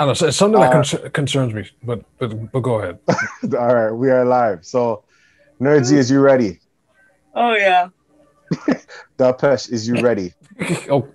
[0.00, 0.28] I don't know.
[0.28, 2.98] It's something that Uh, con- concerns me, but but but go ahead.
[3.58, 4.64] All right, we are live.
[4.64, 5.04] So,
[5.60, 6.58] Nerdsy, is you ready?
[7.34, 7.88] Oh yeah.
[9.18, 10.32] Dapesh, is you ready?
[10.90, 11.06] oh.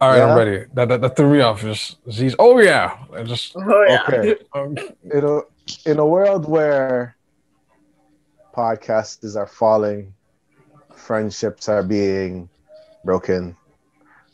[0.00, 0.26] All right, Yeah?
[0.32, 0.64] I'm ready.
[0.74, 1.60] That, that, that threw me off.
[1.60, 2.34] Just Z's.
[2.38, 2.96] Oh yeah.
[3.14, 4.02] I just Oh yeah.
[4.08, 4.36] Okay.
[4.52, 4.76] um,
[5.12, 5.40] In a,
[5.88, 7.16] in a world where
[8.56, 10.12] podcasts are falling,
[10.96, 12.48] friendships are being
[13.04, 13.56] broken,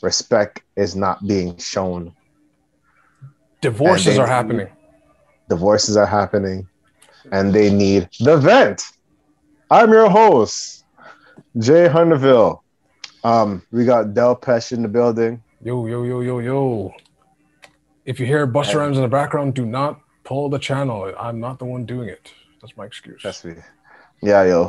[0.07, 2.15] respect is not being shown,
[3.61, 4.69] divorces they- are happening.
[5.49, 6.67] divorces are happening,
[7.33, 8.83] and they need the vent.
[9.71, 10.85] I'm your host,
[11.59, 12.63] Jay Hunterville.
[13.25, 15.43] Um, we got Del Pesh in the building.
[15.63, 16.95] Yo yo yo yo yo.
[18.05, 18.77] If you hear Busta.
[18.77, 21.13] Rhymes in the background, do not pull the channel.
[21.19, 22.33] I'm not the one doing it.
[22.61, 23.21] That's my excuse.
[23.25, 23.55] That's me.
[24.23, 24.69] Yeah, yo.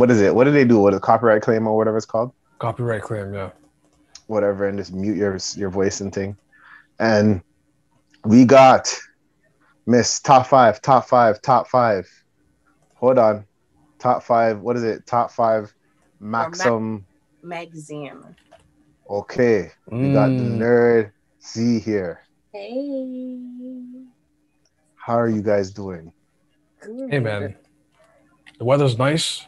[0.00, 0.34] What is it?
[0.34, 0.78] What do they do?
[0.78, 2.32] What a copyright claim or whatever it's called?
[2.58, 3.32] Copyright claim.
[3.32, 3.50] Yeah.
[4.26, 6.36] Whatever, and just mute your your voice and thing.
[6.98, 7.42] And
[8.24, 8.94] we got
[9.86, 12.08] Miss Top Five, Top Five, Top Five.
[12.94, 13.44] Hold on,
[13.98, 14.60] Top Five.
[14.60, 15.06] What is it?
[15.06, 15.72] Top Five,
[16.20, 17.04] Maxim.
[17.42, 18.22] Magazine.
[19.10, 20.58] Okay, we got the Mm.
[20.58, 21.12] nerd
[21.46, 22.20] Z here.
[22.52, 23.38] Hey.
[24.96, 26.10] How are you guys doing?
[26.80, 27.10] Good.
[27.10, 27.56] Hey man,
[28.58, 29.46] the weather's nice.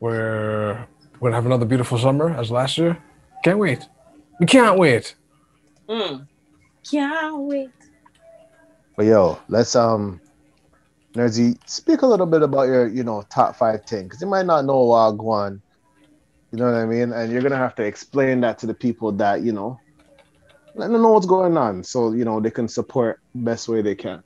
[0.00, 0.86] We're
[1.18, 2.98] we're gonna have another beautiful summer as last year.
[3.42, 3.88] Can't wait.
[4.38, 5.14] We can't wait.
[5.88, 6.26] Mm.
[6.90, 7.70] Can't wait.
[8.96, 10.20] But yo, let's um,
[11.14, 14.46] Nerdsy, speak a little bit about your you know top five thing because you might
[14.46, 15.60] not know Wagwan.
[16.52, 17.12] You know what I mean?
[17.12, 19.80] And you're gonna have to explain that to the people that you know,
[20.74, 23.94] let them know what's going on, so you know they can support best way they
[23.94, 24.22] can.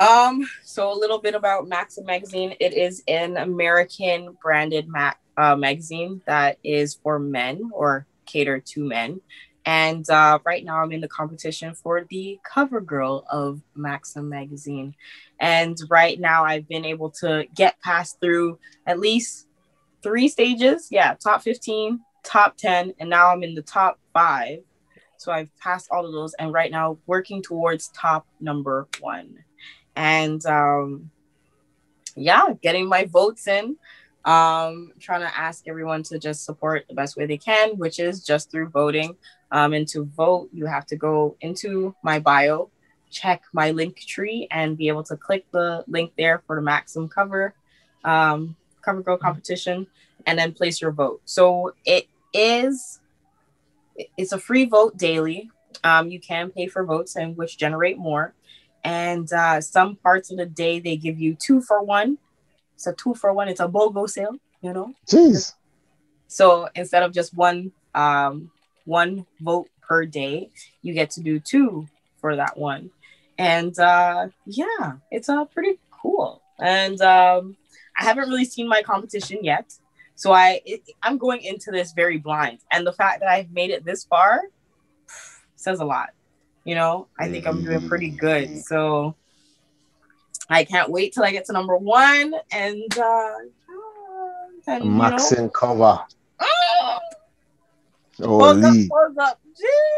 [0.00, 2.54] Um, so a little bit about Maxim magazine.
[2.60, 8.84] It is an American branded mag- uh, magazine that is for men or cater to
[8.84, 9.20] men.
[9.64, 14.94] And uh, right now, I'm in the competition for the cover girl of Maxim magazine.
[15.40, 19.46] And right now, I've been able to get past through at least
[20.02, 20.88] three stages.
[20.90, 24.60] Yeah, top 15, top 10, and now I'm in the top five.
[25.18, 29.44] So I've passed all of those, and right now, working towards top number one
[29.98, 31.10] and um,
[32.14, 33.76] yeah, getting my votes in.
[34.24, 38.24] Um, trying to ask everyone to just support the best way they can, which is
[38.24, 39.16] just through voting.
[39.50, 42.68] Um, and to vote, you have to go into my bio,
[43.10, 47.08] check my link tree, and be able to click the link there for the Maxim
[47.08, 47.54] cover
[48.04, 49.86] um, cover girl competition,
[50.26, 51.22] and then place your vote.
[51.24, 53.00] So it is
[54.16, 55.50] it's a free vote daily.
[55.84, 58.34] Um, you can pay for votes and which generate more
[58.84, 62.18] and uh, some parts of the day they give you two for one.
[62.78, 63.48] It's a two for one.
[63.48, 64.94] It's a BOGO sale, you know.
[65.04, 65.54] Jeez,
[66.28, 68.52] So instead of just one um,
[68.84, 70.50] one vote per day,
[70.82, 71.88] you get to do two
[72.20, 72.90] for that one.
[73.36, 76.40] And uh, yeah, it's uh, pretty cool.
[76.60, 77.56] And um,
[77.98, 79.74] I haven't really seen my competition yet,
[80.14, 82.60] so I it, I'm going into this very blind.
[82.70, 84.42] And the fact that I've made it this far
[85.56, 86.10] says a lot.
[86.62, 88.62] You know, I think I'm doing pretty good.
[88.64, 89.16] So
[90.48, 93.34] I can't wait till I get to number one and uh,
[94.66, 96.00] and you know, cover.
[98.20, 98.74] Hold up,
[99.20, 99.40] up.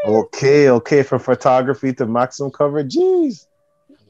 [0.06, 2.84] Okay, okay, from photography to Maxim cover.
[2.84, 3.46] Jeez.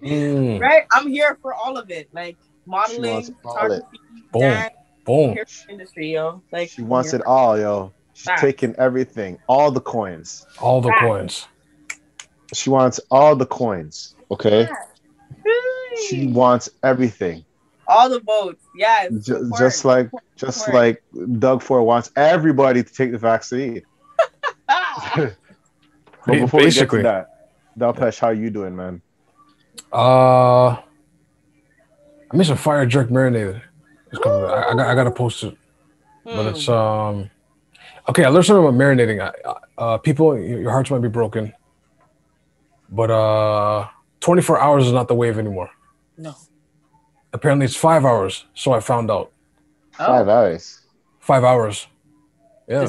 [0.02, 0.60] Mm.
[0.60, 0.82] Right?
[0.92, 2.08] I'm here for all of it.
[2.12, 2.36] Like
[2.66, 3.34] modeling, wants it.
[3.42, 4.00] photography,
[4.32, 4.40] Boom.
[4.40, 4.74] dance,
[5.04, 5.36] Boom.
[5.68, 6.42] industry, yo.
[6.50, 7.92] Like She wants it all, yo.
[8.14, 8.40] She's Facts.
[8.40, 10.44] taking everything, all the coins.
[10.60, 11.00] All the Facts.
[11.00, 11.46] coins.
[12.52, 14.16] She wants all the coins.
[14.30, 14.68] Okay.
[16.08, 17.44] She wants everything.
[17.88, 18.62] all the votes.
[18.76, 19.10] Yes.
[19.12, 19.58] Ju- support.
[19.58, 20.74] just like just Support.
[20.74, 21.02] like
[21.38, 23.82] Doug Ford wants everybody to take the vaccine.
[26.26, 26.98] But Ba- before we get basically.
[26.98, 27.48] to that,
[27.78, 29.00] Dalpesh, how you doing, man?
[29.92, 30.82] Uh, I
[32.34, 33.62] made some fire jerk marinated.
[34.12, 34.44] It's coming.
[34.44, 35.56] I, I got I gotta post it,
[36.24, 36.72] but it's Hmm.
[36.72, 37.30] um.
[38.08, 39.20] Okay, I learned something about marinating.
[39.20, 41.54] I- Uh, people, your your hearts might be broken,
[42.90, 43.88] but uh,
[44.20, 45.70] 24 hours is not the wave anymore.
[46.20, 46.34] No.
[47.32, 48.44] Apparently, it's five hours.
[48.54, 49.30] So I found out
[49.92, 50.80] Five hours.
[51.20, 51.86] five hours.
[52.68, 52.86] Yeah.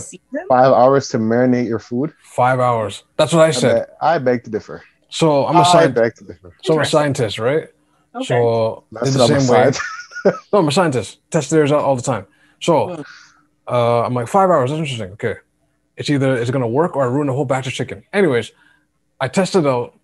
[0.50, 2.14] Five hours to marinate your food.
[2.24, 3.04] five hours.
[3.18, 3.88] That's what I I, said.
[4.02, 4.84] I beg to differ.
[5.10, 6.02] So I'm a I scientist.
[6.02, 6.56] beg to differ.
[6.64, 7.68] So I'm a scientist, right?
[8.16, 8.26] Okay.
[8.26, 9.72] So That's in the I'm same way.
[10.54, 11.20] No, I'm a scientist.
[11.32, 12.28] Test theirs out all the time.
[12.62, 13.02] So Hmm.
[13.68, 14.70] uh, I'm like five hours.
[14.70, 15.12] That's interesting.
[15.14, 15.36] Okay,
[15.98, 18.04] it's either it's gonna work or I ruin a whole batch of chicken.
[18.14, 18.52] Anyways,
[19.20, 19.98] I tested out,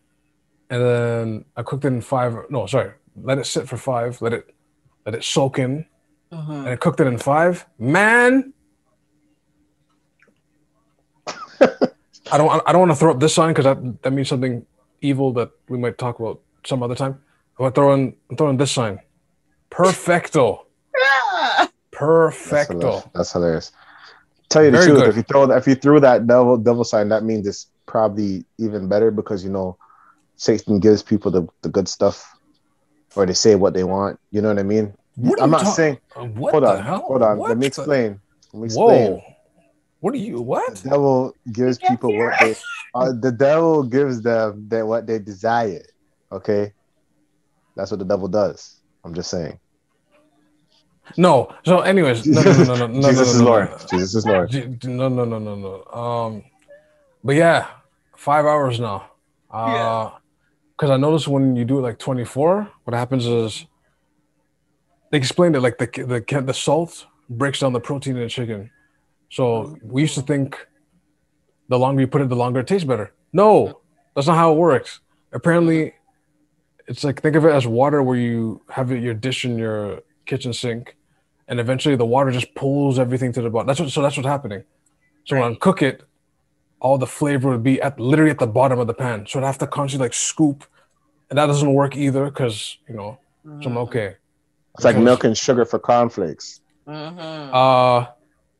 [0.71, 2.33] and then I cooked it in five.
[2.49, 4.21] No, sorry, let it sit for five.
[4.21, 4.53] Let it
[5.05, 5.85] let it soak in,
[6.31, 6.49] Mhm.
[6.49, 7.65] and I cooked it in five.
[7.79, 8.53] Man,
[11.61, 14.65] I don't I don't want to throw up this sign because that, that means something
[15.01, 17.13] evil that we might talk about some other time.
[17.59, 18.99] I'm gonna throw in I'm throwing this sign.
[19.69, 20.67] Perfecto.
[20.97, 21.69] Ah!
[21.91, 22.73] That's Perfecto.
[22.73, 23.03] hilarious.
[23.15, 23.71] That's hilarious.
[24.49, 25.09] Tell you the Very truth, good.
[25.09, 28.87] if you throw if you threw that devil devil sign, that means it's probably even
[28.87, 29.77] better because you know
[30.35, 32.23] Satan gives people the, the good stuff,
[33.15, 34.19] or they say what they want.
[34.31, 34.93] You know what I mean?
[35.15, 35.97] What I'm not talk- saying.
[36.15, 36.99] What hold the on, hell?
[37.07, 37.37] hold on.
[37.37, 38.19] What Let me explain.
[38.53, 39.11] Let me explain.
[39.13, 39.23] Whoa.
[39.99, 40.75] What are you what?
[40.75, 42.55] The devil gives people what they.
[42.93, 45.83] Uh, the devil gives them that what they desire.
[46.31, 46.73] Okay,
[47.75, 48.79] that's what the devil does.
[49.03, 49.59] I'm just saying.
[51.15, 51.53] No.
[51.65, 53.69] So anyways, no no no no no no Jesus no, is no, no, Lord.
[53.71, 53.77] no.
[53.89, 54.49] Jesus is Lord.
[54.51, 55.83] G- No, no, no, no, no.
[55.99, 56.43] Um,
[57.23, 57.67] but yeah,
[58.15, 59.09] five hours now.
[59.49, 60.09] Uh, Yeah.
[60.77, 63.65] Because I noticed when you do it like 24, what happens is
[65.11, 68.69] they explained it like the the the salt breaks down the protein in the chicken.
[69.29, 70.55] So we used to think
[71.67, 73.13] the longer you put it, the longer it tastes better.
[73.33, 73.81] No,
[74.15, 75.01] that's not how it works.
[75.33, 75.93] Apparently,
[76.87, 80.53] it's like think of it as water where you have your dish in your kitchen
[80.53, 80.95] sink,
[81.47, 83.67] and eventually the water just pulls everything to the bottom.
[83.67, 83.89] That's what.
[83.89, 84.63] So that's what's happening.
[85.25, 85.59] So when I Right.
[85.59, 86.03] cook it,
[86.79, 89.25] all the flavor would be at literally at the bottom of the pan.
[89.27, 90.63] So I'd have to constantly like scoop,
[91.29, 93.19] and that doesn't work either because you know.
[93.61, 94.15] So I'm okay.
[94.75, 96.61] It's like milk and sugar for cornflakes.
[96.87, 97.49] Mhm.
[97.53, 98.07] Uh,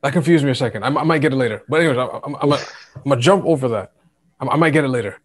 [0.02, 0.84] that confused me a second.
[0.84, 1.64] I, I might get it later.
[1.68, 2.62] But anyways, I'm, I'm, I'm, gonna,
[2.96, 3.92] I'm gonna jump over that.
[4.40, 5.20] I, I might get it later.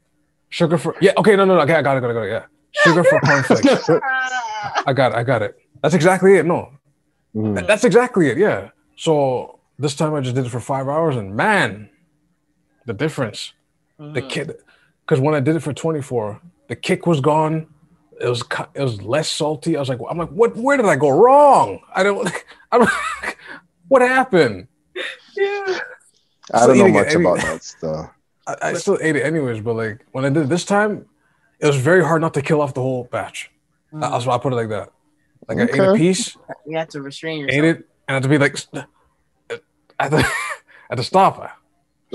[0.48, 1.12] Sugar for yeah.
[1.16, 1.60] Okay, no, no, no.
[1.62, 2.00] Okay, I got it.
[2.00, 2.14] Got it.
[2.14, 2.30] Got it.
[2.30, 2.44] Yeah.
[2.72, 3.88] Sugar for cornflakes.
[4.64, 4.82] Ah.
[4.86, 5.16] I got it.
[5.18, 5.56] I got it.
[5.82, 6.46] That's exactly it.
[6.46, 6.70] No,
[7.34, 7.54] Mm.
[7.54, 8.36] That- That's exactly it.
[8.38, 8.68] Yeah.
[8.96, 11.88] So this time I just did it for five hours, and man,
[12.86, 13.52] the difference.
[13.98, 14.28] The Mhm.
[14.30, 14.56] kid,
[15.04, 17.66] because when I did it for 24, the kick was gone.
[18.20, 18.42] It was
[18.74, 19.76] it was less salty.
[19.76, 20.56] I was like, I'm like, what?
[20.56, 21.80] Where did I go wrong?
[21.94, 22.28] I don't.
[22.72, 22.90] I don't.
[23.88, 24.68] what happened?
[25.36, 25.78] Yeah.
[26.52, 28.10] I don't know much any- about that stuff.
[28.46, 31.06] I, I still ate it anyways, but like when I did it this time,
[31.60, 33.50] it was very hard not to kill off the whole batch.
[33.92, 34.00] Mm.
[34.00, 34.90] That's why I put it like that.
[35.48, 36.36] Like I ate a piece,
[36.66, 37.58] You have to restrain yourself.
[37.58, 38.56] ate it, and I had to be like,
[40.00, 40.24] I had to, I
[40.90, 41.58] had to stop.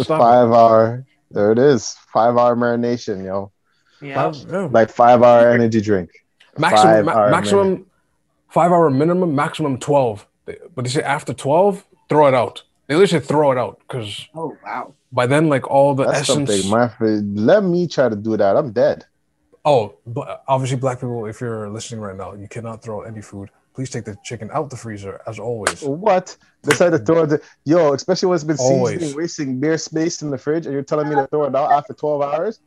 [0.03, 0.23] Stop it.
[0.23, 1.05] Five hour.
[1.31, 1.95] There it is.
[2.13, 3.51] Five hour marination, yo.
[4.01, 4.31] Yeah.
[4.31, 4.67] Five- yeah.
[4.71, 6.11] Like five hour energy drink.
[6.57, 7.85] maximum Five ma- hour maximum
[8.49, 10.25] five hour minimum maximum 12
[10.73, 14.25] but they say after 12 throw it out they literally say throw it out because
[14.33, 14.93] Oh wow.
[15.11, 16.71] by then like all the That's essence something.
[16.71, 18.55] My friend, let me try to do that.
[18.55, 19.03] I'm dead.
[19.65, 23.49] oh but obviously black people if you're listening right now you cannot throw any food
[23.77, 26.35] please take the chicken out the freezer as always What?
[26.63, 27.43] Decide to throw it.
[27.63, 29.13] Yo, especially when it's been Always.
[29.15, 31.93] wasting bare space in the fridge, and you're telling me to throw it out after
[31.93, 32.59] 12 hours.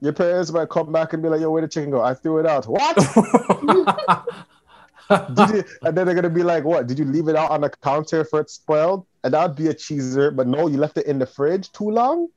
[0.00, 2.00] Your parents might come back and be like, "Yo, where the chicken go?
[2.00, 2.96] I threw it out." What?
[5.36, 6.86] Did you, and then they're gonna be like, "What?
[6.88, 9.74] Did you leave it out on the counter for it spoiled?" And that'd be a
[9.74, 12.28] cheeser, but no, you left it in the fridge too long.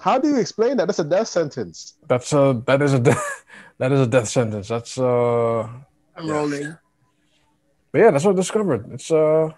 [0.00, 0.86] How do you explain that?
[0.86, 1.94] That's a death sentence.
[2.06, 3.44] that's a that is a death
[3.78, 5.68] that is a death sentence that's uh
[6.18, 6.32] I'm Yeah.
[6.34, 6.76] rolling.
[7.92, 9.48] but yeah that's what I discovered it's uh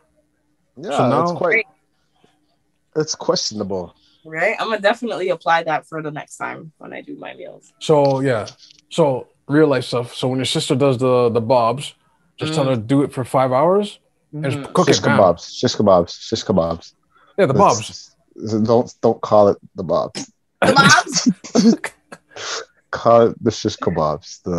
[0.76, 1.66] Yeah, So it's now- quite.
[2.96, 3.94] It's questionable.
[4.24, 4.54] Right?
[4.58, 7.72] I'm gonna definitely apply that for the next time when I do my meals.
[7.78, 8.46] So yeah,
[8.90, 10.14] so real life stuff.
[10.14, 11.94] So when your sister does the the bobs,
[12.40, 13.98] just tell her to do it for five hours
[14.32, 15.04] and just cook shish it.
[15.04, 15.18] Bam.
[15.18, 15.42] kebabs.
[15.58, 16.12] Shish kebabs.
[16.28, 16.86] Shish kebabs.
[17.38, 17.78] Yeah, the bobs.
[18.36, 20.20] Let's- Don't don't call it the bobs.
[20.62, 21.16] The bobs.
[22.90, 24.42] Call it the shish kebabs.
[24.42, 24.56] The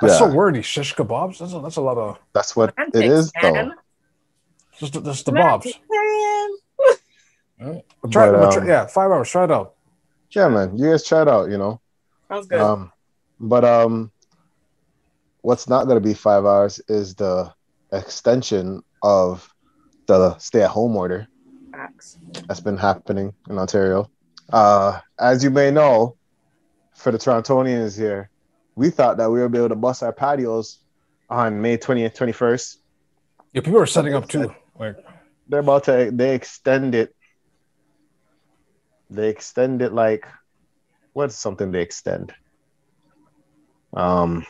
[0.00, 0.62] That's so wordy.
[0.62, 1.38] Shish kebabs.
[1.38, 3.52] That's a, that's a lot of that's what it Semantics, is though.
[3.52, 3.72] man.
[4.78, 5.64] just the, just the bobs.
[5.64, 7.80] Semantics, man.
[8.10, 8.32] Try it.
[8.32, 9.30] But, but try- um, yeah, five hours.
[9.30, 9.74] Try it out.
[10.30, 10.76] Yeah, man.
[10.78, 11.50] You guys try it out.
[11.50, 11.80] You know.
[12.28, 12.60] Sounds good.
[12.60, 12.92] Um,
[13.38, 14.10] but um,
[15.42, 17.52] what's not gonna be five hours is the
[17.92, 19.52] extension of
[20.06, 21.26] the stay-at-home order.
[21.72, 22.18] Facts.
[22.46, 24.10] that's been happening in Ontario.
[24.52, 26.16] Uh, as you may know,
[26.94, 28.28] for the Torontonians here,
[28.74, 30.78] we thought that we would be able to bust our patios
[31.28, 32.76] on May 20th, 21st.
[33.52, 34.54] Yeah, people are setting up too.
[34.78, 34.96] Like
[35.48, 37.14] They're about to, they extend it.
[39.10, 40.26] They extend it like,
[41.12, 42.32] what's something they extend?
[43.92, 44.46] Um,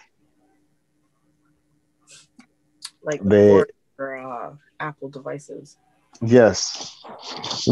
[3.02, 3.64] Like they,
[3.96, 5.78] for uh, Apple devices.
[6.20, 7.02] yes,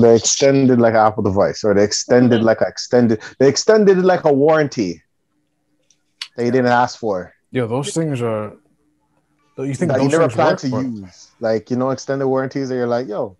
[0.00, 4.24] they extended like an Apple device, or they extended like a extended, they extended like
[4.24, 5.02] a warranty
[6.38, 7.34] they didn't ask for.
[7.50, 8.54] yeah, those things are.
[9.58, 11.30] You think that you never plan to but- use.
[11.40, 13.36] Like, you know, extended warranties that you're like, yo,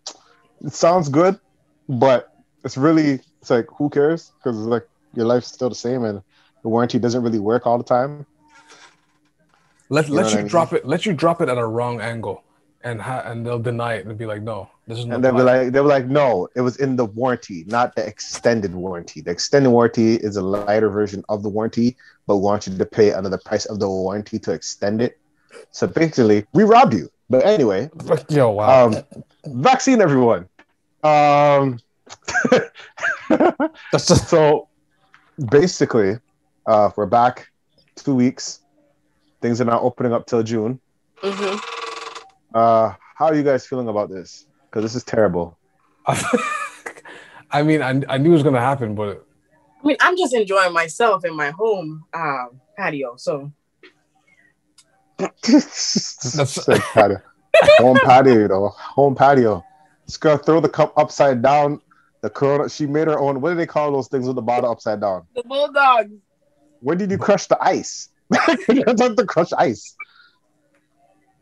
[0.64, 1.38] it sounds good,
[1.88, 2.33] but
[2.64, 4.33] it's really, it's like, who cares?
[4.38, 6.21] Because it's like your life's still the same and
[6.62, 8.26] the warranty doesn't really work all the time.
[9.90, 10.49] Let You let you I mean?
[10.49, 10.85] drop it.
[10.87, 12.43] Let you drop it at a wrong angle,
[12.83, 15.73] and ha- and they'll deny it and be like, no, And they'll be not like,
[15.73, 19.21] they were like, no, it was in the warranty, not the extended warranty.
[19.21, 22.87] The extended warranty is a lighter version of the warranty, but we want you to
[22.87, 25.18] pay under the price of the warranty to extend it.
[25.73, 27.11] So basically, we robbed you.
[27.28, 27.90] But anyway,
[28.30, 28.87] yo wow.
[28.87, 29.04] um,
[29.45, 30.49] vaccine everyone.
[31.02, 31.78] Um,
[33.92, 34.68] That's just, so
[35.50, 36.16] basically,
[36.66, 37.49] uh, we're back
[37.97, 38.61] two weeks.
[39.42, 40.80] Things are not opening up till June.
[41.18, 41.57] hmm
[42.54, 44.48] Uh, how are you guys feeling about this?
[44.70, 45.58] Because this is terrible.
[47.50, 49.25] I mean, I, I knew it was gonna happen, but
[49.82, 53.16] I mean, I'm just enjoying myself in my home um, patio.
[53.16, 53.52] So
[55.18, 57.20] That's like patio.
[57.78, 59.64] home patio, you know, home patio.
[60.06, 61.80] Just gonna throw the cup upside down.
[62.20, 62.68] The corona.
[62.68, 63.40] She made her own.
[63.40, 65.26] What do they call those things with the bottle upside down?
[65.34, 66.12] the bulldogs.
[66.80, 68.10] Where did you crush the ice?
[68.68, 69.96] you had time to crush ice.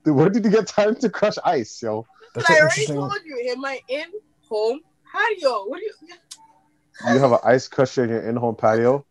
[0.05, 2.07] Dude, where did you get time to crush ice, yo?
[2.37, 2.97] That's I already interesting.
[2.97, 4.05] told you in my in
[4.49, 4.81] home
[5.13, 5.65] patio.
[5.67, 5.93] What do you?
[7.13, 9.05] You have an ice crusher in your in-home patio.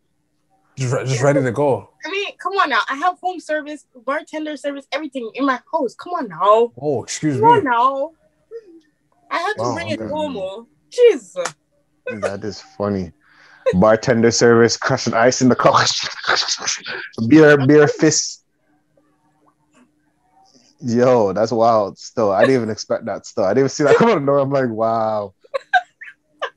[0.75, 1.89] Just, re- just ready to go.
[2.05, 2.81] I mean, come on now.
[2.89, 5.93] I have home service, bartender service, everything in my house.
[5.95, 6.71] Come on now.
[6.81, 7.41] Oh, excuse me.
[7.41, 8.11] Come on now.
[9.29, 10.09] I have to Wow, bring it okay.
[10.09, 10.35] home.
[10.37, 10.67] oh.
[10.89, 11.35] Jeez.
[12.21, 13.11] That is funny.
[13.73, 15.83] Bartender service, crushing ice in the car.
[17.27, 18.43] beer, beer fist.
[20.85, 21.97] Yo, that's wild.
[21.97, 23.25] Still, I didn't even expect that.
[23.25, 24.23] Still, I didn't even see that coming.
[24.23, 25.33] No, I'm like, wow.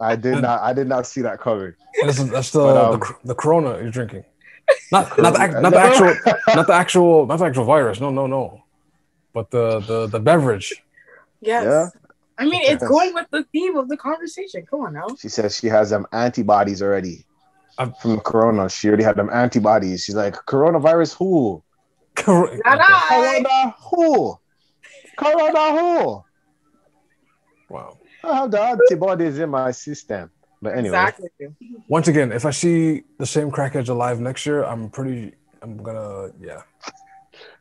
[0.01, 0.61] I did not.
[0.61, 1.73] I did not see that coming.
[2.03, 4.25] That's, that's the, But, um, the the Corona you're drinking.
[4.93, 6.15] Not not the, not the actual
[6.55, 8.01] not the actual not the actual virus.
[8.01, 8.63] No no no.
[9.33, 10.75] But the the the beverage.
[11.41, 11.65] Yes.
[11.65, 11.89] Yeah.
[12.41, 14.65] I mean, it's going with the theme of the conversation.
[14.71, 15.09] Come on now.
[15.19, 17.25] She says she has them antibodies already
[17.79, 18.69] I'm- from the corona.
[18.69, 20.05] She already had them antibodies.
[20.05, 21.65] She's like, coronavirus who?
[22.19, 23.09] Cor- Not I.
[23.09, 24.39] Corona who?
[25.17, 26.25] Corona who?
[27.71, 27.99] Wow.
[28.25, 30.31] I have the antibodies in my system.
[30.61, 31.29] But anyway, Exactly.
[31.87, 35.35] Once again, if I see the same crackheads alive next year, I'm pretty.
[35.63, 36.63] I'm gonna yeah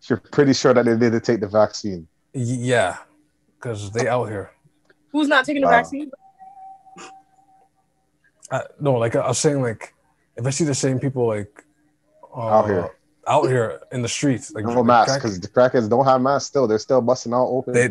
[0.09, 2.07] you're pretty sure that they didn't take the vaccine.
[2.33, 2.41] Y-
[2.73, 2.97] yeah,
[3.59, 4.51] because they out here.
[5.11, 5.77] Who's not taking the Wow.
[5.77, 6.09] vaccine?
[8.49, 9.93] Uh, no, like I was saying, like
[10.35, 11.63] if I see the same people like
[12.35, 12.89] uh, Out here.
[13.27, 16.21] Out here in the streets, like No like mask crack- because the crackheads don't have
[16.21, 16.67] masks still.
[16.67, 17.73] They're still busting out open.
[17.73, 17.87] they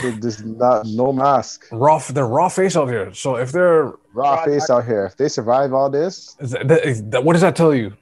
[0.00, 1.66] They're not no mask.
[1.70, 3.12] raw they're raw face out here.
[3.14, 5.06] So if they're Raw face out here.
[5.06, 7.94] If they survive all this, is that, is that- what does that tell you?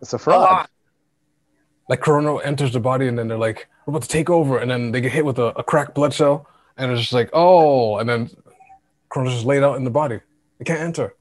[0.00, 0.40] it's a A fraud.
[0.40, 0.70] lot.
[1.88, 4.70] Like Corona enters the body, and then they're like, "We're about to take over," and
[4.70, 7.98] then they get hit with a, a cracked blood cell, and it's just like, "Oh,"
[7.98, 8.30] and then
[9.08, 10.20] Corona's just laid out in the body.
[10.60, 11.14] It can't enter.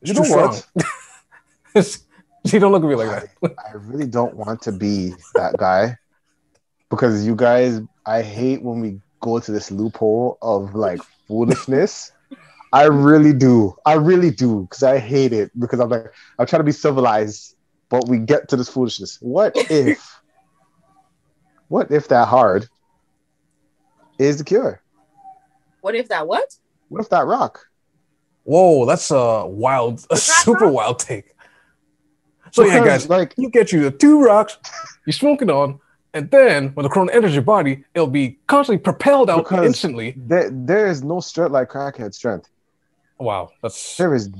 [0.00, 0.48] It's You know strong.
[0.48, 0.66] what?
[1.74, 1.98] It's-
[2.52, 3.54] you don't look at me like that.
[3.66, 5.96] I really don't want to be that guy
[6.90, 12.12] because you guys, I hate when we go to this loophole of like foolishness.
[12.72, 13.74] I really do.
[13.86, 17.56] I really do because I hate it because I'm like, I'm trying to be civilized,
[17.88, 19.18] but we get to this foolishness.
[19.20, 20.20] What if,
[21.68, 22.68] what if that hard
[24.18, 24.82] is the cure?
[25.80, 26.54] What if that what?
[26.88, 27.66] What if that rock?
[28.44, 30.74] Whoa, that's a wild, a super rock?
[30.74, 31.35] wild take.
[32.56, 34.56] So yeah, guys, like you get you the two rocks,
[35.06, 35.78] you smoke it on,
[36.14, 40.14] and then when the corona enters your body, it'll be constantly propelled out Because- instantly.
[40.16, 42.48] there, there is no strength like crackhead strength.
[43.18, 44.30] Wow, that's There is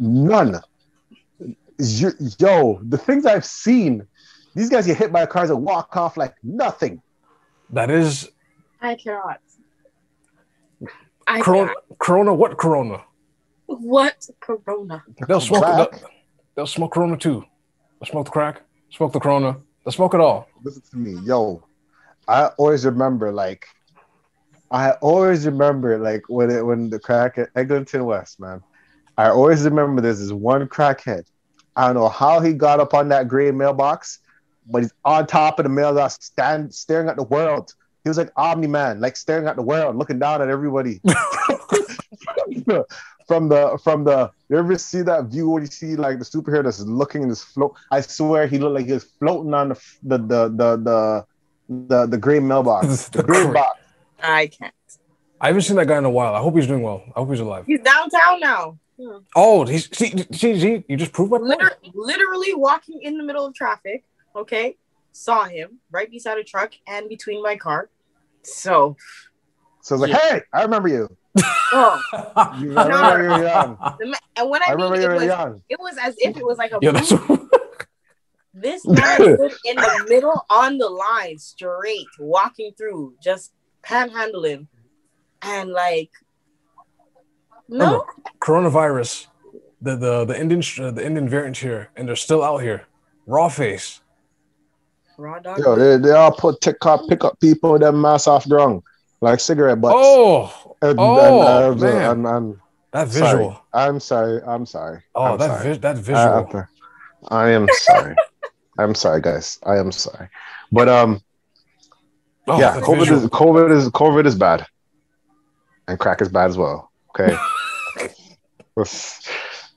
[0.00, 0.60] none.
[1.78, 4.04] You, yo, the things I've seen,
[4.56, 7.00] these guys get hit by cars and walk off like nothing.
[7.70, 8.30] that is
[8.80, 9.38] I cannot.
[11.26, 11.68] I corona.
[11.68, 11.98] cannot.
[11.98, 13.02] Corona, what corona?
[13.66, 15.02] What corona?
[15.28, 15.62] They'll smoke.
[15.64, 16.02] Crack.
[16.54, 17.44] They'll, smoke corona too.
[18.00, 18.62] They'll smoke the crack.
[18.90, 19.56] Smoke the corona.
[19.84, 20.48] They'll smoke it all.
[20.62, 21.62] Listen to me, yo.
[22.28, 23.66] I always remember, like,
[24.70, 28.62] I always remember, like, when it when the crack at Eglinton West, man.
[29.16, 31.24] I always remember there's this one crackhead.
[31.76, 34.20] I don't know how he got up on that gray mailbox,
[34.70, 37.74] but he's on top of the mailbox, stand staring at the world.
[38.02, 41.00] He was like Omni Man, like staring at the world, looking down at everybody.
[43.26, 46.64] from the from the you ever see that view where you see like the superhero
[46.64, 47.74] that's looking in this float?
[47.90, 51.26] I swear he looked like he was floating on the the the the the
[51.88, 53.80] the, the gray mailbox, the The green box.
[54.22, 54.74] I can't.
[55.40, 56.34] I haven't seen that guy in a while.
[56.34, 57.02] I hope he's doing well.
[57.14, 57.64] I hope he's alive.
[57.66, 58.78] He's downtown now.
[59.00, 59.18] Hmm.
[59.34, 61.50] Oh, he's see, see, see you just proved my point.
[61.50, 64.04] Liter- literally walking in the middle of traffic.
[64.36, 64.76] Okay,
[65.12, 67.88] saw him right beside a truck and between my car.
[68.42, 68.96] So,
[69.82, 71.14] So I was like, hey, I remember you.
[71.36, 72.00] Oh,
[72.60, 73.78] You- I remember you were young.
[74.00, 75.62] the ma- and when I, I remember mean, you it were was, young.
[75.68, 77.12] it was as if it was like a Yeah, that's.
[78.56, 84.68] This man stood in the middle on the line, straight, walking through, just panhandling.
[85.42, 86.10] and like
[87.68, 88.04] no,
[88.40, 89.26] coronavirus,
[89.82, 92.86] the the the Indian uh, the Indian variant here, and they're still out here.
[93.26, 94.00] Raw face.
[95.18, 95.58] raw dog.
[95.58, 98.82] Yo, they, they all put TikTok pick up people with them mask off ground
[99.20, 99.94] like cigarette butts.
[99.98, 102.10] Oh, And- oh, and, uh, man.
[102.10, 102.56] and- and-
[102.92, 103.38] that sorry.
[103.38, 103.60] visual.
[103.72, 104.40] I'm sorry.
[104.46, 105.02] I'm sorry.
[105.14, 105.72] Oh, I'm that sorry.
[105.72, 106.66] vi- that visual.
[107.28, 108.14] I am sorry.
[108.78, 109.58] I'm sorry, guys.
[109.64, 110.28] I am sorry.
[110.70, 111.20] But um,
[112.46, 113.24] oh, yeah, COVID visual.
[113.24, 114.66] is COVID is COVID is bad,
[115.88, 116.90] and crack is bad as well.
[117.10, 117.36] Okay,
[118.76, 119.28] let's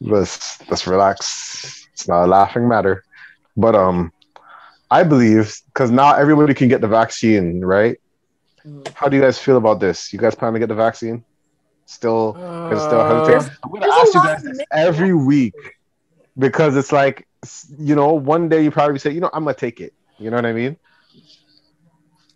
[0.01, 1.87] let's let's relax.
[1.93, 3.03] It's not a laughing matter,
[3.55, 4.11] but um,
[4.91, 7.97] I believe because now everybody can get the vaccine, right?
[8.93, 10.11] How do you guys feel about this?
[10.11, 11.23] You guys plan to get the vaccine?
[11.85, 12.35] Still,
[12.71, 13.59] it's still Uh, hesitant.
[13.63, 15.55] I'm gonna ask you guys this every week
[16.37, 17.27] because it's like,
[17.77, 19.93] you know, one day you probably say, you know, I'm gonna take it.
[20.17, 20.77] You know what I mean?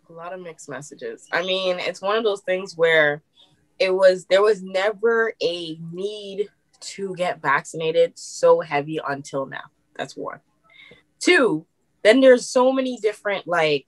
[0.09, 1.25] a lot of mixed messages.
[1.31, 3.23] I mean, it's one of those things where
[3.79, 6.49] it was there was never a need
[6.81, 9.63] to get vaccinated so heavy until now.
[9.95, 10.39] That's one.
[11.19, 11.65] Two,
[12.03, 13.87] then there's so many different like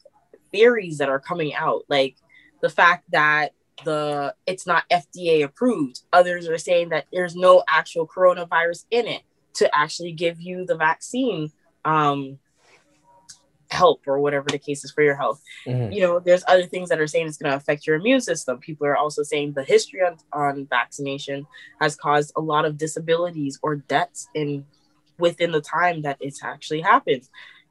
[0.51, 2.15] theories that are coming out, like
[2.63, 3.53] the fact that
[3.85, 6.01] the it's not FDA approved.
[6.13, 9.23] Others are saying that there's no actual coronavirus in it
[9.55, 11.51] to actually give you the vaccine
[11.85, 12.39] um
[13.71, 15.93] help or whatever the case is for your health mhm.
[15.93, 18.59] you know, there's other things that are saying it's going to affect your immune system.
[18.59, 21.47] People are also saying the history on, on vaccination
[21.81, 24.65] has caused a lot of disabilities or deaths in
[25.19, 27.27] within the time that it's actually happened.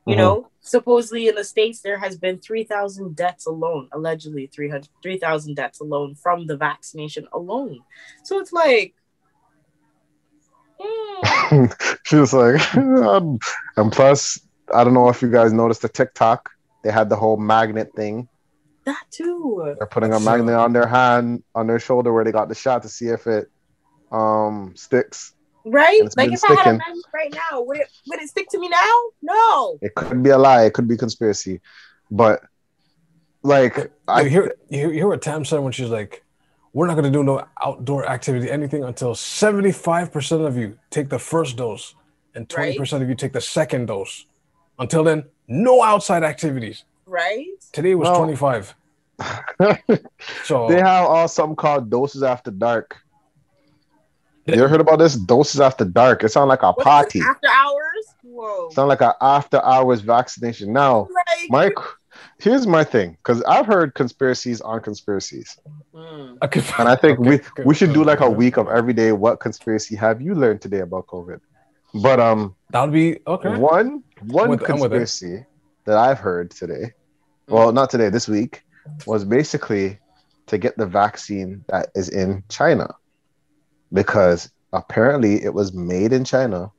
[0.06, 0.18] You Mhm.
[0.18, 5.80] know, supposedly in the states there has been 3,000 deaths alone, allegedly 300 3,000 deaths
[5.80, 7.80] alone from the vaccination alone.
[8.24, 8.94] So it's like
[10.80, 13.38] mm, she was like, um,
[13.76, 14.40] and plus,
[14.72, 16.48] I don't know if you guys noticed the TikTok.
[16.82, 18.28] They had the whole magnet thing.
[18.84, 19.74] that too.
[19.78, 20.62] They're putting a magnet true.
[20.62, 23.50] on their hand, on their shoulder where they got the shot to see if it
[24.10, 25.34] um sticks.
[25.64, 26.00] Right?
[26.02, 26.78] It's Like been if I had a sticking.
[26.78, 28.98] magnet right now, would it would it stick to me now?
[29.22, 29.78] No.
[29.80, 30.64] It could be a lie.
[30.64, 31.60] It could be conspiracy,
[32.10, 32.42] but
[33.42, 36.22] like You I hear you hear- you hear what Tam said when she's like,
[36.72, 40.78] "We're not going to do no outdoor activity, anything until seventy five percent of you
[40.90, 41.94] take the first dose
[42.34, 44.26] and twenty percent of you take the second dose.
[44.78, 46.84] Until then, no outside activities.
[47.06, 47.46] Right?
[47.72, 48.74] Today was Well- twenty five.
[50.44, 52.96] So they have all something called doses after dark.
[54.46, 54.56] Yeah.
[54.56, 55.14] You ever heard about this?
[55.14, 56.24] Doses after dark.
[56.24, 57.20] It sounds like a What is it, party.
[57.20, 58.14] After hours?
[58.22, 58.70] Whoa.
[58.70, 60.72] Sound like an after hours vaccination.
[60.72, 61.08] Now,
[61.48, 61.84] Like, Mike,
[62.38, 65.58] here's my thing, because I've heard conspiracies on conspiracies,
[65.94, 66.38] Mm.
[66.42, 68.92] I and I think Okay, we good, we should do like a week of every
[68.94, 69.12] day.
[69.12, 71.40] What conspiracy have you learned today about COVID?
[72.02, 73.50] But um, that would be okay.
[73.56, 74.96] one one with- I'm with it.
[74.96, 75.44] conspiracy
[75.84, 76.94] that I've heard today,
[77.48, 78.64] well, not today, this week,
[79.06, 79.98] was basically
[80.46, 82.94] to get the vaccine that is in China,
[83.92, 86.70] because apparently it was made in China,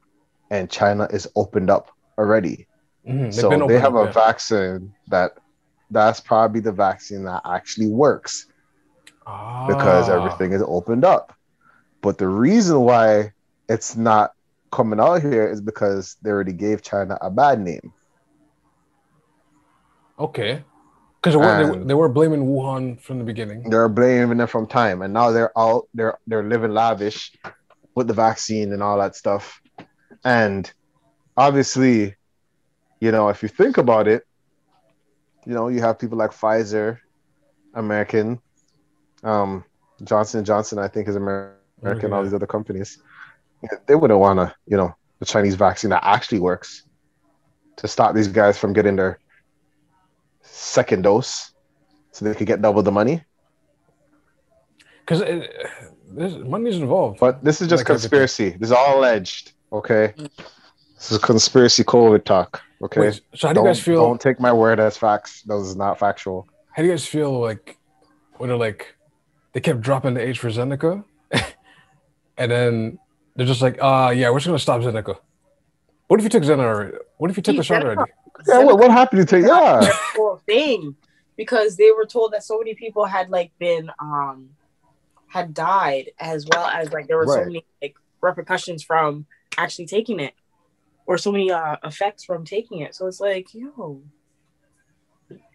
[0.50, 2.68] and China is opened up already.
[3.08, 5.32] Mhm, so they have a vaccine that
[5.90, 8.48] that's probably the vaccine that actually works
[9.68, 10.16] because Ah.
[10.16, 11.34] everything is opened up.
[12.02, 13.32] But the reason why
[13.70, 14.32] it's not
[14.72, 17.94] coming out here is because they already gave China a bad name.
[20.20, 20.64] Okay.
[21.24, 23.70] Because they, were- they, were blaming Wuhan from the beginning.
[23.70, 25.88] They're blaming them from time, and now they're out.
[25.94, 27.32] They're they're living lavish
[27.96, 29.62] with the vaccine and all that stuff.
[30.26, 30.70] And
[31.38, 32.16] obviously,
[33.00, 34.28] you know, if you think about it,
[35.46, 36.98] you know, you have people like Pfizer,
[37.74, 38.42] American,
[39.24, 39.64] um,
[40.04, 40.78] Johnson Johnson.
[40.78, 42.12] I think is Amer- American.
[42.12, 42.24] All Yeah.
[42.24, 43.00] these other companies,
[43.88, 46.84] they wouldn't want to, you know, the Chinese vaccine that actually works
[47.78, 49.20] to stop these guys from getting their
[50.64, 51.52] second dose,
[52.12, 53.24] so they could get double the money.
[55.06, 55.22] Because
[56.10, 57.20] there's money's involved.
[57.20, 58.52] But this is just Like conspiracy.
[58.52, 59.52] This is all alleged.
[59.72, 60.14] Okay.
[60.96, 62.62] This is conspiracy COVID talk.
[62.82, 63.02] Okay.
[63.02, 64.02] Wait, so how do you don't, guys feel?
[64.02, 65.42] don't take my word as facts.
[65.44, 66.48] Those is not factual.
[66.72, 67.78] How do you guys feel like
[68.38, 68.96] when they're like
[69.54, 71.04] they kept dropping the age for Zeneca,
[72.38, 73.00] and then
[73.36, 75.18] they're just like, ah, yeah, we're just gonna stop Zeneca.
[76.08, 76.98] What if you took Zeneca already?
[77.18, 78.12] What if you took the shot already?
[78.48, 79.46] Yeah, what, what happened to take?
[79.48, 79.80] Yeah.
[79.82, 80.96] That whole thing
[81.38, 84.50] because they were told that so many people had like been um
[85.28, 89.26] had died as well as like there were so many like repercussions from
[89.58, 90.34] actually taking it
[91.08, 94.02] or so many uh effects from taking it so it's like yo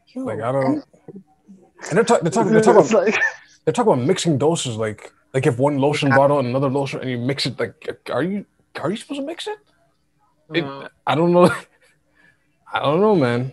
[0.09, 0.85] yo Like I don't.
[1.15, 2.53] And they're, talk, they're talking.
[2.53, 2.91] They're talking.
[2.91, 3.15] About,
[3.65, 4.77] they're talking about mixing doses.
[4.77, 7.59] Like like if one lotion bottle and another lotion, and you mix it.
[7.59, 8.45] Like, are you
[8.81, 9.59] are you supposed to mix it?
[10.55, 10.89] It- Mm.
[11.07, 11.45] I don't know.
[12.73, 13.53] I don't know, man.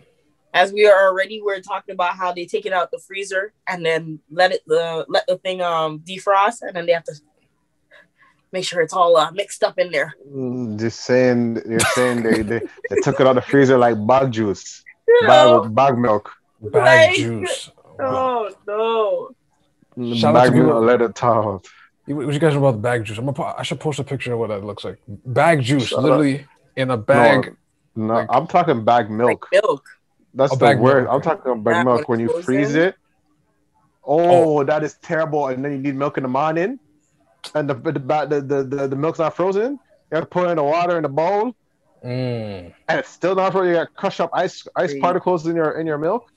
[0.54, 3.86] as we are already we're talking about how they take it out the freezer and
[3.86, 7.14] then let it the let the thing um defrost and then they have to
[8.52, 10.14] make sure it's all uh, mixed up in there.
[10.34, 14.32] Mm, Just saying, you're saying they, they, they took it out the freezer like bag
[14.32, 15.64] juice, You bag, know?
[15.70, 16.74] bag milk, Bag
[17.10, 17.16] Right.
[17.18, 17.72] juice.
[18.00, 20.16] Oh no.
[20.16, 21.66] Shout out bag to people- milk, let it out.
[22.08, 23.18] What you guys know about the bag juice?
[23.18, 25.00] I'm gonna, I should post a picture of what that looks like.
[25.08, 26.04] Bag juice, Shut up.
[26.04, 27.46] literally in a bag.
[27.48, 27.54] No,
[27.96, 29.48] Like- I'm talking bag milk.
[29.52, 29.84] Like milk.
[30.34, 31.04] That's Oh, the bag word.
[31.04, 32.90] milk, I'm talking about bag milk when you freeze in?
[32.90, 32.96] it.
[34.04, 35.48] Oh, that is terrible.
[35.48, 36.80] And then you need milk in the morning,
[37.56, 39.74] and the the the the, the, the milk's not frozen.
[40.12, 41.56] You have to put in the water in the bowl,
[42.04, 42.72] Mm.
[42.88, 43.70] and it's still not frozen.
[43.70, 45.00] You got crushed up ice ice Crazy.
[45.00, 46.32] particles in your in your milk.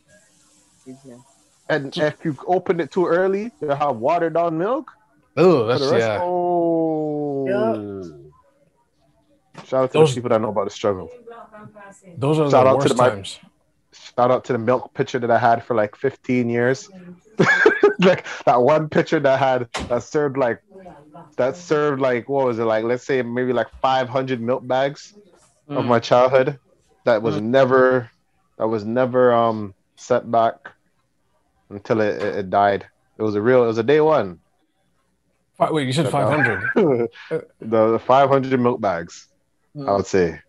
[1.68, 4.90] And if you open it too early, you have watered down milk.
[5.36, 6.18] Oh, that's the rest, yeah.
[6.22, 7.44] oh.
[9.68, 11.12] Shout out to Those- the people that know about the struggle.
[12.16, 13.38] Those are Shout the out to worst the mar- times.
[13.92, 16.88] Shout out to the milk pitcher that I had for like 15 years.
[18.00, 20.60] like that one pitcher that had that served like
[21.36, 25.14] that served like what was it like let's say maybe like 500 milk bags
[25.68, 25.88] of Mm.
[25.88, 26.58] my childhood
[27.04, 27.42] that was Mm.
[27.42, 28.10] never
[28.56, 30.54] that was never um set back
[31.70, 32.86] until it, it, it died
[33.18, 34.40] it was a real it was a day one
[35.60, 36.70] Wait, you said 500.
[36.74, 39.27] the, the 500 milk bags
[39.86, 40.40] i would say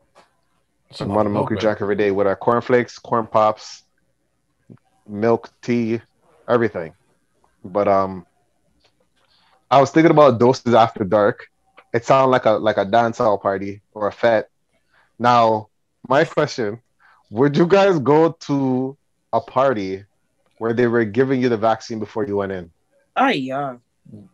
[0.89, 1.77] That's a the lot amount of milk we man.
[1.81, 3.83] every day with our cornflakes corn pops
[5.07, 6.01] milk tea
[6.47, 6.93] everything
[7.63, 8.25] but um
[9.69, 11.47] i was thinking about doses after dark
[11.93, 14.45] it sounded like a like a dance hall party or a fete
[15.17, 15.67] now
[16.07, 16.81] my question
[17.29, 18.97] would you guys go to
[19.33, 20.05] a party
[20.57, 22.71] where they were giving you the vaccine before you went in
[23.15, 23.75] Oh yeah.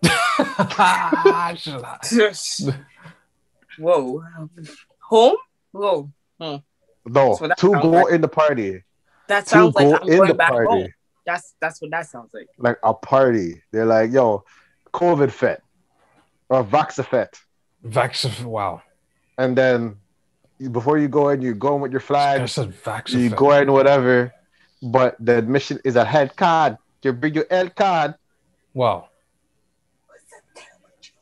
[3.77, 4.23] Whoa.
[5.09, 5.35] Home?
[5.71, 6.09] Whoa.
[6.39, 6.63] no
[7.05, 8.13] That's what to go like.
[8.13, 8.83] in the party
[9.27, 10.87] That to sounds like go I'm in going the back party home.
[11.25, 12.47] That's that's what that sounds like.
[12.57, 14.43] like a party they're like yo
[14.93, 15.61] covid fet
[16.49, 17.33] or vaxafet
[17.85, 18.43] Vax.
[18.43, 18.81] Wow.
[19.37, 19.97] and then
[20.71, 23.11] before you go in, you go in with your I flag, said Vax.
[23.11, 24.33] you go in whatever,
[24.81, 26.77] but the admission is a head card.
[27.03, 28.15] You bring your head card,
[28.73, 29.09] Wow.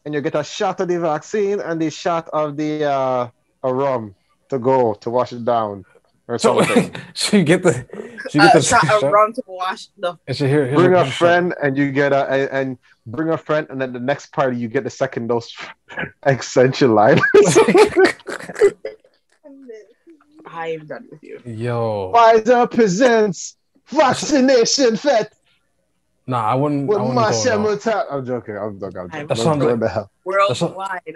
[0.05, 3.29] and you get a shot of the vaccine and the shot of the uh,
[3.63, 4.15] a rum
[4.49, 5.85] to go to wash it down
[6.27, 6.95] or So, something.
[7.13, 7.73] so you get the.
[8.29, 8.61] So you get Uh, the.
[8.63, 11.17] shot of rum to wash the And so here, bring a here's shot.
[11.17, 14.57] friend, and you get a and, and bring a friend, and then the next party
[14.57, 15.51] you get the second dose
[16.25, 17.19] extension line.
[20.45, 21.39] I am done with you.
[21.45, 22.11] Yo.
[22.13, 25.33] Pfizer presents vaccination fet
[26.25, 26.87] Nah, I wouldn't.
[26.87, 27.75] with I wouldn't Marcia go, no.
[27.75, 28.05] Mutat.
[28.09, 28.55] I'm joking.
[28.57, 28.97] I'm joking.
[29.01, 29.27] I'm joking.
[29.27, 30.11] That sounds Go like- to hell.
[30.23, 31.15] Worldwide.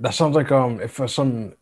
[0.00, 1.54] That sounds like um if uh, some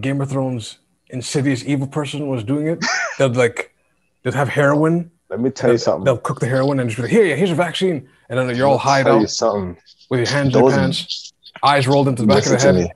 [0.00, 0.78] Game of Thrones
[1.10, 2.84] insidious evil person was doing it,
[3.18, 3.74] they'd like
[4.22, 5.10] they'd have heroin.
[5.30, 6.04] Let me tell you something.
[6.04, 8.56] They'll cook the heroin and just be like, here, yeah, here's a vaccine, and then
[8.56, 9.76] you're all Let me hide tell you something.
[10.10, 12.80] with your hands in your Those- pants, eyes rolled into the back of Listen the
[12.82, 12.94] head, me.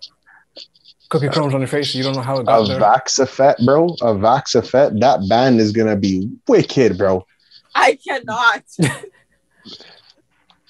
[1.11, 1.95] cookie crumbs on your face.
[1.95, 2.81] You don't know how it got A got there.
[3.27, 3.89] Vaxafet, bro.
[4.01, 4.99] A Vaxafet.
[5.01, 7.27] That band is gonna be wicked, bro.
[7.75, 8.65] I cannot.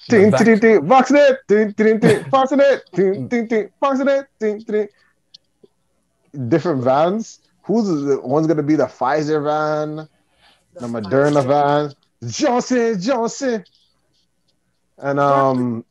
[0.09, 1.37] Ding, Vax- ding, ding, vaccinate.
[1.47, 2.81] Ding, ding, ding, vaccinate.
[2.93, 4.25] Ding, ding, ding, vaccinate.
[4.39, 4.87] Ding, ding.
[6.49, 7.39] Different vans.
[7.63, 10.07] Who's the one's gonna be the Pfizer van,
[10.79, 11.93] the Moderna van,
[12.29, 13.63] Johnson Johnson,
[14.97, 15.85] and um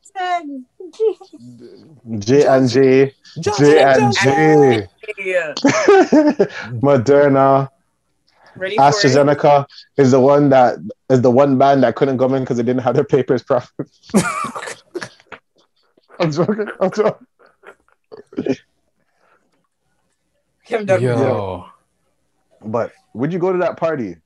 [2.19, 4.87] J and J, J and J,
[6.83, 7.69] Moderna.
[8.55, 8.93] Ready for it?
[8.93, 9.65] AstraZeneca
[9.97, 10.77] is the one that
[11.09, 13.87] is the one band that couldn't come in because they didn't have their papers proper.
[16.19, 16.67] I'm joking.
[16.79, 17.27] I'm joking.
[20.71, 21.25] I'm done with you.
[21.25, 21.65] Yo,
[22.63, 24.17] But would you go to that party?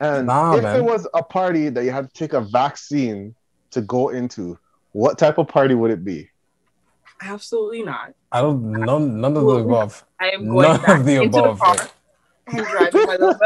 [0.00, 0.76] And Nah, if man.
[0.76, 3.34] it was a party that you had to take a vaccine
[3.70, 4.58] to go into,
[4.92, 6.28] what type of party would it be?
[7.22, 8.12] Absolutely not.
[8.30, 10.04] I don't none none of the above.
[10.20, 11.58] I am going None back of the into above.
[11.58, 11.88] the car
[12.46, 13.38] and driving my little.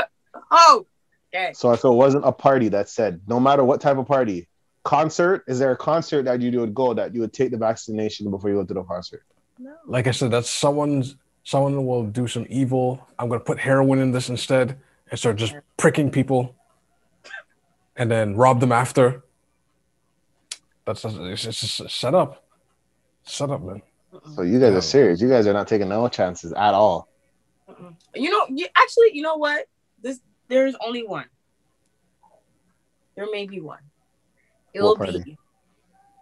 [0.50, 0.86] Oh,
[1.34, 1.52] okay.
[1.54, 4.48] So if it wasn't a party that said, no matter what type of party,
[4.84, 8.30] concert, is there a concert that you would go that you would take the vaccination
[8.30, 9.24] before you go to the concert?
[9.58, 9.74] No.
[9.86, 13.06] Like I said, that's someone's someone will do some evil.
[13.18, 14.78] I'm gonna put heroin in this instead
[15.10, 16.54] and start just pricking people,
[17.96, 19.24] and then rob them after.
[20.84, 22.44] That's it's, it's just set up,
[23.24, 23.82] set up, man.
[24.34, 25.20] So you guys are serious.
[25.20, 27.07] You guys are not taking no chances at all.
[27.80, 27.94] Mm-mm.
[28.14, 29.66] You know, you, actually, you know what?
[30.02, 31.26] This there's only one.
[33.16, 33.80] There may be one.
[34.72, 35.22] It'll party?
[35.22, 35.38] be.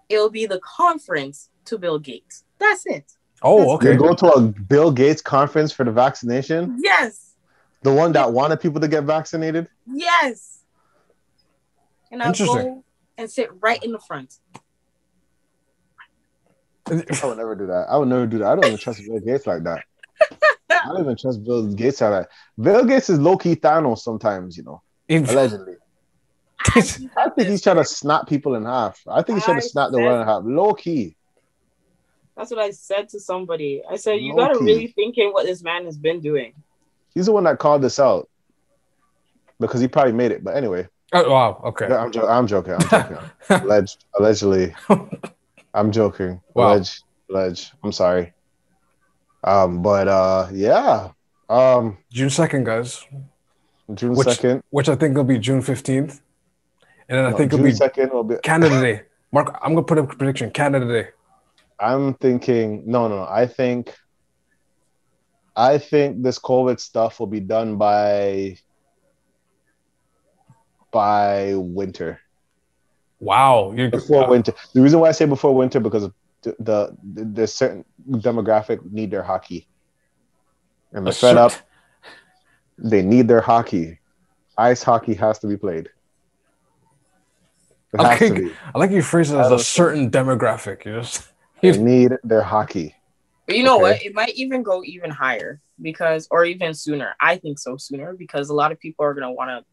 [0.08, 2.44] It'll be the conference to Bill Gates.
[2.58, 3.12] That's it.
[3.42, 3.92] Oh, That's okay.
[3.92, 6.78] You go to a Bill Gates conference for the vaccination.
[6.82, 7.34] Yes.
[7.82, 9.68] The one that wanted people to get vaccinated.
[9.86, 10.64] Yes.
[12.10, 12.56] And I'll Interesting.
[12.56, 12.84] go
[13.18, 14.38] and sit right in the front.
[16.88, 17.86] I would never do that.
[17.90, 18.46] I would never do that.
[18.46, 19.84] I don't even trust Bill Gates like that.
[20.86, 22.28] I don't even trust Bill Gates like that.
[22.60, 25.74] Bill Gates is low key Thanos sometimes, you know, Even- allegedly.
[26.74, 29.00] I think he's trying to snap people in half.
[29.06, 30.42] I think he's trying to I snap the world in half.
[30.44, 31.16] Low key.
[32.36, 33.82] That's what I said to somebody.
[33.88, 36.54] I said, you gotta really think in what this man has been doing.
[37.14, 38.28] He's the one that called this out
[39.60, 40.42] because he probably made it.
[40.44, 41.60] But anyway, Oh, wow.
[41.66, 41.86] Okay.
[41.86, 42.74] I'm, jo- I'm joking.
[42.74, 43.18] I'm joking.
[43.48, 44.74] Alleged, allegedly.
[45.72, 46.40] I'm joking.
[46.52, 46.72] Wow.
[46.74, 47.72] Alleged, alleged.
[47.84, 48.32] I'm sorry.
[49.46, 51.10] Um, but uh, yeah.
[51.48, 53.06] Um, June second, guys,
[53.94, 54.62] June Which- second.
[54.70, 56.20] which I think will be June fifteenth,
[57.08, 58.36] and then I no, think June it'll be second will be.
[58.42, 59.02] Canada Day.
[59.32, 60.50] Mark, I'm gonna put a prediction.
[60.50, 61.08] Canada Day.
[61.78, 62.82] I'm thinking.
[62.86, 63.26] No, no, no.
[63.30, 63.94] I think.
[65.54, 68.58] I think this COVID stuff will be done by.
[70.90, 72.20] By winter.
[73.20, 73.72] Wow.
[73.76, 74.52] You're, before winter.
[74.72, 76.08] The reason why I say before winter because
[76.58, 79.68] the, the there's certain demographic need their hockey,
[80.92, 81.52] and they're fed up.
[82.78, 83.98] They need their hockey.
[84.58, 85.88] Ice hockey has to be played.
[87.92, 88.28] It has Okay.
[88.28, 88.50] to be.
[88.74, 90.84] I like you phrase it as a certain demographic.
[90.84, 91.32] You just
[91.62, 92.94] They need their hockey.
[93.46, 93.82] But you know Okay.
[93.82, 94.02] what?
[94.04, 97.14] It might even go even higher because, or even sooner.
[97.20, 99.64] I think so sooner because a lot of people are gonna want to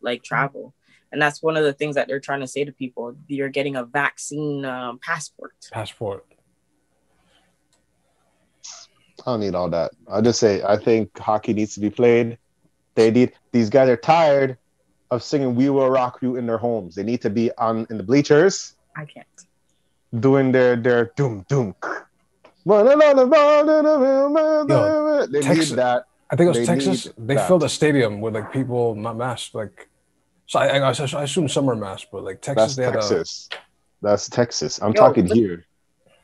[0.00, 0.74] like travel,
[1.12, 3.14] and that's one of the things that they're trying to say to people.
[3.26, 5.52] You're getting a vaccine um, passport.
[5.72, 6.24] passport.
[9.26, 9.90] I don't need all that.
[10.08, 12.38] I'll just say I think hockey needs to be played.
[12.94, 14.56] They need these guys are tired
[15.10, 16.94] of singing "We Will Rock You" in their homes.
[16.94, 19.26] They need to be on in the bleachers I can't.
[20.20, 21.74] doing their their doom doom.
[22.66, 22.74] They
[25.40, 26.04] Texas- need that.
[26.30, 27.08] I think it was They Texas.
[27.16, 27.48] They that.
[27.48, 29.54] filled a stadium with like people not masked.
[29.54, 29.87] Like,
[30.48, 32.98] so I, I, I assume summer are masked, but like That's Texas, they had a
[32.98, 33.48] Texas.
[34.02, 34.82] That's Texas.
[34.82, 35.64] I'm Yo, talking but- here.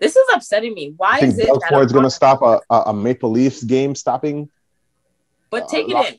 [0.00, 0.92] This is upsetting me.
[0.96, 1.46] Why is it?
[1.46, 4.50] Doug that Ford's a- going to stop a, a, a Maple Leafs game stopping.
[5.50, 6.18] But take Uh, it in.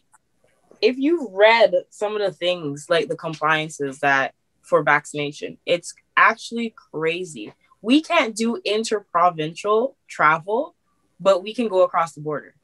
[0.82, 6.74] If you've read some of the things like the compliances that for vaccination, it's actually
[6.92, 7.54] crazy.
[7.82, 10.74] We can't do interprovincial travel,
[11.20, 12.56] but we can go across the border.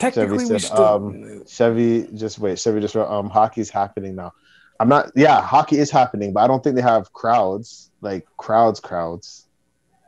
[0.00, 0.84] technically Chevy we said, still.
[0.84, 2.58] um, Chevy, just wait.
[2.58, 4.32] Chevy just wrote, um, hockey's happening now.
[4.80, 5.12] I'm not.
[5.14, 9.46] Yeah, hockey is happening, but I don't think they have crowds like crowds, crowds,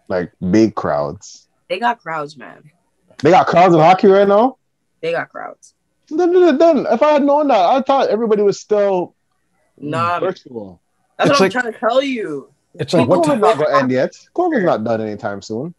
[0.09, 1.48] like big crowds.
[1.68, 2.70] They got crowds, man.
[3.18, 4.59] They got crowds in hockey right now.
[5.00, 5.74] They got crowds.
[6.09, 9.14] Then, then, then, if I had known that, I thought everybody was still
[9.79, 10.81] Nah, virtual.
[11.18, 12.52] that's It's what like- I'm trying to tell you.
[12.74, 13.40] it's like Well, what time?
[13.40, 14.12] not going to end yet.
[14.35, 15.74] COVID's not done anytime soon.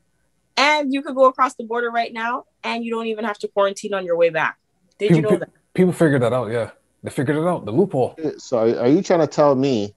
[0.58, 3.47] And you could go across the border right now, and you don't even have to
[3.47, 4.58] quarantine on your way back.
[4.97, 5.50] Did you know that?
[5.73, 6.52] people figured that out.
[6.52, 6.71] Yeah,
[7.08, 7.63] they figured it out.
[7.63, 8.17] The loophole.
[8.38, 9.96] So, are are you trying to tell me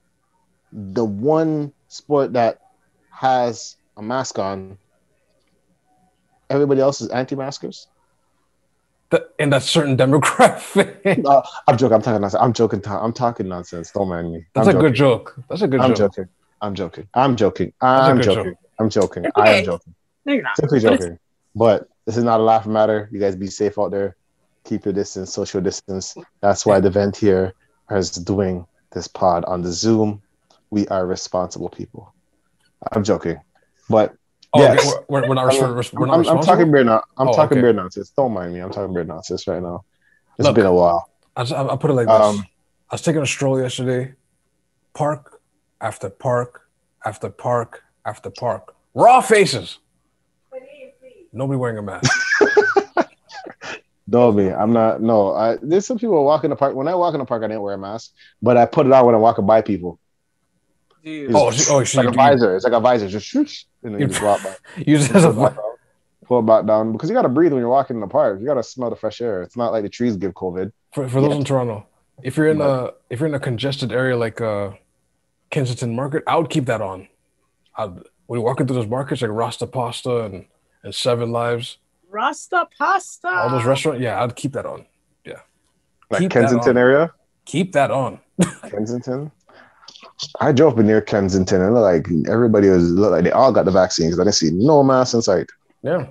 [0.71, 2.59] the one sport that
[3.11, 4.77] has a mask on,
[6.49, 7.89] everybody else is anti-maskers?
[9.09, 10.99] The, in that certain demographic.
[11.27, 11.95] Uh, I'm joking.
[11.95, 12.41] I'm talking nonsense.
[12.41, 12.81] I'm joking.
[12.87, 13.91] I'm talking nonsense.
[13.91, 14.45] Don't mind me.
[14.55, 14.87] That's I'm a joking.
[14.87, 15.35] good joke.
[15.49, 15.89] That's a good joke.
[15.89, 16.15] I'm joke.
[16.15, 16.29] joking.
[16.61, 17.07] I'm joking.
[17.13, 17.73] I'm joking.
[17.81, 18.43] a I'm joking.
[18.45, 18.57] joke.
[18.79, 19.25] I'm joking.
[19.25, 19.95] It's I am joking.
[20.23, 20.55] No, you're not.
[20.55, 21.17] Simply But joking.
[21.55, 23.09] But this is not a laugh matter.
[23.11, 24.15] You guys be safe out there.
[24.63, 26.15] Keep your distance, social distance.
[26.41, 27.53] That's why the vent here
[27.89, 30.21] is doing this pod on the Zoom.
[30.69, 32.13] We are responsible people.
[32.91, 33.39] I'm joking.
[33.89, 34.15] But
[34.53, 34.79] Oh, Yes.
[34.79, 37.01] okay, we're, we're, we're not, I'm- we're, we're not I'm, I'm talking beer now.
[37.17, 37.61] I'm Oh, talking okay.
[37.61, 38.09] beer nonsense.
[38.09, 38.59] Don't mind me.
[38.59, 39.85] I'm talking beer nonsense right now.
[40.37, 41.09] It's Look, been a while.
[41.37, 42.15] I, just, I, I put it like this.
[42.21, 42.45] Um,
[42.89, 44.13] I was taking a stroll yesterday.
[44.93, 45.39] Park
[45.79, 46.67] after park
[47.05, 48.75] after park after park.
[48.93, 49.77] Raw faces.
[51.31, 52.11] Nobody wearing a mask.
[54.09, 54.37] Don't.
[54.53, 55.01] I'm not.
[55.01, 55.33] No.
[55.33, 56.75] I, there's some people walking the park.
[56.75, 58.11] When I walk in the park, I didn't wear a mask,
[58.41, 59.99] but I put it on when I'm walking by people.
[61.03, 61.31] Dude.
[61.33, 62.55] Oh, so- oh, It's like a visor.
[62.55, 63.07] It's like a visor.
[63.07, 64.55] Just shoosh, and then you You- just walk by.
[64.77, 65.65] you use it as a Pull it back down.
[66.27, 68.39] Pull it back down because you got to breathe when you're walking in the park.
[68.39, 69.41] You got to smell the fresh air.
[69.43, 70.71] It's not like the trees give COVID.
[70.93, 71.37] for, for those Yeah.
[71.37, 71.87] in Toronto.
[72.23, 74.71] If you're in But- a if you're in a congested area like uh,
[75.49, 77.07] Kensington Market, I would keep that on.
[77.75, 77.93] I'd,
[78.27, 80.45] when you walk into those markets like Rasta Pasta and,
[80.83, 81.77] and Seven Lives,
[82.11, 83.27] Rasta pasta.
[83.29, 84.85] all those restaurants, yeah, I'd keep that on.
[85.25, 85.39] Yeah.
[86.09, 87.13] Like Keep Kensington area.
[87.45, 88.19] Keep that on.
[88.69, 89.31] Kensington.
[90.39, 94.19] I drove near Kensington and like everybody was looked like they all got the vaccines.
[94.19, 95.49] I didn't see no mask in sight.
[95.83, 96.07] Yeah.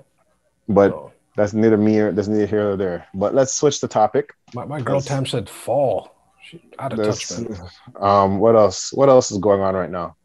[0.69, 3.07] But So, that's neither me or that's neither here nor there.
[3.15, 4.31] But let's switch the topic.
[4.55, 6.15] my, my girl That's- Tam said fall.
[6.43, 7.61] She out of touch, man.
[8.01, 8.93] um, what else?
[8.93, 10.17] What else is going on right now?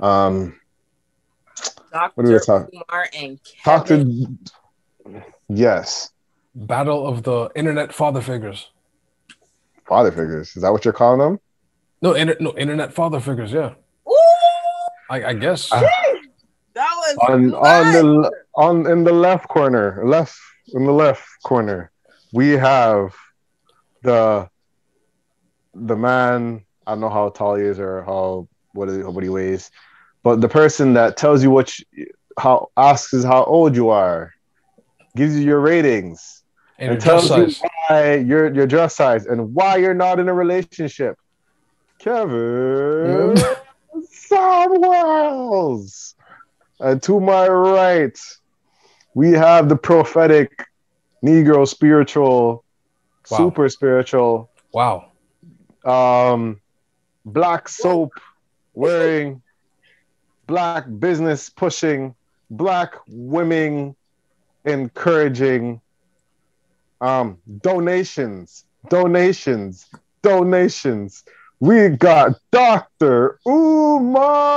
[0.00, 0.58] Um,
[1.92, 2.44] What are we Dr.
[2.44, 4.26] talking- Umar and talk to.
[5.48, 6.10] Yes,
[6.54, 8.70] battle of the internet father figures.
[9.86, 10.54] Father figures.
[10.56, 11.40] Is that what you're calling them?
[12.02, 13.52] No, inter- no internet father figures.
[13.52, 13.74] Yeah,
[14.08, 14.14] Ooh,
[15.10, 15.68] I, I guess.
[15.72, 15.80] Ah.
[16.74, 20.36] that was On on the on in the left corner, left
[20.74, 21.90] in the left corner,
[22.32, 23.14] we have
[24.02, 24.48] the
[25.74, 26.64] the man.
[26.86, 29.70] I don't know how tall he is or how what he, what he weighs,
[30.22, 32.06] but the person that tells you what you,
[32.38, 34.32] how asks is how old you are,
[35.18, 36.44] gives you your ratings,
[36.78, 37.50] and and tells you
[37.88, 41.16] why your your dress size and why you're not in a relationship.
[41.98, 43.42] Kevin
[44.10, 46.14] Samuels.
[46.80, 48.16] And to my right,
[49.14, 50.64] we have the prophetic
[51.24, 52.64] Negro spiritual,
[53.28, 53.38] Wow.
[53.38, 55.10] super spiritual, Wow.
[55.84, 56.60] um,
[57.24, 58.12] black soap
[58.74, 59.42] wearing,
[60.46, 62.14] black business pushing,
[62.48, 63.96] black women
[64.64, 65.80] encouraging,
[67.00, 69.86] um, donations, donations,
[70.22, 71.24] donations.
[71.60, 73.38] We got Dr.
[73.46, 74.48] Umar.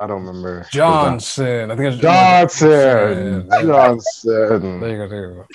[0.00, 0.66] I don't remember.
[0.72, 1.70] Johnson.
[1.70, 3.48] I think it's Johnson.
[3.50, 4.80] Johnson.
[4.80, 5.08] There you go.
[5.08, 5.46] There you go.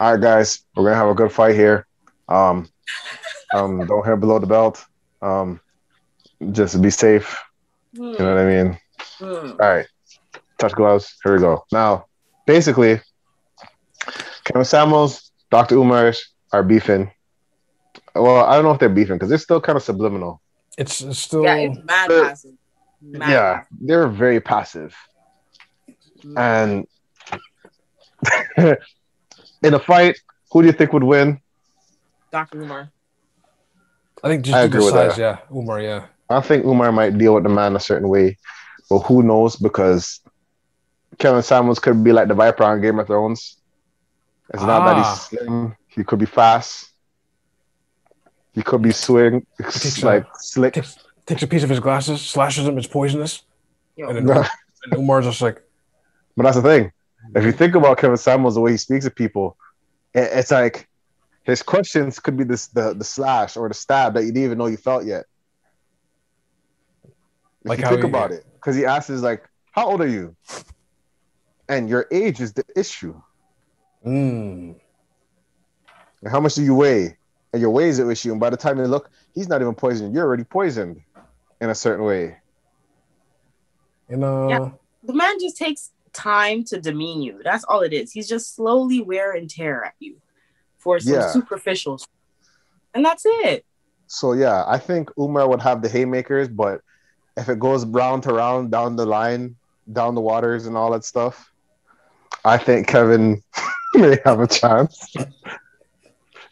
[0.00, 1.86] All right, guys, we're gonna have a good fight here.
[2.28, 2.68] Um,
[3.54, 4.84] um, don't hit below the belt.
[5.22, 5.60] Um,
[6.52, 7.38] just be safe.
[7.92, 8.78] You know what I mean?
[9.20, 9.50] Hmm.
[9.60, 9.86] All right,
[10.58, 11.16] touch gloves.
[11.24, 11.64] Here we go.
[11.72, 12.06] Now,
[12.46, 13.00] basically,
[14.44, 15.76] Kevin Samuels, Dr.
[15.76, 16.20] Umars
[16.52, 17.10] are beefing.
[18.14, 20.40] Well, I don't know if they're beefing because they're still kind of subliminal.
[20.78, 21.44] It's, it's still.
[21.44, 22.52] Yeah, it's mad Uh, passive.
[23.02, 24.94] Mad Yeah, they're very passive.
[26.16, 26.36] passive.
[26.36, 26.86] And
[29.62, 30.18] in a fight,
[30.52, 31.40] who do you think would win?
[32.32, 32.62] Dr.
[32.62, 32.90] Umar.
[34.22, 35.16] I think just I due agree to with size.
[35.16, 35.20] that.
[35.50, 35.80] Yeah, Umar.
[35.80, 36.06] Yeah.
[36.28, 38.36] I think Umar might deal with the man a certain way,
[38.90, 39.56] but who knows?
[39.56, 40.20] Because
[41.18, 43.56] Kevin Samuels could be like the Viper on Game of Thrones.
[44.52, 45.14] It's not that Ah.
[45.30, 46.90] he's slim; he could be fast.
[48.52, 50.74] He could be swing, takes like slick.
[50.74, 52.76] Takes, takes a piece of his glasses, slashes him.
[52.76, 53.42] It's poisonous.
[53.96, 54.44] Yo, And then
[54.84, 55.62] and Umar's just like,
[56.36, 56.92] But that's the thing.
[57.36, 59.56] If you think about Kevin Samuels, the way he speaks to people,
[60.14, 60.88] it- it's like
[61.44, 64.58] his questions could be this the, the slash or the stab that you didn't even
[64.58, 65.26] know you felt yet.
[67.04, 67.10] If
[67.64, 70.06] Like you how think he- about it, because he asks is like, "How old are
[70.06, 70.36] you?"
[71.68, 73.20] And your age is the issue.
[74.04, 74.74] mm,
[76.22, 77.16] And how much do you weigh?
[77.52, 78.30] And your weight is the issue.
[78.32, 80.14] And by the time they look, he's not even poisoned.
[80.14, 81.00] You're already poisoned
[81.60, 82.36] in a certain way.
[84.08, 84.48] you know.
[84.48, 84.70] Yeah.
[85.04, 87.40] the man just takes time to demean you.
[87.44, 88.10] That's all it is.
[88.12, 90.16] He's just slowly wear and tear at you
[90.78, 91.30] for some Yeah.
[91.30, 92.00] superficial,
[92.94, 93.64] and that's it.
[94.08, 96.80] So yeah, I think Umar would have the haymakers, but
[97.40, 99.56] if it goes round to round down the line,
[99.92, 101.50] down the waters and all that stuff,
[102.44, 103.42] I think Kevin
[103.94, 105.14] may have a chance.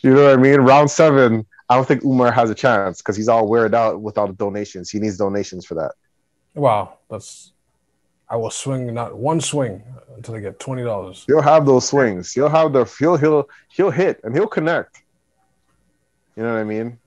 [0.01, 0.61] you know what I mean?
[0.61, 4.16] Round seven, I don't think Umar has a chance because he's all wearied out with
[4.16, 4.90] all the donations.
[4.90, 5.92] He needs donations for that.
[6.55, 7.53] Wow, that's.
[8.31, 9.83] I will swing not one swing
[10.16, 11.24] until I get twenty dollars.
[11.27, 12.33] He'll have those swings.
[12.33, 15.03] He'll have the he'll he'll he'll hit and he'll connect.
[16.37, 16.98] You know what I mean?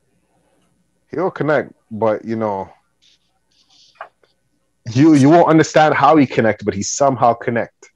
[1.11, 2.71] He'll connect, but you know,
[4.95, 7.91] you you won't understand how he connect, but he somehow connect.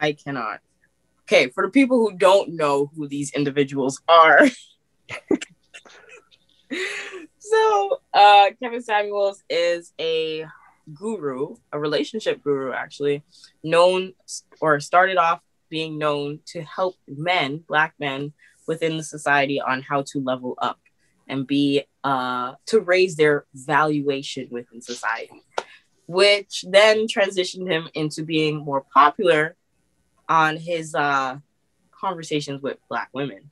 [0.00, 0.60] I cannot.
[1.22, 4.46] Okay, for the people who don't know who these individuals are.
[7.38, 10.46] so, uh, Kevin Samuels is a
[10.94, 13.22] guru, a relationship guru, actually,
[13.62, 14.12] known
[14.60, 18.32] or started off being known to help men, black men
[18.66, 20.78] within the society on how to level up
[21.28, 25.42] and be, uh, to raise their valuation within society,
[26.06, 29.56] which then transitioned him into being more popular
[30.28, 31.38] on his uh
[31.92, 33.50] conversations with black women.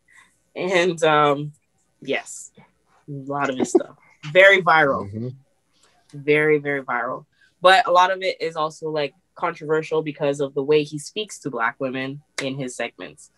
[0.55, 1.53] And um
[2.01, 2.53] yes
[3.09, 3.97] a lot of his stuff.
[4.33, 5.13] Very viral.
[5.13, 5.35] Mhm.
[6.13, 7.27] very very viral.
[7.61, 11.39] But a lot of it is also like controversial because of the way he speaks
[11.41, 13.31] to black women in his segments.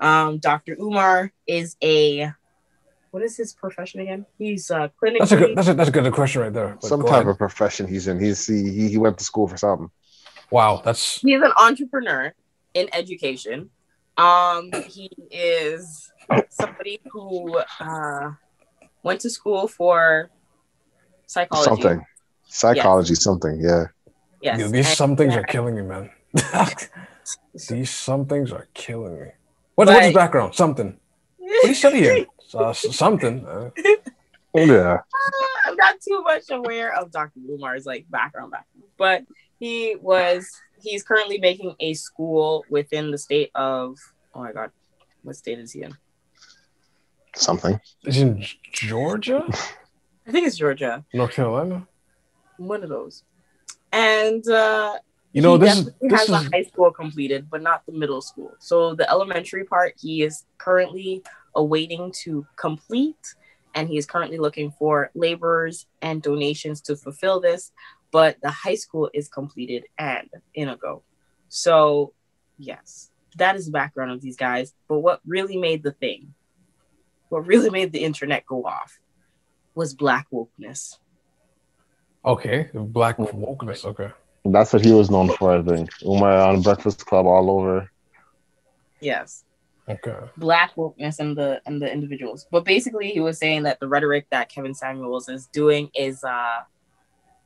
[0.00, 2.32] Um dr umar is a
[3.10, 5.56] what is his profession again he's uh clinically That's a good.
[5.56, 6.76] That's a that's a good question right there.
[6.80, 7.28] but Some type ahead.
[7.28, 8.18] of profession he's in.
[8.20, 9.90] He's he, he he went to school for something.
[10.50, 12.32] Wow, that's he's an entrepreneur
[12.74, 13.70] in education.
[14.16, 16.10] Um, he is
[16.50, 18.32] somebody who uh,
[19.02, 20.30] went to school for
[21.26, 21.68] psychology.
[21.82, 22.04] Something.
[22.50, 23.84] Psychology, something, yeah.
[24.40, 24.58] Yes.
[24.58, 26.10] Dude, these and- some things are killing me, man.
[27.68, 29.26] these some things are killing me.
[29.74, 30.54] What, what's his background?
[30.54, 30.98] Something.
[31.36, 32.26] What are you studying?
[32.54, 33.46] Uh, something.
[33.46, 33.70] Uh,
[34.54, 34.98] Yeah.
[35.66, 37.40] I'm not too much aware of Dr.
[37.48, 39.22] Umar's like background background, but
[39.60, 40.48] he was
[40.80, 43.96] he's currently making a school within the state of
[44.34, 44.70] oh my god,
[45.22, 45.94] what state is he in?
[47.34, 47.78] Something.
[48.04, 49.44] Is he in Georgia?
[50.26, 51.04] I think it's Georgia.
[51.14, 51.86] North Carolina?
[52.56, 53.24] One of those.
[53.92, 54.98] And uh
[55.32, 57.92] You know, he this is this has is a high school completed, but not the
[57.92, 58.52] middle school.
[58.58, 61.22] So the elementary part he is currently
[61.54, 63.34] awaiting to complete,
[63.74, 67.72] and he is currently looking for laborers and donations to fulfill this.
[68.10, 71.02] But the high school is completed and in a go.
[71.48, 72.14] So
[72.58, 74.72] yes, that is the background of these guys.
[74.88, 76.34] But what really made the thing,
[77.28, 78.98] what really made the internet go off,
[79.74, 80.98] was black wokeness.
[82.24, 82.68] okay.
[82.74, 83.84] Black wokeness.
[83.84, 84.10] Okay.
[84.44, 85.90] That's what he was known for, I think.
[86.02, 87.90] Umar on Breakfast Club all over.
[89.00, 89.44] Yes.
[89.88, 90.16] Okay.
[90.36, 92.46] black wokeness and the and the individuals.
[92.50, 96.58] But basically he was saying that the rhetoric that Kevin Samuels is doing is uh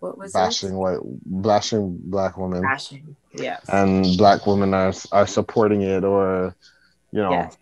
[0.01, 2.63] what was Bashing white bashing black women.
[2.63, 3.15] Bashing.
[3.35, 3.65] Yes.
[3.69, 6.57] And black women are are supporting it or
[7.13, 7.57] you know Yes.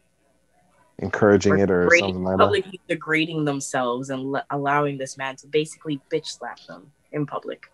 [1.01, 2.45] encouraging it or degrading- something like that.
[2.45, 7.70] publicly degrading themselves and le- allowing this man to basically bitch slap them in public.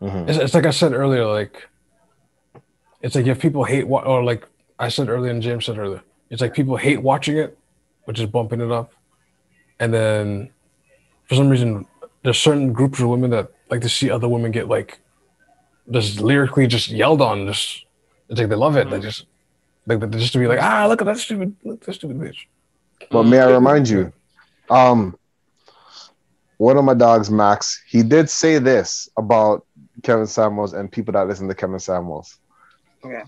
[0.00, 0.28] Mhm.
[0.28, 1.68] It's, it's like I said earlier, like
[3.02, 4.46] it's like if people hate what or like
[4.80, 7.56] I said earlier and James said earlier, it's like people hate watching it,
[8.04, 8.92] which is bumping it up.
[9.78, 10.50] And then
[11.28, 11.86] for some reason
[12.22, 15.00] there's certain groups of women that like to see other women get like
[15.90, 17.46] just lyrically just yelled on.
[17.46, 17.84] Just
[18.28, 18.90] it's like they love it.
[18.90, 19.26] They just
[19.86, 22.18] like they just to be like, ah, look at that stupid look at that stupid
[22.18, 22.46] bitch.
[23.10, 24.12] But may I remind you,
[24.68, 25.16] um,
[26.58, 29.66] one of my dogs, Max, he did say this about
[30.02, 32.38] Kevin Samuels and people that listen to Kevin Samuels.
[33.04, 33.22] Okay.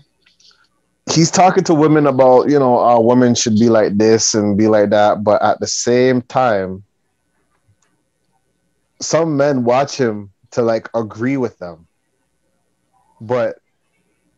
[1.13, 4.67] He's talking to women about, you know, uh, women should be like this and be
[4.67, 6.83] like that, but at the same time,
[8.99, 11.87] some men watch him to like agree with them.
[13.21, 13.59] But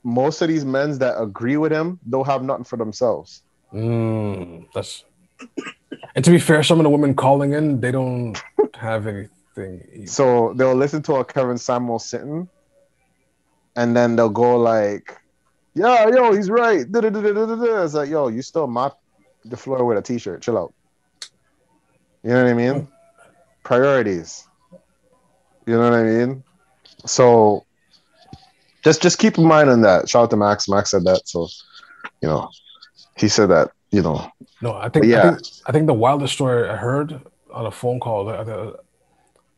[0.04, 3.42] most of these men that agree with him don't have nothing for themselves.
[3.74, 5.04] Mm, that's
[6.16, 8.42] and to be fair, some of the women calling in, they don't
[8.76, 9.30] have anything.
[9.94, 10.08] either.
[10.08, 12.48] So they'll listen to a Kevin Samuel sitting,
[13.76, 15.18] and then they'll go like,
[15.76, 17.84] "Yeah, yo, he's right." Da-da-da-da-da-da.
[17.84, 19.00] It's like, yo, you still mop
[19.44, 20.42] the floor with a t-shirt.
[20.42, 20.74] Chill out.
[22.24, 22.88] You know what I mean?
[23.64, 24.48] Priorities.
[25.68, 26.44] You know what I mean?
[27.06, 27.66] So
[28.84, 30.10] just just keep in mind on that.
[30.10, 30.68] Shout out to Max.
[30.68, 31.28] Max said that.
[31.28, 31.48] So
[32.22, 32.50] you know,
[33.18, 33.72] he said that.
[33.92, 34.30] You know,
[34.62, 35.20] No, I think, yeah.
[35.20, 37.22] I think I think the wildest story I heard
[37.54, 38.28] on a phone call.
[38.30, 38.76] I think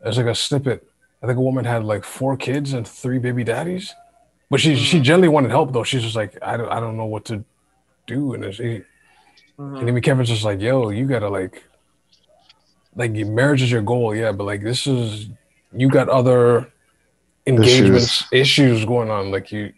[0.05, 0.87] It's like a snippet.
[1.23, 3.95] I think a woman had like four kids and three baby daddies,
[4.49, 5.83] but she she generally wanted help though.
[5.83, 7.43] She's just like I don't I don't know what to
[8.05, 8.81] do, and she, he,
[9.59, 9.79] Mhm.
[9.79, 11.63] and then Kevin's just like, yo, you gotta like
[12.95, 15.29] like your marriage is your goal, yeah, but like this is
[15.73, 16.71] you got other
[17.45, 19.73] engagements issues, going on, like you.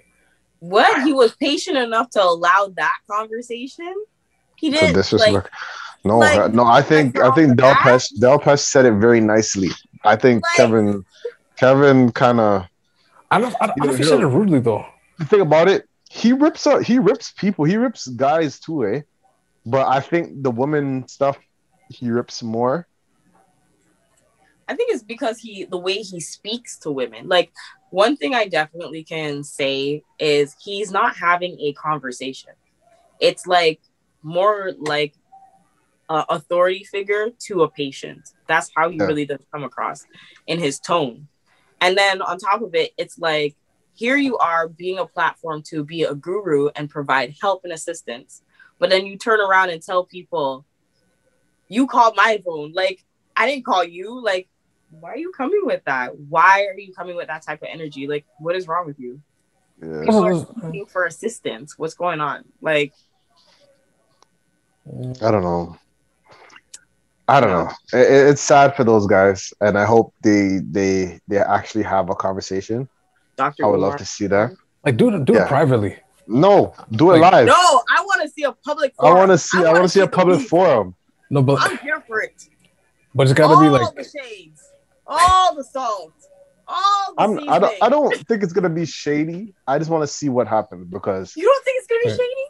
[0.59, 1.03] What?
[1.03, 3.93] He was patient enough to allow that conversation?
[4.57, 5.49] He didn't this was like, like,
[6.03, 6.65] no, like, no.
[6.65, 9.69] I think I think off the Delpesh Delpesh said it very nicely.
[10.03, 11.05] I think Like- Kevin
[11.55, 12.65] Kevin kind of
[13.31, 14.85] I don't I don't, I don't know if he said it rudely though.
[15.17, 15.87] the thing about it.
[16.09, 16.81] He rips up.
[16.83, 17.65] He rips people.
[17.65, 19.01] He rips guys too, eh?
[19.65, 21.37] But I think the woman stuff
[21.89, 22.87] he rips more.
[24.67, 27.27] I think it's because he the way he speaks to women.
[27.27, 27.51] Like
[27.91, 32.51] one thing I definitely can say is he's not having a conversation.
[33.19, 33.81] It's like
[34.23, 35.13] more like
[36.09, 38.21] a authority figure to a patient.
[38.47, 39.05] That's how he Yeah.
[39.05, 40.05] really does come across
[40.47, 41.27] in his tone.
[41.81, 43.55] And then on top of it, it's like
[43.93, 48.41] here you are being a platform to be a guru and provide help and assistance.
[48.79, 50.65] But then you turn around and tell people,
[51.67, 52.71] you called my phone.
[52.71, 53.03] Like,
[53.35, 54.23] I didn't call you.
[54.23, 54.47] Like,
[54.89, 56.17] why are you coming with that?
[56.17, 58.07] Why are you coming with that type of energy?
[58.07, 59.21] Like, what is wrong with you?
[59.81, 60.01] Yeah.
[60.01, 61.77] People are looking for assistance.
[61.77, 62.45] What's going on?
[62.61, 62.93] Like,
[64.87, 65.77] I don't know.
[67.29, 67.69] I don't know.
[67.99, 72.09] It, it- it's sad for those guys, and I hope they they they actually have
[72.09, 72.89] a conversation.
[73.37, 73.63] Dr.
[73.63, 73.89] I would Umar.
[73.91, 74.51] love to see that.
[74.85, 75.43] Like do it do Yeah.
[75.45, 75.95] it privately.
[76.27, 77.47] No, do it Like- live.
[77.47, 77.53] No,
[77.97, 78.93] I want to see a public.
[78.99, 79.17] I Forum.
[79.19, 79.57] want to see.
[79.57, 80.49] I, want wanna see a public beef.
[80.49, 80.95] forum.
[81.29, 82.37] No, but I'm here for it.
[83.15, 84.61] but it's gotta all be like all the shades,
[85.07, 86.13] all the salt,
[86.67, 87.49] all the I'm.
[87.49, 87.75] I don't.
[87.83, 89.53] I don't think it's gonna be shady.
[89.67, 92.45] I just want to see what happens because You don't think it's gonna be shady?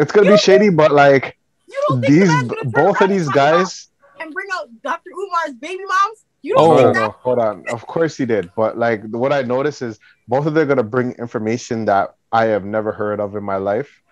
[0.00, 0.68] it's gonna You be don't shady.
[0.70, 1.36] But like
[1.68, 3.88] You don't think these, gonna turn both of these and talk guys.
[4.26, 5.10] And bring out Dr.
[5.10, 6.24] Umar's baby moms?
[6.42, 6.70] You don't Oh.
[6.76, 7.10] No, think no, that?
[7.12, 7.64] hold on.
[7.72, 8.50] Of course he did.
[8.56, 9.98] But like what I noticed is
[10.28, 13.56] both of them are gonna bring information that I have never heard of in my
[13.56, 14.02] life.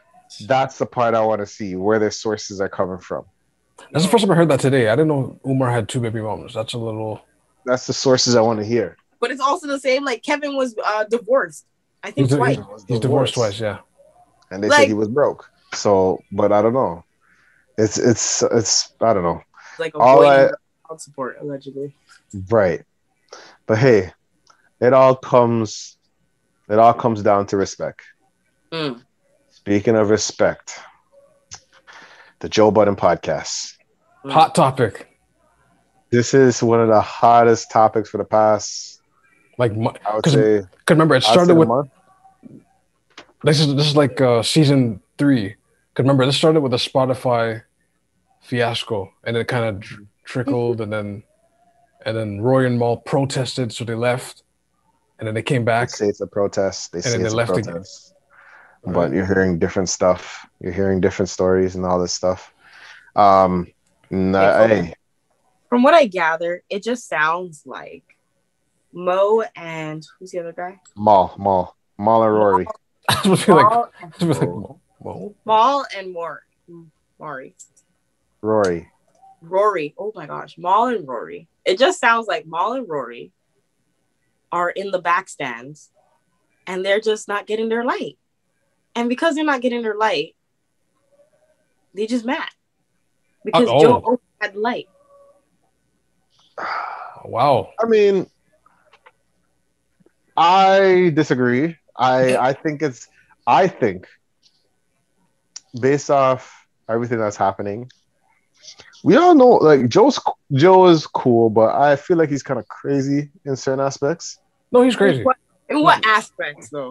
[0.47, 3.25] That's the part I want to see where their sources are coming from.
[3.93, 4.89] that's the first time I heard that today.
[4.89, 6.55] I didn't know Umar had two baby moms.
[6.55, 7.21] That's a little
[7.67, 8.97] That's the sources I want to hear.
[9.21, 10.05] But it's also the same.
[10.05, 11.67] Like Kevin was uh, divorced.
[12.03, 12.57] I think He's, twice.
[12.57, 13.61] he's, he's divorced twice.
[13.61, 13.79] Yeah.
[14.51, 15.49] and they Like- said he was broke.
[15.75, 17.05] So, but I don't know.
[17.79, 19.41] It's it's it's I don't know.
[19.79, 21.95] like all avoiding I- child support allegedly.
[22.51, 22.83] Right.
[23.67, 24.13] But hey,
[24.81, 25.97] it all comes
[26.69, 28.03] it all comes down to respect.
[28.73, 29.03] Mm.
[29.51, 30.79] Speaking of respect,
[32.41, 33.77] the Joe Budden podcast.
[34.25, 35.09] Hot topic.
[36.11, 39.01] This is one of the hottest topics for the past,
[39.59, 41.69] Like, mu- I would 'Cause say, cause remember, it started with
[43.43, 45.51] this is this is like uh, season three.
[45.95, 47.63] Cause remember, this started with a Spotify
[48.45, 51.23] fiasco, and it kind of tr- trickled, and then
[52.07, 54.43] and then Roy and Mal protested, so they left,
[55.19, 55.89] and then they came back.
[55.89, 55.97] They back.
[55.97, 56.93] say it's a protest.
[56.93, 57.65] They say then they it's a left again.
[57.75, 58.13] protest.
[58.87, 60.47] But you're hearing different stuff.
[60.61, 62.53] You're hearing different stories and all this stuff.
[63.17, 63.67] Um,
[64.11, 64.95] nah, Hey, hey,
[65.71, 68.03] From what I gather, it just sounds like
[68.93, 70.81] Mo and who's the other guy?
[70.97, 72.67] Mal, Mal, Mal and Rory.
[73.09, 75.87] I was supposed to be like, Mal, I was supposed to be like, well, Mal
[75.97, 76.45] and Mor-
[77.19, 77.55] Maury.
[78.45, 78.91] Rory.
[79.41, 79.95] Rory.
[79.97, 81.49] Oh my gosh, Mal and Rory.
[81.65, 83.33] It just sounds like Mal and Rory
[84.53, 85.91] are in the back stands
[86.67, 88.19] and they're just not getting their light.
[88.95, 90.37] And because they're not getting their light,
[91.95, 92.51] they just mad.
[93.47, 93.81] Because Uh-oh.
[93.81, 94.89] Joe Oak had light.
[97.25, 97.71] wow.
[97.81, 98.27] I mean,
[100.37, 101.79] I disagree.
[101.97, 103.09] I I think it's
[103.47, 104.07] I think
[105.81, 107.91] based off everything that's happening,
[109.05, 110.19] we all know like Joe's
[110.53, 114.39] Joe is cool, but I feel like he's kind of crazy in certain aspects.
[114.73, 115.19] No, he's crazy.
[115.21, 115.37] In what,
[115.69, 116.91] in what aspects though?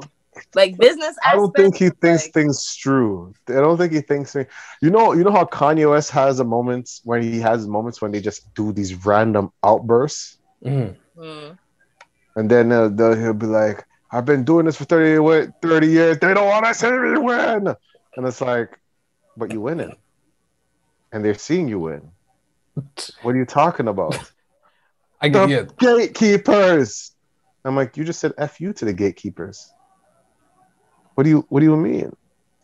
[0.55, 3.33] Like business I don't think he thinks like- things through.
[3.49, 4.35] I don't think he thinks.
[4.35, 8.11] You know, you know how Kanye West has a moments when he has moments when
[8.11, 10.37] they just do these random outbursts.
[10.63, 10.95] Mhm.
[11.19, 11.49] Hmm.
[12.35, 16.17] And then uh, the, he'll be like, I've been doing this for 30, 30 years.
[16.19, 17.75] They don't want to see me win.
[18.15, 18.79] And it's like,
[19.37, 19.95] but you winning.
[21.13, 22.11] And they're seeing you win.
[23.21, 24.17] What are you talking about?
[25.21, 25.63] I the get yeah.
[25.79, 27.11] gatekeepers.
[27.63, 29.71] I'm like, you just said F you to the gatekeepers.
[31.15, 32.15] What do you what do you mean?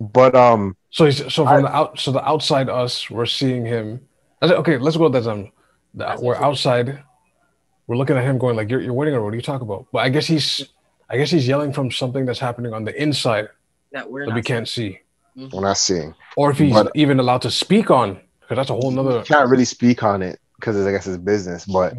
[0.02, 3.66] But um So he's so from I- the out so the outside us, we're seeing
[3.66, 4.02] him.
[4.44, 5.28] Said, okay, let's go with that.
[5.32, 5.52] Um,
[5.94, 7.04] the, we're outside.
[7.88, 9.88] We're looking at him, going like, "You're you're winning, or what are you talking about?"
[9.92, 10.70] But I guess he's,
[11.10, 13.50] I guess he's yelling from something that's happening on the inside
[13.92, 15.00] that we're that we can't see,
[15.36, 16.14] we're not seeing.
[16.38, 18.20] or if he's But- even allowed to speak on,
[18.50, 19.22] because that's a whole nother.
[19.24, 21.66] Can't really speak on it because I guess it's business.
[21.66, 21.94] But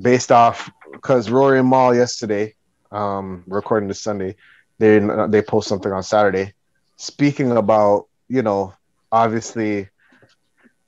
[0.00, 2.54] based off because Rory and Mal yesterday,
[2.92, 4.36] um, recording this Sunday,
[4.78, 6.54] they they post something on Saturday,
[6.96, 8.72] speaking about you know
[9.10, 9.88] obviously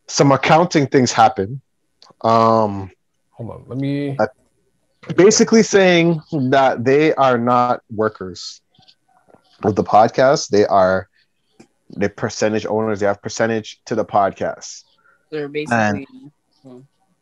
[0.06, 1.60] some accounting things happen.
[2.20, 2.92] Um,
[3.32, 4.16] Hold on, let me.
[4.20, 4.26] Uh,
[5.16, 8.60] basically saying that they are not workers
[9.64, 10.50] of the podcast.
[10.50, 11.08] They are
[11.90, 13.00] the percentage owners.
[13.00, 14.84] They have percentage to the podcast.
[15.30, 16.06] They're basically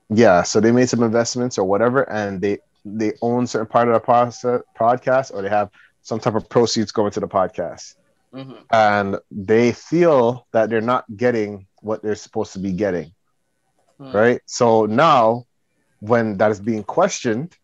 [0.09, 3.95] Yeah, so they made some investments or whatever, and they they own certain part of
[3.95, 5.71] the process, podcast, or they have
[6.03, 7.97] some type of proceeds going to the podcast,
[8.33, 8.59] Mhm.
[8.73, 13.13] and they feel that they're not getting what they're supposed to be getting.
[14.01, 14.15] Mhm.
[14.15, 14.41] right?
[14.47, 15.45] So now,
[16.01, 17.57] when that is being questioned,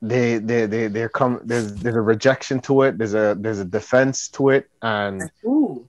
[0.00, 2.98] they they they they come there's there's a rejection to it.
[2.98, 5.88] There's a there's a defense to it, and Ooh.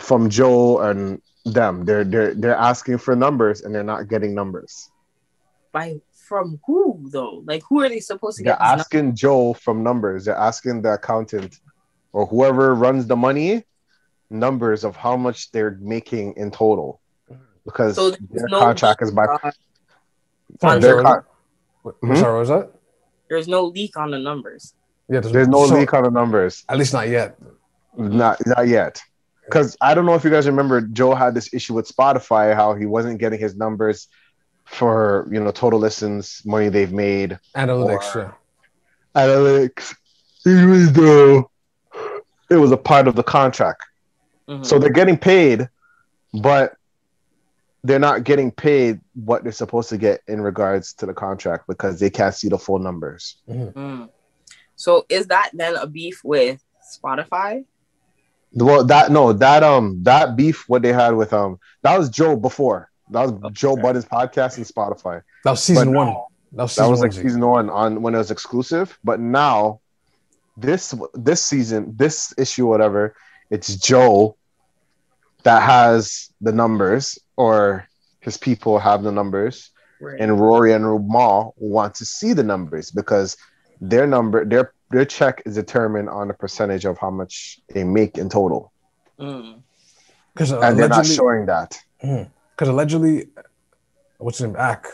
[0.00, 1.20] from Joe and
[1.54, 4.90] them, they're they're they're asking for numbers and they're not getting numbers.
[5.72, 7.42] By from who though?
[7.46, 8.58] Like who are they supposed to They're get?
[8.60, 10.24] these asking Joe from numbers.
[10.26, 11.60] They're asking the accountant
[12.12, 13.64] or whoever runs the money
[14.30, 17.00] numbers of how much they're making in total
[17.64, 19.50] because So there's their no contract is by numbers, uh,
[20.60, 21.24] Sorry, their con-
[21.82, 22.16] what- Mhm.
[22.18, 22.70] sorry, what was that?
[23.28, 24.74] there's no leak on the numbers.
[25.08, 26.64] Yeah, there's no so- leak on the numbers.
[26.68, 27.38] At least not yet.
[27.96, 29.00] Not not yet.
[29.48, 32.74] Because I don't know if you guys remember, Joe had this issue with Spotify, how
[32.74, 34.08] he wasn't getting his numbers
[34.64, 38.34] for you know total listens, money they've made, Analytics, Or-
[39.16, 39.22] yeah.
[39.26, 39.94] analytics.
[40.46, 41.50] Even though
[42.50, 43.82] it was a part of the contract,
[44.48, 44.64] Mhm.
[44.64, 45.68] so they're getting paid,
[46.34, 46.74] but
[47.84, 51.98] they're not getting paid what they're supposed to get in regards to the contract because
[52.00, 53.38] they can't see the full numbers.
[53.48, 53.72] Mhm.
[53.72, 54.08] Mm.
[54.76, 56.62] So is that then a beef with
[56.94, 57.64] Spotify?
[58.52, 62.36] Well, that no, that um, that beef what they had with um, that was Joe
[62.36, 62.90] before.
[63.10, 63.82] That was Joe Okay.
[63.82, 65.22] Budden's podcast and Spotify.
[65.44, 66.14] That was season But one.
[66.52, 67.08] That was That season was one.
[67.08, 68.98] like season one on when it was exclusive.
[69.04, 69.80] But now,
[70.56, 73.14] this this season, this issue, whatever,
[73.50, 74.36] it's Joe
[75.44, 77.86] that has the numbers, or
[78.20, 79.70] his people have the numbers,
[80.00, 80.20] Right.
[80.20, 83.36] and Rory and Mal want to see the numbers because
[83.80, 88.18] their number, their their check is determined on the percentage of how much they make
[88.18, 88.72] in total,
[89.18, 89.62] Mm.
[90.34, 91.78] Because and they're not allegedly, showing that.
[92.00, 93.26] because allegedly,
[94.18, 94.56] what's his name?
[94.56, 94.86] Ak.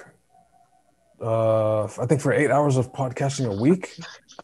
[1.21, 3.97] Uh, I think for eight hours of podcasting a week,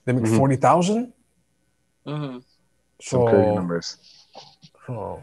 [0.05, 0.37] they make Mhm.
[0.37, 1.13] forty thousand.
[2.07, 2.39] hmm
[3.03, 3.97] Some crazy numbers.
[4.89, 5.23] oh,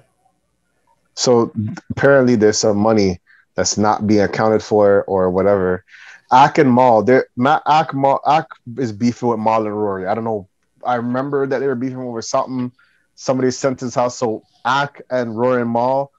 [1.16, 1.52] So
[1.92, 3.22] apparently, there's some money
[3.56, 5.84] that's not being accounted for or whatever.
[6.32, 8.48] Ak and Mal, they're Matt Ak Mal Ak
[8.78, 10.08] is beefing with Mal and Rory.
[10.08, 10.48] I don't know.
[10.86, 12.72] I remember that they were beefing over something.
[13.16, 14.18] Somebody sent his house.
[14.18, 16.12] So Ak and Rory and Mal,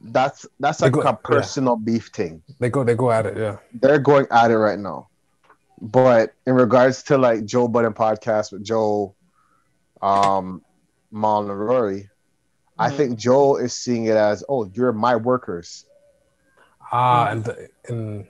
[0.00, 1.12] that's that's They like go- a yeah.
[1.12, 2.42] personal beef thing.
[2.60, 3.36] they go they go at it.
[3.36, 3.56] Yeah.
[3.74, 5.08] They're going at it right now.
[5.80, 9.14] But in regards to like Joe Budden podcast with Joe,
[10.02, 10.62] um,
[11.10, 12.10] Mal and Rory,
[12.78, 12.96] I Mhm.
[12.96, 15.84] think Joe is seeing it as, oh, you're my workers.
[16.90, 17.32] Ah, Mhm.
[17.32, 18.26] and the, and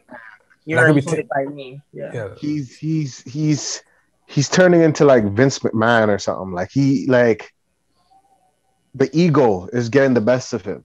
[0.69, 1.81] You're could be employed by me.
[1.95, 2.11] Yeah.
[2.13, 3.83] yeah, he's he's he's
[4.27, 6.53] he's turning into like Vince McMahon or something.
[6.53, 7.55] Like he like
[8.95, 10.85] the ego is getting the best of him.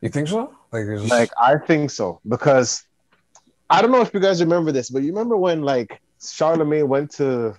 [0.00, 0.54] you think so?
[0.72, 2.84] Like, just, Like I think so because
[3.68, 7.10] I don't know if you guys remember this, but you remember when like Charlemagne went
[7.12, 7.54] to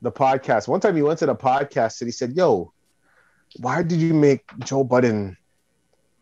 [0.00, 0.68] the podcast.
[0.68, 2.72] One time he went to the podcast and he said, "Yo,
[3.58, 5.36] why did you make Joe Budden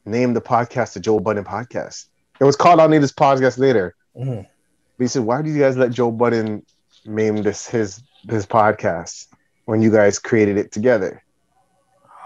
[0.05, 2.07] name the podcast the Joe Budden podcast?"
[2.41, 4.47] It was called "I'll Name This Podcast Later." Mhm.
[4.97, 6.65] But he said, "Why did you guys let Joe Budden
[7.05, 9.29] name this his his podcast
[9.67, 11.23] when you guys created it together?"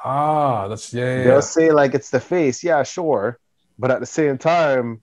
[0.04, 1.40] ah, that's yeah, yeah, They'll yeah.
[1.40, 3.38] say like it's the face, yeah, sure,
[3.78, 5.00] but at the same time,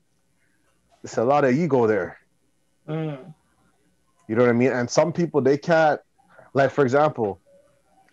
[1.04, 2.18] it's a lot of ego there.
[2.88, 3.34] Mm.
[4.28, 4.72] You know what I mean?
[4.72, 6.02] And some people they can't,
[6.54, 7.40] like for example,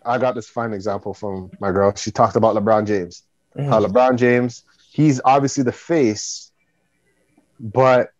[0.05, 1.93] I got this fine example from my girl.
[1.95, 3.23] She talked about LeBron James.
[3.57, 3.67] Mhm.
[3.67, 6.51] How LeBron James, he's obviously the face,
[7.59, 8.11] but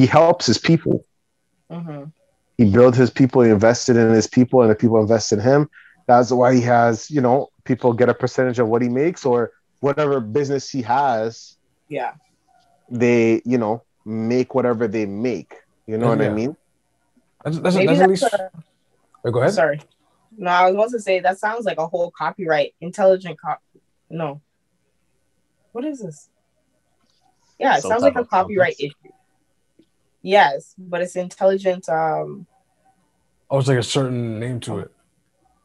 [0.00, 1.04] he helps his people.
[1.70, 2.04] hmm
[2.58, 5.70] he built his people, he invested in his people, and the people invested in him.
[6.06, 9.52] That's why he has, you know, people get a percentage of what he makes or
[9.80, 11.56] whatever business he has,
[11.88, 12.12] Yeah.
[12.90, 15.54] they, you know, make whatever they make.
[15.86, 16.54] You know what I mean?
[17.42, 18.34] That's, that's, Maybe that's that's least.
[18.34, 18.50] a-
[19.24, 19.54] Wait, go ahead.
[19.54, 19.80] Sorry.
[20.36, 23.60] No, I was about to say that sounds like a whole copyright, intelligent cop.
[24.10, 24.42] No.
[25.72, 26.28] What is this?
[27.58, 28.94] Yeah, it Some sounds like a copyright conference.
[29.02, 29.14] issue.
[30.22, 31.88] Yes, but it's intelligent.
[31.88, 32.46] Um,
[33.52, 34.92] Oh, it's like a certain name to it.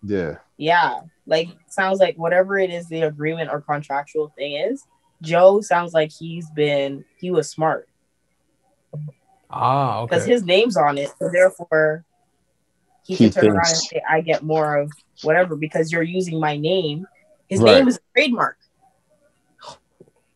[0.04, 0.38] Yeah.
[0.58, 4.84] yeah, like sounds like whatever it is the agreement or contractual thing is.
[5.22, 7.88] Joe sounds like he's been he was smart
[9.50, 10.16] Ah, okay.
[10.16, 12.04] because his name's on it, so therefore
[13.04, 14.92] he, He can turn around and say, "I get more of
[15.22, 17.06] whatever because you're using my name."
[17.48, 17.78] His Right.
[17.78, 18.58] name is a trademark.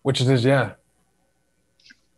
[0.03, 0.73] Which it is, yeah.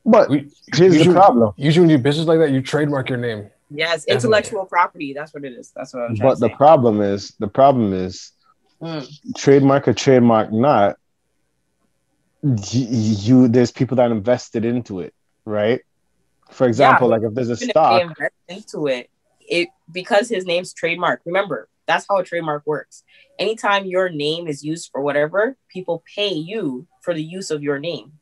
[0.06, 1.54] But We, here's the usually, problem.
[1.58, 3.50] usually when you do business like that, you trademark your name.
[3.70, 4.14] Yes, Definitely.
[4.16, 5.14] intellectual property.
[5.14, 5.72] That's what it is.
[5.76, 6.56] That's what I'm trying But to the say.
[6.56, 8.32] problem is the problem is
[8.82, 9.08] Mm.
[9.38, 10.98] trademark or trademark not,
[12.42, 15.14] you, you there's people that invested into it,
[15.46, 15.82] right?
[16.50, 18.18] For example, like if there's a Even if they stock,
[18.50, 19.10] into it,
[19.48, 21.22] it because his name's trademark.
[21.26, 23.04] Remember, that's how a trademark works.
[23.38, 27.78] Anytime your name is used for whatever, people pay you for the use of your
[27.78, 28.14] name.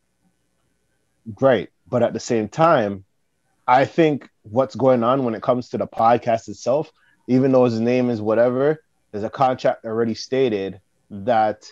[1.39, 1.69] Right.
[1.89, 3.03] But at the same time,
[3.67, 6.91] I think what's going on when it comes to the podcast itself,
[7.27, 11.71] even though his name is whatever, there's a contract already stated that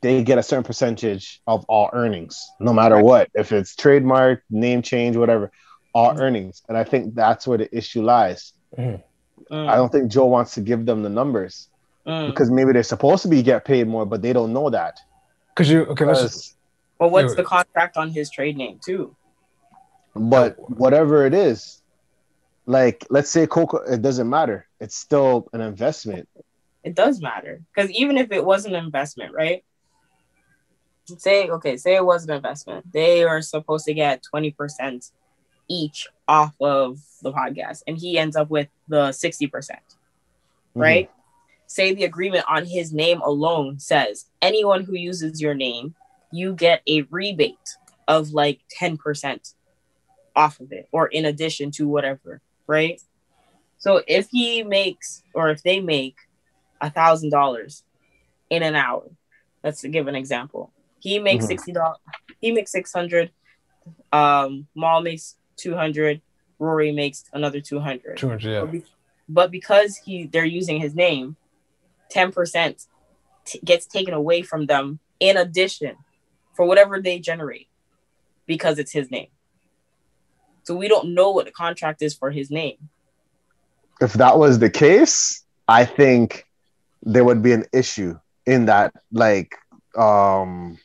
[0.00, 3.30] they get a certain percentage of all earnings, no matter what.
[3.34, 5.52] If it's trademark, name change, whatever,
[5.94, 6.20] all Mhm.
[6.20, 6.62] earnings.
[6.68, 8.52] And I think that's where the issue lies.
[8.76, 9.00] Mm,
[9.50, 11.68] I don't think Joe wants to give them the numbers
[12.06, 12.26] mm.
[12.28, 14.98] because maybe they're supposed to be get paid more, but they don't know that.
[15.50, 16.54] Because you, okay, let's, Because-
[17.02, 19.16] But what's Wait, the contract on his trade name too?
[20.14, 21.82] But whatever it is,
[22.64, 24.68] like let's say Coca, it doesn't matter.
[24.78, 26.28] It's still an investment.
[26.84, 29.64] It does matter because even if it was an investment, right?
[31.18, 32.92] Say okay, say it was an investment.
[32.92, 35.10] They are supposed to get twenty percent
[35.66, 39.82] each off of the podcast, and he ends up with the sixty percent.
[39.82, 40.80] Mm-hmm.
[40.80, 41.10] right?
[41.66, 45.96] Say the agreement on his name alone says anyone who uses your name,
[46.32, 47.56] you get a rebate
[48.08, 49.54] of like 10%
[50.34, 53.00] off of it or in addition to whatever, right?
[53.78, 56.16] So if he makes or if they make
[56.80, 57.82] a thousand dollars
[58.50, 59.08] in an hour,
[59.62, 60.72] let's give an example.
[61.00, 61.48] He makes Mhm.
[61.48, 61.98] sixty dollars.
[62.40, 63.32] He makes six hundred.
[64.12, 66.22] Um, Mal makes two hundred.
[66.58, 68.16] Rory makes another two hundred.
[68.18, 68.60] 200, yeah.
[68.60, 68.84] But be-
[69.28, 71.36] but because he they're using his name,
[72.08, 72.82] ten percent
[73.44, 75.96] t- gets taken away from them in addition
[76.54, 77.68] for whatever they generate
[78.46, 79.28] because it's his name.
[80.64, 82.76] So we don't know what the contract is for his name.
[84.00, 86.44] if that was the case, I think
[87.02, 89.56] there would be an issue in that like
[89.96, 90.78] um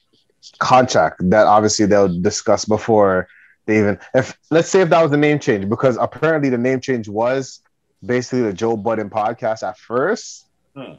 [0.60, 3.28] contract that obviously they'll discuss before
[3.66, 6.80] they even if let's say if that was the name change because apparently the name
[6.80, 7.62] change was
[8.06, 10.46] basically the Joe Budden podcast at first,
[10.76, 10.94] Hmm.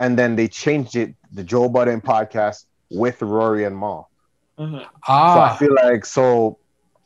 [0.00, 4.10] and then they changed it the Joe Budden podcast with Rory and Mal.
[4.58, 4.86] Mhm.
[5.24, 6.58] So I Ah, feel like so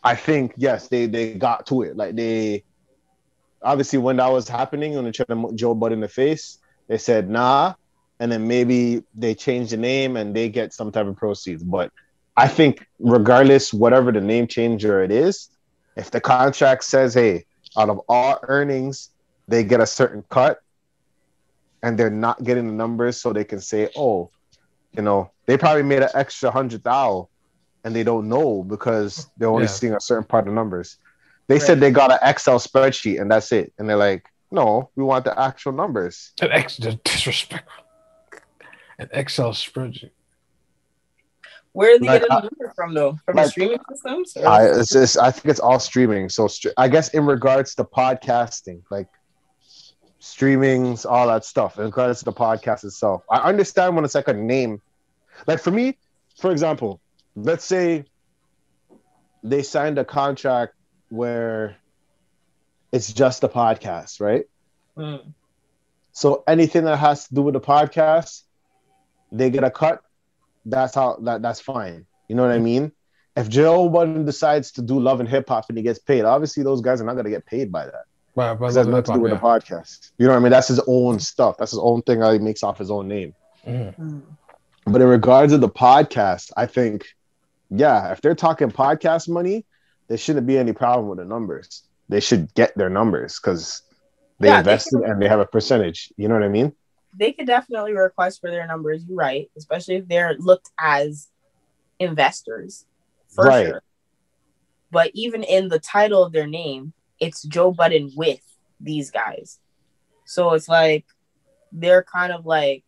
[0.03, 1.97] I think yes, they they got to it.
[1.97, 2.65] Like they
[3.63, 6.59] obviously when that was happening when they tried to Joe Budden in the face,
[6.89, 7.75] they said nah,
[8.19, 11.63] and then maybe they change the name and they get some type of proceeds.
[11.63, 11.91] But
[12.37, 15.49] I think regardless, whatever the name changer it is,
[15.97, 17.45] if the contract says, hey,
[17.77, 19.11] out of all earnings,
[19.49, 20.59] they get a certain cut
[21.83, 24.31] and they're not getting the numbers so they can say, oh,
[24.97, 27.27] you know, they probably made an extra hundred thousand
[27.85, 29.69] and they don't know because they're only Yeah.
[29.69, 30.97] seeing a certain part of numbers.
[31.49, 33.73] They said they got an Excel spreadsheet and that's it.
[33.79, 36.33] And they're like, no, we want the actual numbers.
[36.41, 37.69] an ex the disrespect.
[38.99, 40.11] An Excel spreadsheet.
[41.73, 43.19] Where are they Like, getting the numbers from though?
[43.25, 44.37] From like, the streaming systems?
[44.37, 46.29] Or- I, it's just, I think it's all streaming.
[46.29, 49.09] So str- I guess in regards to podcasting, like
[50.23, 54.29] streamings, all that stuff, in regards to the podcast itself, I understand when it's like
[54.29, 54.81] a name.
[55.49, 55.99] Like for me,
[56.39, 57.01] for example,
[57.35, 58.05] let's say
[59.43, 60.75] they signed a contract
[61.09, 61.77] where
[62.93, 64.45] it's just a podcast, right?
[64.97, 65.31] Hmm.
[66.13, 68.43] So anything that has to do with the podcast,
[69.33, 70.03] they get a cut.
[70.65, 72.07] That's how that that's fine.
[72.29, 72.93] You know what I mean?
[73.35, 76.63] If Joe Budden decides to do love and hip hop and he gets paid, obviously
[76.63, 78.05] those guys are not gonna get paid by that.
[78.35, 80.13] Right, but 'Cause that's nothing to do with the podcast.
[80.19, 80.51] You know what I mean?
[80.51, 81.57] That's his own stuff.
[81.59, 83.35] That's his own thing that he makes off his own name.
[83.67, 83.95] Mhm.
[83.95, 84.19] Hmm.
[84.87, 87.07] But in regards to the podcast, I think,
[87.71, 89.65] yeah, if they're talking podcast money,
[90.09, 91.83] there shouldn't be any problem with the numbers.
[92.09, 93.83] They should get their numbers because
[94.41, 96.13] they Yeah, they invested and they have a percentage.
[96.17, 96.73] You know what I mean?
[97.15, 99.05] They could definitely request for their numbers.
[99.07, 101.29] You're right, especially if they're looked as
[101.99, 102.87] investors,
[103.29, 103.67] for Right.
[103.67, 103.83] sure.
[104.91, 106.93] But even in the title of their name,
[107.23, 108.41] it's Joe Budden with
[108.81, 109.59] these guys.
[110.27, 111.05] So it's like
[111.71, 112.83] they're kind of like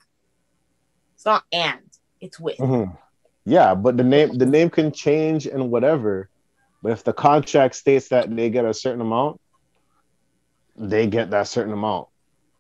[1.15, 1.81] it's not and
[2.21, 2.59] it's with.
[2.59, 2.97] Mhm.
[3.45, 6.29] Yeah, but the name the name can change and whatever.
[6.83, 9.41] But if the contract states that they get a certain amount,
[10.77, 12.09] they get that certain amount.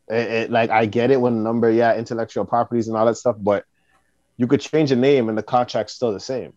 [0.09, 3.37] It, it- like I get it when number, yeah, intellectual properties and all that stuff,
[3.39, 3.64] but
[4.37, 6.53] you could change the name and the contract's still the same.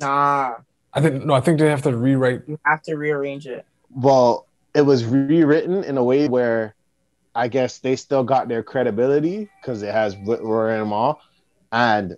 [0.00, 0.56] Nah,
[0.92, 2.42] I think no, I think they have to rewrite.
[2.48, 3.64] you have to rearrange it.
[3.90, 6.74] Well, it was rewritten in a way where
[7.34, 11.20] I guess they still got their credibility because it has Roy and all,
[11.70, 12.16] and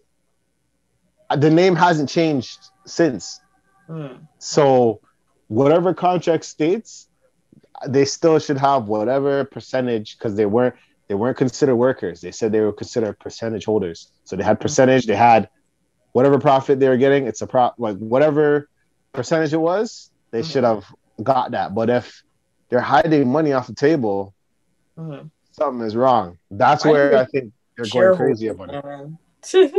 [1.36, 3.40] the name hasn't changed since.
[3.86, 4.24] Hmm.
[4.38, 5.00] So
[5.48, 7.08] whatever contract states,
[7.86, 10.74] they still should have whatever percentage because they weren't
[11.08, 12.20] they weren't considered workers.
[12.20, 14.10] They said they were considered percentage holders.
[14.24, 15.06] So they had percentage.
[15.06, 15.48] They had
[16.12, 17.26] whatever profit they were getting.
[17.26, 18.68] It's a prop like whatever
[19.12, 20.10] percentage it was.
[20.30, 20.84] They should have
[21.22, 21.74] got that.
[21.74, 22.22] But if
[22.68, 24.34] they're hiding money off the table,
[24.96, 25.28] Hmm.
[25.52, 26.38] something is wrong.
[26.50, 28.82] That's I where think I think they're going crazy about it.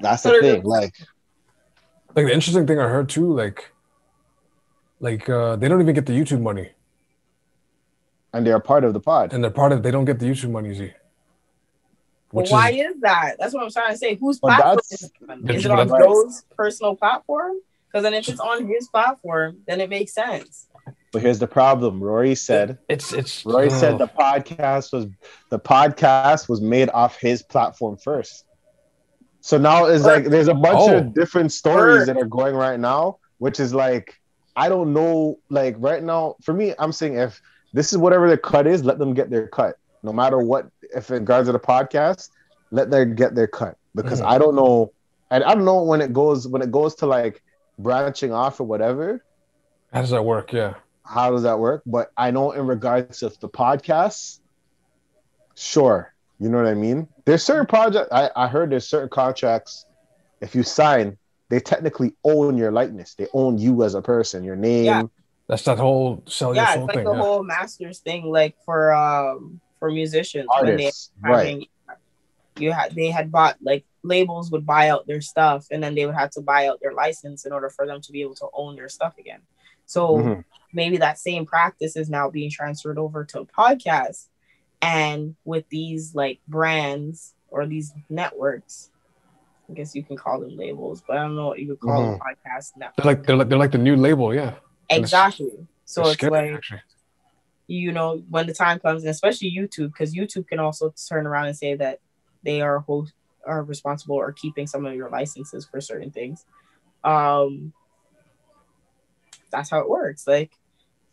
[0.00, 0.62] That's the thing.
[0.62, 0.94] Like
[2.14, 3.72] Like the interesting thing I heard too, like,
[5.00, 6.70] like uh, they don't even get the YouTube money,
[8.32, 9.32] and they're a part of the pod.
[9.32, 9.82] and they're part of.
[9.82, 10.92] They don't get the YouTube money, Z.
[12.30, 13.36] Well, Which why is is that?
[13.38, 14.14] That's what I'm trying to say.
[14.14, 15.42] Whose platform is it on?
[15.44, 17.56] That's Is it on Joe's personal platform?
[17.90, 20.66] Because then if it's on his platform, then it makes sense.
[21.10, 22.02] But here's the problem.
[22.02, 23.44] Rory said it's it's.
[23.46, 25.06] Roy oh, said the podcast was
[25.48, 28.44] the podcast was made off his platform first.
[29.40, 30.98] So now it's like there's a bunch Oh.
[30.98, 34.20] of different stories that are going right now, which is like
[34.54, 35.38] I don't know.
[35.48, 37.40] Like right now, for me, I'm saying if
[37.72, 39.76] this is whatever the cut is, let them get their cut.
[40.02, 42.28] No matter what, if it regards to the podcast,
[42.70, 44.26] let them get their cut because Mhm.
[44.26, 44.92] I don't know,
[45.30, 47.42] and I don't know when it goes when it goes to like
[47.78, 49.22] branching off or whatever
[49.92, 50.52] how does that work?
[50.52, 50.74] Yeah.
[51.04, 51.82] how does that work?
[51.86, 54.40] But I know in regards to the podcasts,
[55.54, 56.12] sure.
[56.38, 57.08] You know what I mean?
[57.24, 59.86] There's certain project I, I heard there's certain contracts,
[60.40, 61.18] if you sign,
[61.48, 63.14] they technically own your likeness.
[63.14, 64.84] They own you as a person, your name.
[64.84, 65.02] Yeah.
[65.48, 67.04] That's that whole sell your yeah, soul it's like thing.
[67.06, 67.20] the yeah.
[67.20, 71.10] whole masters thing, like for um for musicians when they artists.
[71.22, 71.68] Right.
[72.58, 76.06] you had they had bought like labels would buy out their stuff and then they
[76.06, 78.46] would have to buy out their license in order for them to be able to
[78.52, 79.40] own their stuff again.
[79.86, 80.44] So Mhm.
[80.72, 84.28] maybe that same practice is now being transferred over to podcasts
[84.80, 88.90] and with these like brands or these networks
[89.68, 92.02] i guess you can call them labels but i don't know what you would call
[92.12, 94.32] them podcast They're like they're like they're like the new label.
[94.34, 94.54] Yeah.
[94.88, 96.80] exactly so it's like actually.
[97.66, 101.46] you know, when the time comes, and especially YouTube, because YouTube can also turn around
[101.46, 101.98] and say that
[102.42, 103.12] they are host
[103.48, 106.44] are responsible or keeping some of your licenses for certain things.
[107.02, 107.72] Um,
[109.50, 110.26] that's how it works.
[110.26, 110.52] Like,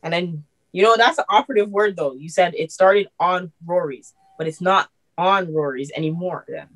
[0.04, 2.14] and then you know that's an operative word though.
[2.14, 6.46] You said it started on Rory's, but it's not on Rory's anymore.
[6.48, 6.68] Then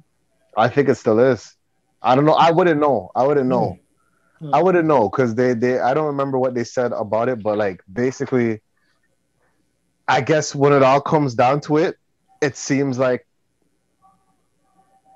[0.55, 1.55] I think it still is.
[2.01, 2.33] I don't know.
[2.33, 3.11] I wouldn't know.
[3.15, 3.77] I wouldn't know.
[4.39, 4.53] Hmm.
[4.53, 7.57] I wouldn't know because they they I don't remember what they said about it, but
[7.57, 8.61] like basically,
[10.07, 11.97] I guess when it all comes down to it,
[12.41, 13.27] it seems like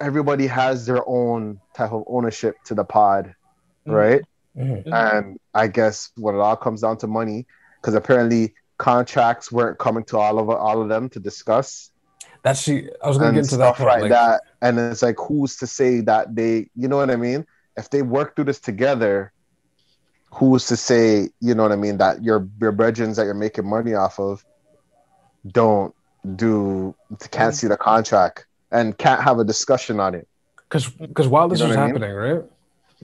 [0.02, 3.36] everybody has their own type of ownership to the pod,
[3.88, 3.94] Mhm.
[3.94, 4.22] right?
[4.58, 4.84] Mhm.
[4.94, 7.46] And I guess when it all comes down to money,
[7.82, 11.90] because apparently contracts weren't coming to all of all of them to discuss
[12.42, 12.92] That's the.
[13.02, 14.02] I was gonna get into that stuff part.
[14.02, 14.42] like, Like, that.
[14.62, 17.46] And it's like, who's to say that they, you know what I mean?
[17.78, 19.32] If they work through this together,
[20.34, 23.66] who's to say, you know what I mean, that your your brethren that you're making
[23.66, 24.44] money off of
[25.48, 25.96] don't
[26.36, 26.94] do
[27.32, 30.28] can't see the contract and can't have a discussion on it.
[30.68, 31.90] because because while this You know was I mean?
[32.02, 32.44] happening, right?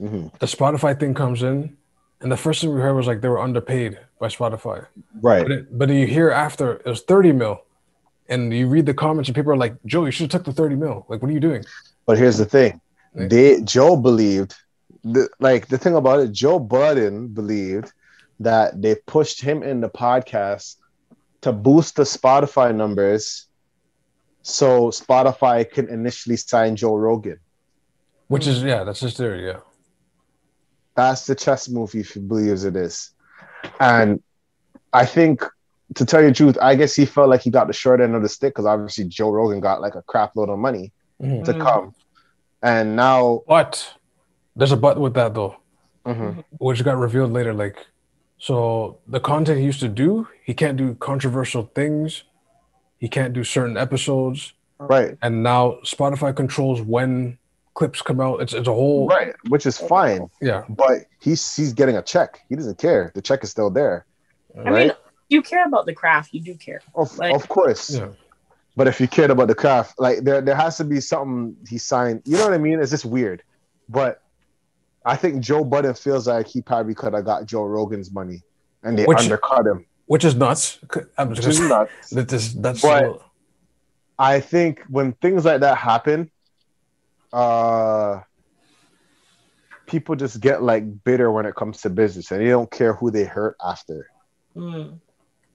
[0.00, 0.38] Mhm.
[0.42, 1.76] The Spotify thing comes in,
[2.20, 4.78] and the first thing we heard was like they were underpaid by Spotify.
[5.30, 5.42] Right.
[5.44, 7.56] But it, but you hear after it was thirty mil,
[8.28, 10.56] and you read the comments and people are like, "Joe, you should have took the
[10.60, 10.96] thirty mil.
[11.08, 11.64] Like, what are you doing?"
[12.06, 12.80] But here's the thing.
[13.14, 13.28] Yeah.
[13.28, 14.54] They Joe believed
[15.04, 17.92] the, like the thing about it, Joe Budden believed
[18.40, 20.76] that they pushed him in the podcast
[21.42, 23.46] to boost the Spotify numbers
[24.42, 27.38] so Spotify can initially sign Joe Rogan.
[28.28, 29.46] Which is yeah, that's his theory.
[29.46, 29.60] Yeah.
[30.94, 33.10] That's the chess move if he believes it is.
[33.78, 34.22] And
[34.92, 35.42] I think
[35.94, 38.14] to tell you the truth, I guess he felt like he got the short end
[38.14, 41.44] of the stick because obviously Joe Rogan got like a crap load of money Mhm.
[41.44, 41.94] to come.
[42.62, 43.94] And now But
[44.56, 45.56] there's a but with that though,
[46.06, 46.44] Mhm.
[46.58, 47.52] which got revealed later.
[47.54, 47.76] Like,
[48.38, 52.24] so the content he used to do, he can't do controversial things.
[53.00, 55.16] He can't do certain episodes, right.
[55.22, 57.38] and now Spotify controls when
[57.74, 58.40] clips come out.
[58.42, 60.28] It's it's a whole Right, which is fine.
[60.40, 60.64] yeah.
[60.68, 62.40] but he's he's getting a check.
[62.48, 63.10] He doesn't care.
[63.14, 64.04] The check is still there,
[64.56, 64.86] I right?
[64.88, 64.92] mean,
[65.30, 66.82] you care about the craft, you do care.
[66.94, 67.90] of, like- of course.
[67.90, 68.08] Yeah.
[68.76, 71.76] But if you cared about the craft, like there there has to be something he
[71.78, 72.22] signed.
[72.24, 72.80] You know what I mean?
[72.80, 73.42] It's just weird.
[73.88, 74.22] But
[75.04, 78.42] I think Joe Budden feels like he probably could have got Joe Rogan's money,
[78.82, 79.86] and they Which- undercut him.
[80.10, 80.80] Which is nuts.
[81.16, 82.10] I'm Which just is nuts.
[82.16, 83.22] that is that's But- so-
[84.18, 86.30] I think when things like that happen,
[87.32, 88.20] uh,
[89.86, 93.10] people just get like bitter when it comes to business, and they don't care who
[93.12, 94.10] they hurt after.
[94.56, 94.98] Mm.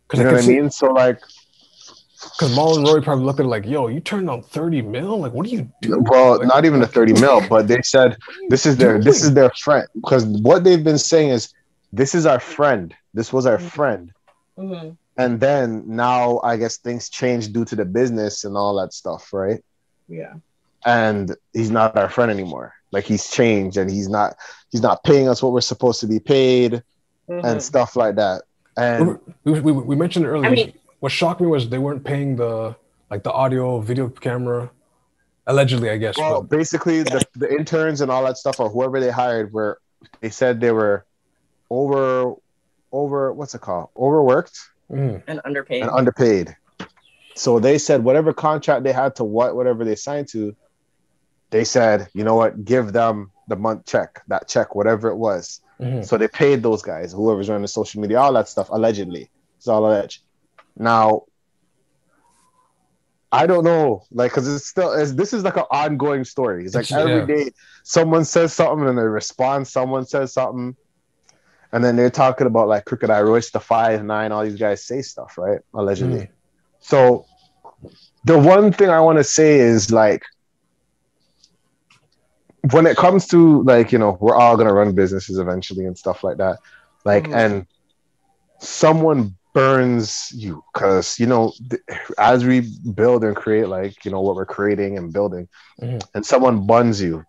[0.07, 0.71] because You I know can what I mean?
[0.71, 4.81] So like, because Marlon Roy probably looked at it like, "Yo, you turned on thirty
[4.81, 5.19] mil.
[5.19, 8.17] Like, what do you do?" Well, not even the 30 mil, but they said
[8.49, 11.53] this is their this is their friend because what they've been saying is
[11.93, 12.95] this is our friend.
[13.13, 14.11] This was our friend.
[14.57, 18.93] Hmm And then now I guess things changed due to the business and all that
[18.93, 19.63] stuff, right?
[20.07, 20.33] Yeah.
[20.85, 22.73] And he's not our friend anymore.
[22.91, 24.35] Like he's changed and he's not
[24.71, 26.83] he's not paying us what we're supposed to be paid
[27.29, 27.43] Mhm.
[27.43, 28.43] and stuff like that.
[28.77, 30.47] And We, we, we mentioned it earlier.
[30.49, 32.75] I mean- what shocked me was they weren't paying the
[33.11, 34.71] like the audio video camera,
[35.45, 36.17] allegedly, I guess.
[36.17, 39.79] well, but basically the, the interns and all that stuff or whoever they hired were
[40.21, 41.05] they said they were
[41.69, 42.33] over
[42.95, 43.89] over what's it called?
[43.97, 44.57] Overworked
[44.91, 45.23] Mhm.
[45.27, 45.81] And underpaid.
[45.83, 46.55] and underpaid.
[47.35, 50.55] So they said whatever contract they had to what whatever they signed to,
[51.49, 55.61] they said, you know what, give them the month check, that check, whatever it was.
[55.81, 56.05] Mhm.
[56.05, 59.29] So they paid those guys, whoever's running the social media, all that stuff, allegedly.
[59.57, 60.21] It's all alleged.
[60.77, 61.23] Now,
[63.31, 66.63] I don't know, like, because it's still it's, this is like an ongoing story.
[66.65, 67.49] It's like It's- every day yeah.
[67.83, 69.67] someone says something and they respond.
[69.67, 70.75] Someone says something,
[71.75, 74.31] and then they're talking about like Crooked I Royce, the Five Nine.
[74.31, 75.61] All these guys say stuff, right?
[75.73, 76.27] Allegedly.
[76.27, 76.29] Mhm.
[76.79, 77.25] So,
[78.25, 80.23] the one thing I want to say is like,
[82.71, 86.23] when it comes to like you know we're all gonna run businesses eventually and stuff
[86.23, 86.59] like that,
[87.05, 87.35] like Mhm.
[87.35, 87.67] and
[88.59, 91.81] someone burns you because you know th-
[92.17, 92.61] as we
[92.93, 95.47] build and create like you know what we're creating and building
[95.81, 96.01] Mhm.
[96.13, 97.23] and someone buns you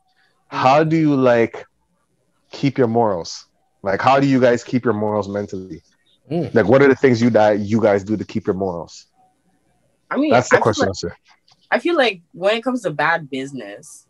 [0.48, 1.64] how do you like
[2.50, 3.46] keep your morals
[3.82, 5.82] like how do you guys keep your morals mentally
[6.30, 6.52] Mm.
[6.54, 9.06] like what are the things you that you guys do to keep your morals
[10.10, 11.16] I mean, that's the I feel question like- sir.
[11.70, 14.06] I feel like when it comes to bad business,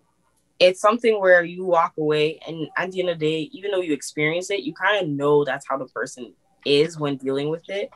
[0.59, 3.81] it's something where you walk away and at the end of the day, even though
[3.81, 6.35] you experience it, you kind of know that's how the person
[6.67, 7.91] is when dealing with it.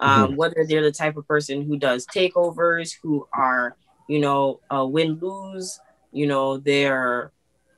[0.00, 3.76] Um, Whether they're the type of person who does takeovers, who are,
[4.08, 5.78] you know, uh, win lose,
[6.12, 7.30] you know, their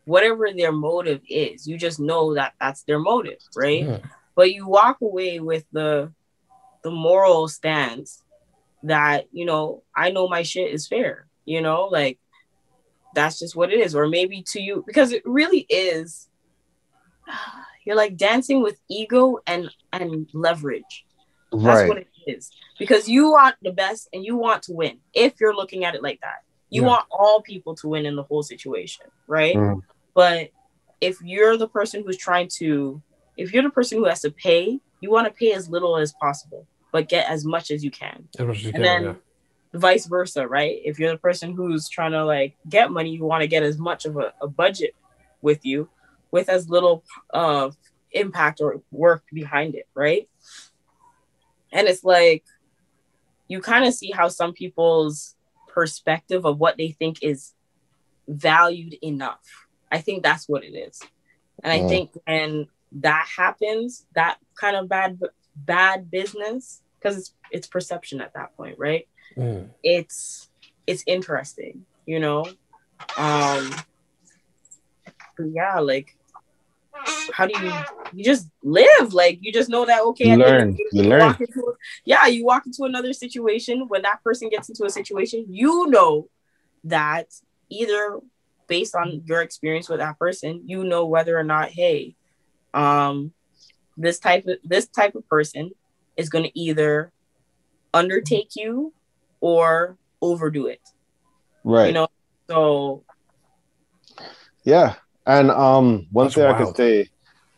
[0.04, 3.84] whatever their motive is, you just know that that's their motive, right?
[3.84, 4.02] Mhm.
[4.34, 6.12] But you walk away with the
[6.82, 8.22] the moral stance
[8.82, 11.26] that you know I know my shit is fair.
[11.44, 12.18] You know, like
[13.14, 13.94] that's just what it is.
[13.94, 16.28] Or maybe to you because it really is.
[17.86, 21.04] You're like dancing with ego and and leverage.
[21.52, 21.88] That's right.
[21.88, 22.50] what it is.
[22.78, 24.98] Because you want the best and you want to win.
[25.12, 26.38] If you're looking at it like that,
[26.70, 26.88] you Yeah.
[26.88, 29.54] want all people to win in the whole situation, right?
[29.54, 29.82] Mhm.
[30.14, 30.50] But
[31.00, 33.02] if you're the person who's trying to,
[33.36, 36.12] if you're the person who has to pay, you want to pay as little as
[36.14, 38.28] possible, but get as much as you can.
[38.38, 39.14] As as you And can, then yeah.
[39.78, 40.80] vice versa, right?
[40.84, 43.76] If you're the person who's trying to like get money, you want to get as
[43.76, 44.94] much of a, a budget
[45.42, 45.88] with you
[46.30, 47.70] with as little uh
[48.12, 50.28] impact or work behind it, right?
[51.70, 52.44] And it's like
[53.48, 55.34] you kind of see how some people's
[55.68, 57.52] perspective of what they think is
[58.26, 59.63] valued enough.
[59.94, 61.00] I think that's what it is.
[61.62, 61.88] And I Mm.
[61.88, 62.66] think when
[63.08, 65.20] that happens, that kind of bad
[65.56, 69.06] bad business, because it's it's perception at that point, right?
[69.38, 69.70] Mm.
[69.82, 70.48] it's
[70.86, 72.40] it's interesting, you know.
[73.16, 73.62] Um
[75.38, 76.08] yeah, like
[77.32, 77.72] how do you
[78.12, 80.68] you just live like you just know that okay You at the end learn.
[80.70, 81.36] of the day, You you learn.
[81.40, 81.62] into
[82.04, 86.28] yeah you walk into another situation when that person gets into a situation you know
[86.84, 87.26] that
[87.70, 88.20] either
[88.68, 92.14] based on your experience with that person you know whether or not hey
[92.74, 93.32] um
[93.96, 95.70] this type of this type of person
[96.16, 97.12] is going to either
[97.92, 98.92] undertake you
[99.40, 100.80] or overdo it
[101.64, 101.88] Right.
[101.88, 102.08] you know
[102.50, 103.04] so
[104.64, 104.94] Yeah.
[105.26, 106.66] And um one That's thing I wild.
[106.68, 107.08] could say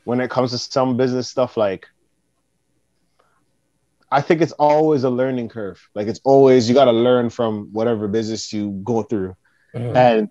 [0.04, 1.86] when it comes to some business stuff, like
[4.11, 5.80] I think it's always a learning curve.
[5.94, 9.34] Like it's always you gotta learn from whatever business you go through.
[9.74, 9.96] Mhm.
[9.96, 10.28] And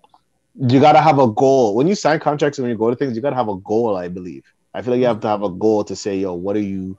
[0.56, 1.74] you gotta have a goal.
[1.76, 3.96] When you sign contracts and when you go to things, you gotta have a goal,
[3.96, 4.42] I believe.
[4.74, 6.98] I feel like you have to have a goal to say, yo, what are you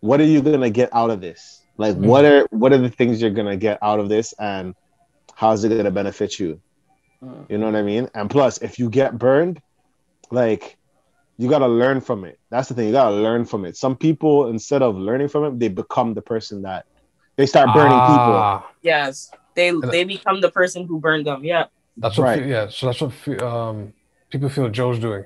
[0.00, 1.64] what are you gonna get out of this?
[1.78, 4.74] Like what are what are the things you're gonna get out of this and
[5.34, 6.56] how's it gonna benefit you?
[7.22, 8.08] mm, You know what I mean?
[8.14, 9.60] And plus, if you get burned,
[10.30, 10.76] like
[11.38, 12.38] you gotta learn from it.
[12.50, 12.86] That's the thing.
[12.86, 13.76] You gotta learn from it.
[13.76, 16.84] Some people, instead of learning from it, they become the person that
[17.36, 18.50] they start burning people.
[18.50, 21.64] Ah, yes they they become the person who burned them yeah
[21.96, 22.42] That's what, Right.
[22.42, 22.68] fe- yeah.
[22.68, 23.92] So that's what fe- um,
[24.30, 25.24] people feel Joe's doing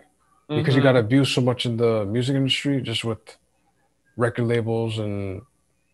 [0.49, 0.85] because he Mhm.
[0.85, 3.37] got abused so much in the music industry, just with
[4.16, 5.43] record labels and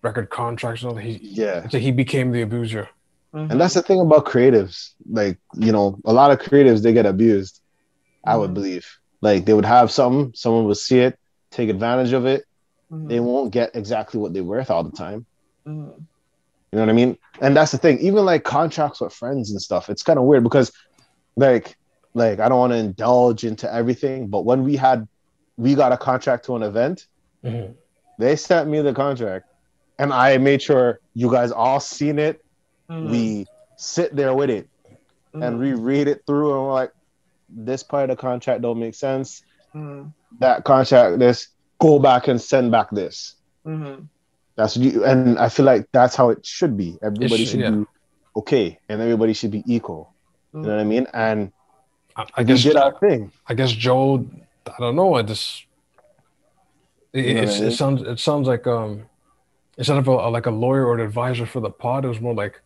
[0.03, 0.95] record contracts and all.
[0.97, 1.03] that.
[1.05, 1.69] He, Yeah.
[1.69, 2.89] so he became the abuser.
[3.35, 3.51] Mhm.
[3.51, 4.93] And that's the thing about creatives.
[5.11, 7.61] Like, you know, a lot of creatives they get abused,
[8.25, 8.55] I would Mhm.
[8.55, 8.87] believe.
[9.23, 11.19] Like they would have something, someone would see it,
[11.51, 12.45] take advantage of it.
[12.93, 13.09] Mhm.
[13.09, 15.27] They won't get exactly what they're worth all the time.
[16.73, 17.17] You know what I mean?
[17.41, 17.99] And that's the thing.
[18.01, 20.73] Even like contracts with friends and stuff, it's kind of weird because,
[21.37, 21.77] like,
[22.15, 25.07] like I don't want to indulge into everything, but when we had,
[25.57, 27.07] we got a contract to an event,
[27.45, 27.75] Mhm.
[28.19, 29.47] they sent me the contract,
[29.99, 32.45] and I made sure you guys all seen it.
[32.91, 33.11] Mhm.
[33.11, 33.47] We
[33.77, 34.69] sit there with it
[35.35, 35.61] and Mhm.
[35.61, 36.93] we read it through, and we're like,
[37.49, 39.43] this part of the contract don't make sense.
[39.75, 40.13] Mhm.
[40.41, 41.49] That contract, this
[41.79, 43.35] go back and send back this.
[44.57, 46.99] That's what you, and I feel like that's how it should be.
[47.03, 47.71] Everybody should- should yeah.
[47.71, 47.85] be
[48.37, 50.13] okay, and everybody should be equal.
[50.55, 51.07] You know what I mean?
[51.13, 51.53] And
[52.17, 53.31] I, I we guess did our thing.
[53.47, 54.25] I guess Joe.
[54.67, 55.15] I don't know.
[55.15, 55.65] I just
[57.13, 57.69] it, You know it's, what I mean?
[57.69, 59.05] it sounds it sounds like um
[59.77, 62.35] instead of a, like a lawyer or an advisor for the pod, it was more
[62.35, 62.61] like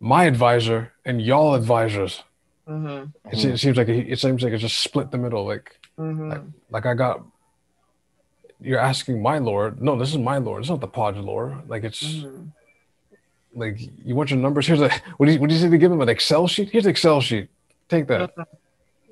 [0.00, 2.24] my advisor and y'all advisors.
[2.68, 3.12] Mhm.
[3.32, 5.46] It, se- it seems like it, it seems like it's just split the middle.
[5.46, 6.50] Like Mhm.
[6.70, 7.24] like I got
[8.60, 9.80] you're asking my lord.
[9.82, 10.60] No, this is my lord.
[10.62, 11.62] It's not the pod's lore.
[11.68, 12.48] Like it's Mhm.
[13.54, 14.66] like you want your numbers.
[14.66, 16.70] Here's a what do you what do you say we give him an Excel sheet?
[16.70, 17.48] Here's the Excel sheet.
[17.88, 18.32] Take that.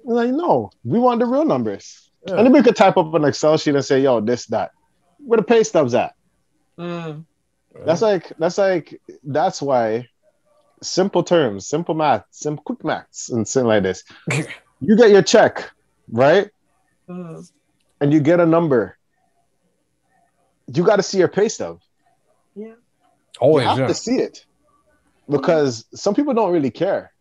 [0.03, 2.11] We're like, no, we want the real numbers.
[2.27, 2.37] Yeah.
[2.39, 4.73] Anybody could type up an Excel sheet and say, yo, this, that.
[5.19, 6.15] Where the pay stubs at?
[6.79, 7.25] Mhm.
[7.87, 10.09] That's like that's like that's why
[10.83, 14.05] simple terms, simple math, simple quick maths, and something like this.
[14.81, 15.71] you get your check,
[16.11, 16.51] right?
[17.09, 17.51] Mhm.
[18.01, 18.97] And you get a number.
[20.67, 21.81] You got to see your pay stub.
[22.55, 22.75] Yeah.
[23.41, 23.87] Always you have yeah.
[23.89, 24.45] to see it
[25.29, 27.13] because some people don't really care,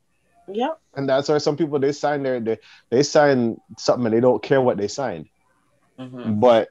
[0.48, 0.74] Yeah.
[0.96, 4.44] and that's why some people they sign their they, they sign something and they don't
[4.44, 5.28] care what they signed.
[6.00, 6.40] Mhm.
[6.40, 6.70] But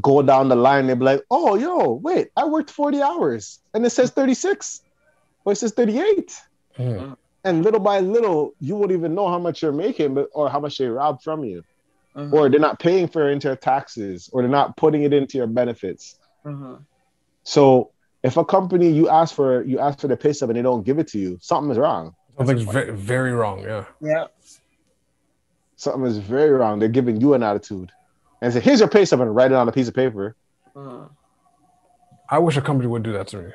[0.00, 3.84] go down the line, they be like, "Oh, yo, wait, I worked forty hours, and
[3.84, 4.82] it says thirty six,
[5.44, 6.40] or it says thirty eight.
[6.78, 7.16] Mhm.
[7.44, 10.60] And little by little, you won't even know how much you're making, but or how
[10.60, 11.62] much they robbed from you,
[12.16, 12.32] Mhm.
[12.32, 15.36] or they're not paying for it into your taxes, or they're not putting it into
[15.36, 16.18] your benefits.
[16.44, 16.84] Mhm.
[17.42, 17.90] So
[18.22, 20.84] if a company you ask for you ask for the pay stub and they don't
[20.84, 22.14] give it to you, something is wrong.
[22.38, 23.60] Something's very, very wrong.
[23.60, 23.84] Yeah.
[24.00, 24.34] Yep.
[25.76, 26.78] Something is very wrong.
[26.78, 27.90] They're giving you an attitude.
[28.40, 30.36] And say, here's your pay stub and write it on a piece of paper.
[30.74, 31.10] Mhm.
[32.30, 33.52] I wish a company would do that to me.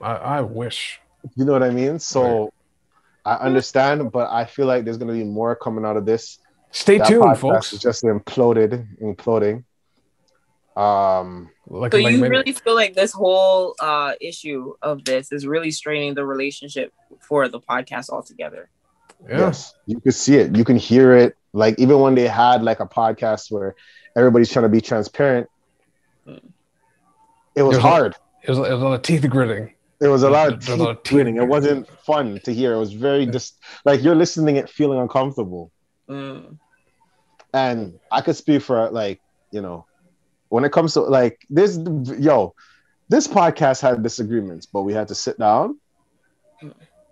[0.00, 1.00] I, I wish.
[1.36, 1.98] You know what I mean?
[1.98, 2.52] So
[3.24, 6.38] I understand, but I feel like there's gonna be more coming out of this.
[6.74, 7.72] Stay That tuned, folks.
[7.72, 9.62] is just imploded, imploding.
[10.76, 15.30] Um, Like, So like you many- really feel like this whole uh, issue of this
[15.32, 18.68] is really straining the relationship for the podcast altogether.
[19.28, 19.38] yeah.
[19.38, 21.36] yes, you can see it, you can hear it.
[21.52, 23.76] Like even when they had like a podcast where
[24.16, 25.48] everybody's trying to be transparent,
[26.26, 28.14] it was There's a- hard.
[28.42, 29.72] It was, it was a lot of teeth gritting.
[30.00, 31.36] It was a lot of There's a lot of teeth gritting.
[31.36, 32.74] It wasn't fun to hear.
[32.74, 33.56] It was very just
[33.86, 35.70] like you're listening it feeling uncomfortable.
[36.10, 36.58] Mm.
[37.54, 39.86] And I could speak for like you know
[40.50, 41.78] when it comes to like this
[42.18, 42.54] yo
[43.08, 45.78] this podcast had disagreements but we had to sit down.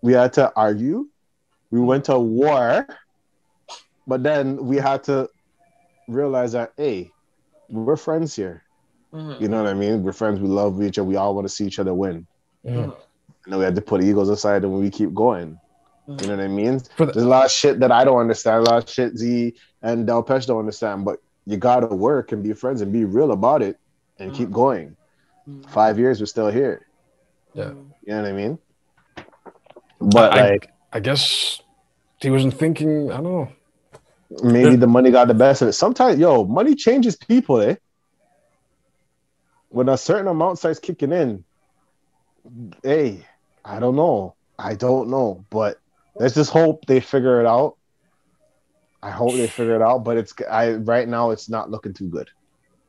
[0.02, 1.08] We had to argue.
[1.70, 2.86] We went to war.
[4.06, 5.28] But then we had to
[6.08, 7.10] realize that hey
[7.68, 8.62] we're friends here.
[9.14, 9.40] Mhm.
[9.40, 10.02] you know what I mean?
[10.02, 10.40] We're friends.
[10.40, 11.06] We love each other.
[11.06, 12.26] We all want to see each other win.
[12.66, 12.84] Mm.
[12.84, 12.92] and
[13.46, 15.58] then we had to put egos aside and we keep going.
[16.08, 16.80] You know what I mean?
[16.96, 19.54] The, there's a lot of shit that I don't understand, a lot of shit Z
[19.82, 23.32] and Del Pesh don't understand, but you gotta work and be friends and be real
[23.32, 23.78] about it
[24.18, 24.96] and keep going.
[25.48, 25.68] Mhm.
[25.68, 26.86] Five years, we're still here.
[27.54, 27.70] Yeah.
[27.70, 28.58] You know what I mean?
[30.00, 31.60] But I- like I guess
[32.20, 33.10] he wasn't thinking.
[33.10, 33.48] I don't know.
[34.42, 35.72] maybe the money got the best of it.
[35.74, 37.76] Sometimes, yo, money changes people, eh?
[39.68, 41.44] When a certain amount starts kicking in,
[42.82, 43.26] hey,
[43.64, 44.34] I don't know.
[44.58, 45.44] I don't know.
[45.50, 45.78] But
[46.14, 47.76] let's just hope they figure it out.
[49.02, 52.08] I hope they figure it out, but it's I right now it's not looking too
[52.08, 52.30] good.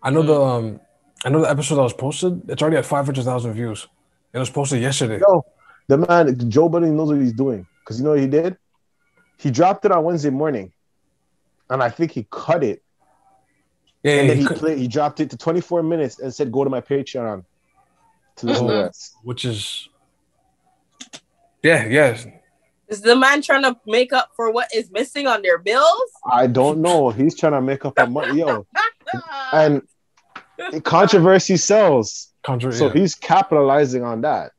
[0.02, 0.58] I know the Mm.
[0.58, 0.80] um,
[1.26, 2.50] I know the episode that was posted.
[2.50, 3.88] It's already at five hundred thousand views.
[4.34, 5.20] It was posted yesterday.
[5.20, 5.46] Yo,
[5.88, 8.58] the man Joe Budden knows what he's doing because you know what he did.
[9.38, 10.72] He dropped it on Wednesday morning,
[11.70, 12.84] and I think he cut it,
[14.04, 14.78] Yeah, and yeah, then he he played.
[14.78, 17.44] He dropped it to 24 minutes and said, "Go to my Patreon
[18.38, 19.90] to listen to this." which is
[21.64, 22.18] yeah, yeah.
[22.94, 26.10] Is the man trying to make up for what is missing on their bills?
[26.32, 27.10] I don't know.
[27.10, 28.68] He's trying to make up a money, yo,
[29.54, 29.82] and
[30.84, 32.94] controversy sells, Contra- so yeah.
[32.94, 34.52] he's capitalizing on that.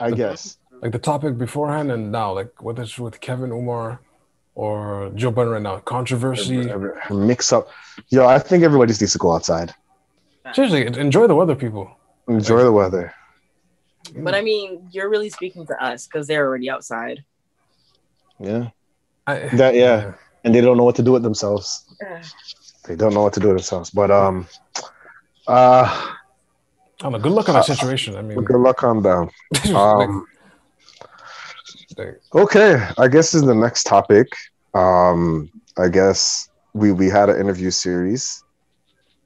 [0.00, 0.16] I Mhm.
[0.16, 0.56] guess.
[0.80, 4.00] like the topic beforehand and now, like whether it's with Kevin Umar
[4.56, 6.68] or Joe Budden right now, controversy.
[7.10, 7.68] Mix up,
[8.08, 8.26] yo.
[8.26, 9.72] I think everybody just needs to go outside,
[10.54, 11.84] Seriously, enjoy the weather, people.
[12.26, 13.14] enjoy the weather.
[14.26, 17.22] But I mean, you're really speaking to us because they're already outside.
[18.42, 18.68] Yeah,
[19.26, 20.14] I, That- yeah.
[20.44, 21.84] and they don't know what to do with themselves.
[22.04, 22.24] Ugh.
[22.88, 23.90] they don't know what to do with themselves.
[23.90, 24.46] But um,
[25.46, 26.16] uh, I
[26.98, 27.18] don't know.
[27.18, 28.16] Good luck on that situation.
[28.16, 28.82] I mean, good luck.
[28.82, 29.30] on them.
[29.74, 30.26] Um,
[31.98, 34.26] like, okay, I guess is the next topic.
[34.74, 38.42] Um, I guess we we had an interview series.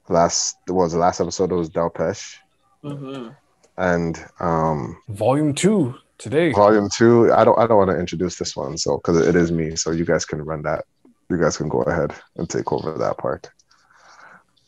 [0.09, 1.51] Last what was the last episode?
[1.51, 2.35] It was Del Pesh,
[2.83, 3.35] Mhm.
[3.77, 6.51] and um, volume two today.
[6.51, 7.31] volume two.
[7.33, 9.91] I don't I don't want to introduce this one, so because it is me, so
[9.91, 10.85] you guys can run that.
[11.29, 13.49] You guys can go ahead and take over that part.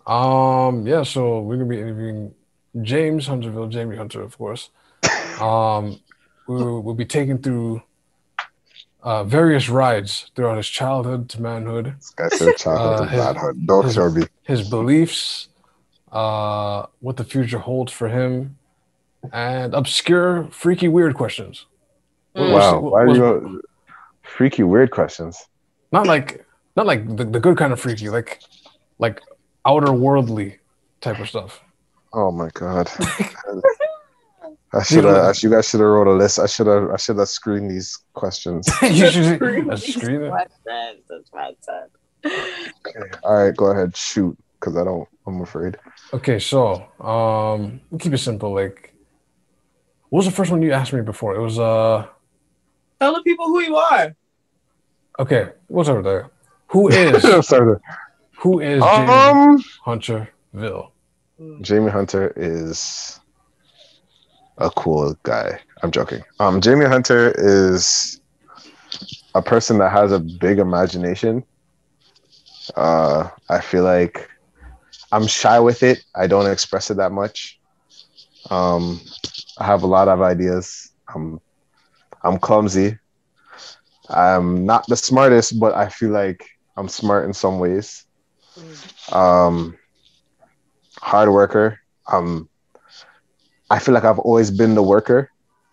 [0.08, 2.34] Um, yeah, so we're gonna be interviewing
[2.82, 4.70] James Hunterville, Jamie Hunter, of course.
[5.40, 5.98] Um,
[6.50, 7.82] we'll, we'll be taking through
[9.02, 14.16] uh, various rides throughout his childhood to manhood, This guy said childhood Uh, his- manhood.
[14.44, 15.48] His- his beliefs,
[16.12, 18.58] uh, what the future holds for him,
[19.34, 21.66] and obscure, freaky, weird questions.
[22.36, 22.54] Mm.
[22.54, 23.62] Wow, What's- why are what's- you
[24.22, 25.46] freaky weird questions?
[25.92, 28.40] Not like, not like the, the good kind of freaky, like,
[29.00, 29.22] like
[29.66, 30.60] outer worldly
[31.02, 31.62] type of stuff.
[32.14, 32.90] Oh my god.
[34.72, 35.36] I should have.
[35.42, 36.38] You guys should have wrote a list.
[36.38, 36.92] I should have.
[36.92, 38.68] I should have screened these questions.
[38.84, 40.30] you should Screen a screen it.
[40.30, 41.90] questions, That's what I said.
[42.86, 43.18] Okay.
[43.24, 43.98] All right, go ahead.
[43.98, 45.08] Shoot, because I don't.
[45.26, 45.76] I'm afraid.
[46.14, 48.54] Okay, so um, keep it simple.
[48.54, 48.89] Like,
[50.10, 51.36] what was the first one you asked me before?
[51.36, 52.06] It was uh,
[53.00, 54.16] Tell the people who you are.
[55.20, 56.30] okay, what's over there?
[56.68, 57.78] Who is Sorry.
[58.38, 60.92] who is Jamie Um, Hunterville?
[61.62, 63.20] Jamie Hunter is
[64.58, 65.60] a cool guy.
[65.84, 66.22] I'm joking.
[66.40, 68.20] Um, Jamie Hunter is
[69.36, 71.44] a person that has a big imagination.
[72.76, 74.30] Uh, I feel like
[75.12, 76.04] I'm shy with it.
[76.14, 77.60] I don't express it that much.
[78.50, 79.00] Um,
[79.60, 80.92] I have a lot of ideas.
[81.14, 81.42] I'm
[82.24, 82.98] I'm clumsy.
[84.10, 86.46] I'm not the smartest, but I feel like
[86.78, 88.06] I'm smart in some ways.
[89.12, 89.78] Um,
[91.02, 91.80] hard worker.
[92.12, 92.50] Um,
[93.70, 95.30] I feel like I've always been the worker,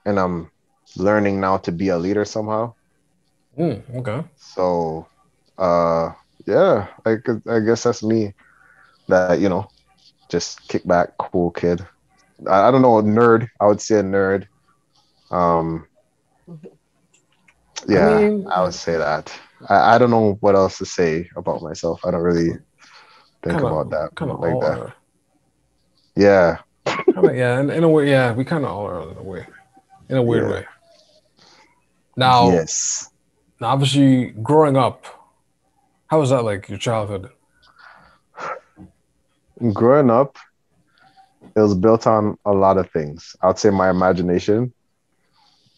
[0.07, 0.51] and I'm
[0.97, 2.75] learning now to be a leader somehow.
[3.57, 4.25] Hmm, okay.
[4.37, 5.07] So,
[5.59, 6.13] uh,
[6.47, 7.17] yeah, I
[7.49, 8.35] I guess that's me.
[9.09, 9.69] That you know,
[10.31, 11.87] just kick back, cool kid.
[12.49, 13.49] I, I don't know, nerd.
[13.61, 14.47] I would say a nerd,
[15.31, 15.87] Um,
[17.89, 19.33] yeah, I, mean- I would say that.
[19.69, 22.01] I, I don't know what else to say about myself.
[22.05, 22.51] I don't really
[23.43, 24.79] think about that Kind of like all that.
[24.79, 24.95] are.
[26.15, 26.59] Yeah,
[27.15, 29.47] Kinda, yeah, in, in a way, yeah, we kind of all are in a way,
[30.09, 30.51] in a weird Yeah.
[30.53, 30.67] way.
[32.17, 33.11] Now, yes.
[33.61, 35.05] now, obviously, growing up,
[36.07, 37.31] how was that like your childhood?
[39.73, 40.37] Growing up,
[41.57, 43.35] it was built on a lot of things.
[43.41, 44.73] I would say my imagination.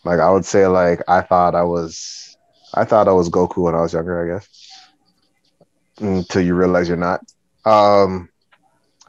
[0.04, 2.36] Like I would say, like I thought I was,
[2.74, 4.24] I thought I was Goku when I was younger.
[4.24, 4.68] I guess
[6.00, 7.20] until you realize you're not.
[7.64, 8.28] Um,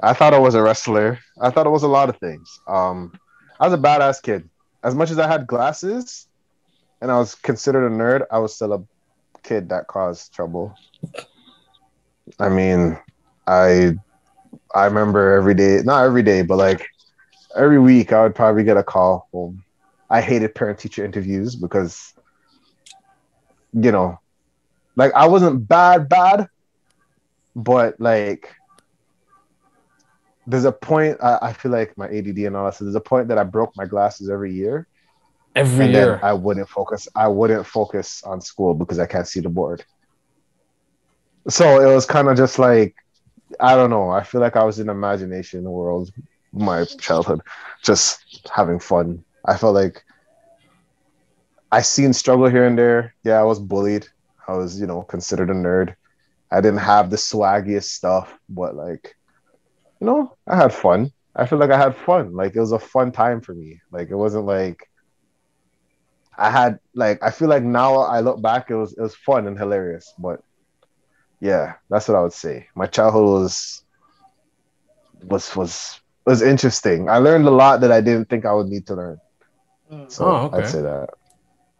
[0.01, 1.19] I thought I was a wrestler.
[1.41, 2.59] I thought it was a lot of things.
[2.67, 3.13] Um,
[3.59, 4.49] I was a badass kid.
[4.83, 6.27] As much as I had glasses,
[7.01, 8.83] and I was considered a nerd, I was still a
[9.43, 10.73] kid that caused trouble.
[12.39, 12.97] I mean,
[13.47, 13.95] I
[14.75, 16.87] I remember every day, not every day, but like
[17.55, 19.63] every week, I would probably get a call home.
[20.09, 22.13] I hated parent teacher interviews because,
[23.73, 24.19] you know,
[24.95, 26.47] like I wasn't bad, bad,
[27.55, 28.55] but like
[30.47, 32.75] there's a point I, I feel like my ADD and all that.
[32.75, 34.87] So there's a point that I broke my glasses every year,
[35.55, 37.07] Every and year, I wouldn't focus.
[37.15, 39.85] I wouldn't focus on school because I can't see the board.
[41.49, 42.95] So it was kind of just like
[43.59, 44.09] I don't know.
[44.09, 46.11] I feel like I was in imagination world,
[46.51, 47.41] my childhood,
[47.83, 49.23] just having fun.
[49.45, 50.03] I felt like
[51.71, 53.15] I seen struggle here and there.
[53.23, 54.07] Yeah, I was bullied.
[54.47, 55.95] I was, you know, considered a nerd.
[56.51, 59.15] I didn't have the swaggiest stuff, but like,
[59.99, 61.11] you know, I had fun.
[61.35, 62.33] I feel like I had fun.
[62.33, 63.81] Like it was a fun time for me.
[63.91, 64.89] Like it wasn't like
[66.37, 69.47] I had like I feel like now I look back, it was it was fun
[69.47, 70.13] and hilarious.
[70.17, 70.41] But
[71.39, 72.67] yeah, that's what I would say.
[72.75, 73.83] My childhood was
[75.23, 77.09] was was was interesting.
[77.09, 79.19] I learned a lot that I didn't think I would need to learn.
[79.91, 80.11] Mm.
[80.11, 80.57] So Oh, okay.
[80.57, 81.09] I'd say that.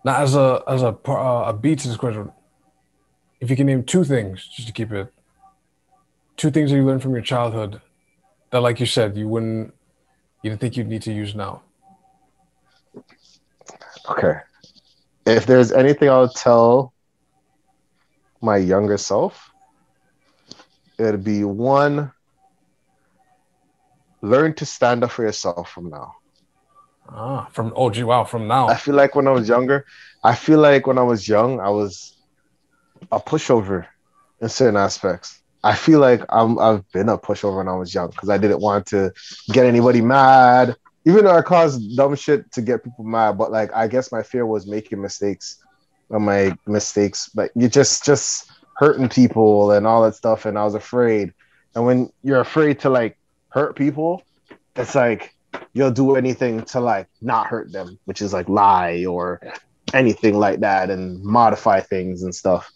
[0.04, 2.32] now as a as a par- uh, a beat to this question,
[3.40, 5.14] if you can name two things, just to keep it,
[6.38, 7.82] two things that you learned from your childhood
[8.52, 9.74] that, like you said, you wouldn't,
[10.42, 11.62] you didn't think you'd need to use now.
[14.10, 14.40] Okay.
[15.26, 16.94] If there's anything I would tell
[18.42, 19.52] my younger self,
[20.98, 22.12] it'd be one,
[24.22, 26.16] learn to stand up for yourself from now.
[27.12, 28.68] Ah, from oh gee, wow, from now.
[28.68, 29.86] I feel like when I was younger,
[30.24, 32.16] I feel like when I was young, I was
[33.12, 33.88] a pushover
[34.42, 35.42] in certain aspects.
[35.64, 38.62] I feel like I'm I've been a pushover when I was young because I didn't
[38.62, 39.12] want to
[39.52, 40.76] get anybody mad,
[41.06, 43.38] even though I caused dumb shit to get people mad.
[43.38, 45.64] But like I guess my fear was making mistakes,
[46.10, 50.66] or my mistakes, like you just just hurting people and all that stuff, and I
[50.66, 51.34] was afraid.
[51.76, 53.18] And when you're afraid to like
[53.50, 54.24] hurt people,
[54.76, 55.34] it's like
[55.74, 59.42] you'll do anything to like not hurt them, which is like lie or
[59.94, 62.72] anything like that and modify things and stuff.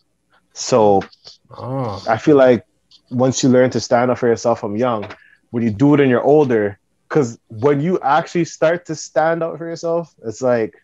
[0.53, 1.03] So
[1.51, 2.65] Oh, I feel like
[3.11, 5.05] once you learn to stand up for yourself from young,
[5.51, 9.57] when you do it and you're older, because when you actually start to stand up
[9.57, 10.82] for yourself, it's like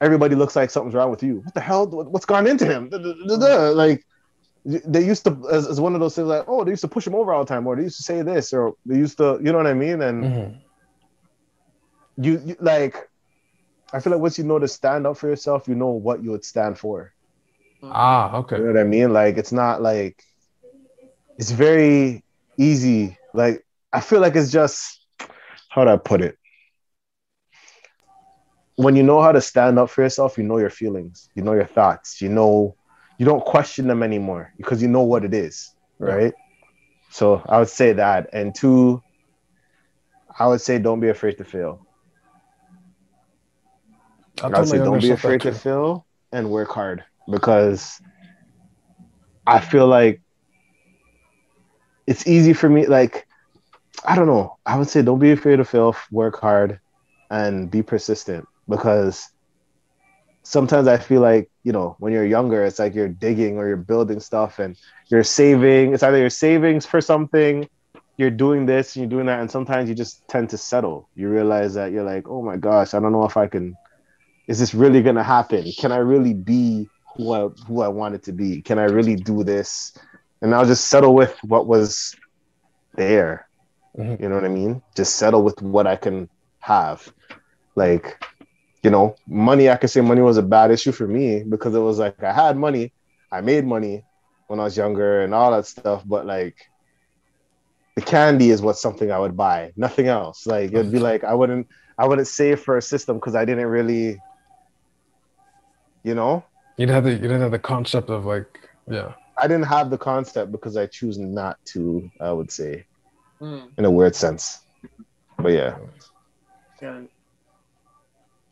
[0.00, 1.36] everybody looks like something's wrong with you.
[1.44, 1.86] What the hell?
[1.86, 2.88] What- What's gone into him?
[3.74, 4.04] Like
[4.64, 7.06] they used to, as, as one of those things, like oh, they used to push
[7.06, 9.38] him over all the time, or they used to say this, or they used to,
[9.42, 10.00] you know what I mean?
[10.02, 10.58] And mhm.
[12.16, 12.96] you, you like,
[13.92, 16.30] I feel like once you know to stand up for yourself, you know what you
[16.30, 17.12] would stand for.
[17.82, 18.56] ah, okay.
[18.56, 19.12] You know what I mean?
[19.12, 20.22] Like it's not like
[21.38, 22.24] it's very
[22.56, 23.18] easy.
[23.34, 25.00] Like I feel like it's just
[25.68, 26.38] how do I put it?
[28.76, 31.52] When you know how to stand up for yourself, you know your feelings, you know
[31.52, 32.76] your thoughts, you know
[33.18, 35.74] you don't question them anymore because you know what it is,
[36.04, 36.32] right?
[37.10, 38.28] So I would say that.
[38.32, 39.02] And two,
[40.38, 41.86] I would say don't be afraid to fail.
[44.52, 48.00] I would say don't be afraid to fail and work hard because
[49.46, 50.20] I feel like
[52.06, 52.86] it's easy for me.
[52.86, 53.26] Like,
[54.04, 54.56] I don't know.
[54.66, 56.80] I would say don't be afraid to fail, work hard,
[57.30, 59.28] and be persistent because
[60.42, 63.76] sometimes I feel like, you know, when you're younger, it's like you're digging or you're
[63.76, 64.76] building stuff and
[65.08, 65.94] you're saving.
[65.94, 67.68] It's either you're savings for something,
[68.16, 69.40] you're doing this and you're doing that.
[69.40, 71.08] And sometimes you just tend to settle.
[71.14, 73.76] You realize that you're like, oh my gosh, I don't know if I can
[74.46, 75.64] is this really gonna happen?
[75.78, 78.60] Can I really be who I who I wanted to be?
[78.60, 79.96] Can I really do this?
[80.42, 82.14] And I'll just settle with what was
[82.94, 83.48] there.
[83.96, 84.20] Mhm.
[84.20, 84.82] You know what I mean?
[84.94, 86.28] Just settle with what I can
[86.60, 87.10] have.
[87.76, 88.22] Like,
[88.84, 91.80] you know, money, I could say money was a bad issue for me because it
[91.80, 92.92] was like I had money,
[93.32, 94.04] I made money
[94.48, 96.56] when I was younger and all that stuff, but like
[97.96, 100.46] the candy is what something I would buy, nothing else.
[100.46, 103.66] Like it'd be like I wouldn't I wouldn't save for a system because I didn't
[103.66, 104.20] really,
[106.04, 106.44] you know,
[106.76, 109.14] You didn't have the you didn't have the concept of like yeah.
[109.38, 112.10] I didn't have the concept because I choose not to.
[112.20, 112.86] I would say,
[113.40, 114.60] Mm, in a weird sense,
[115.38, 115.76] but yeah.
[116.80, 117.08] good.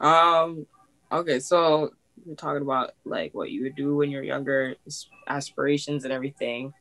[0.03, 0.67] Um.
[1.11, 1.93] Okay, so
[2.27, 4.77] you're talking about like what you would do when you're younger,
[5.29, 6.73] aspirations and everything,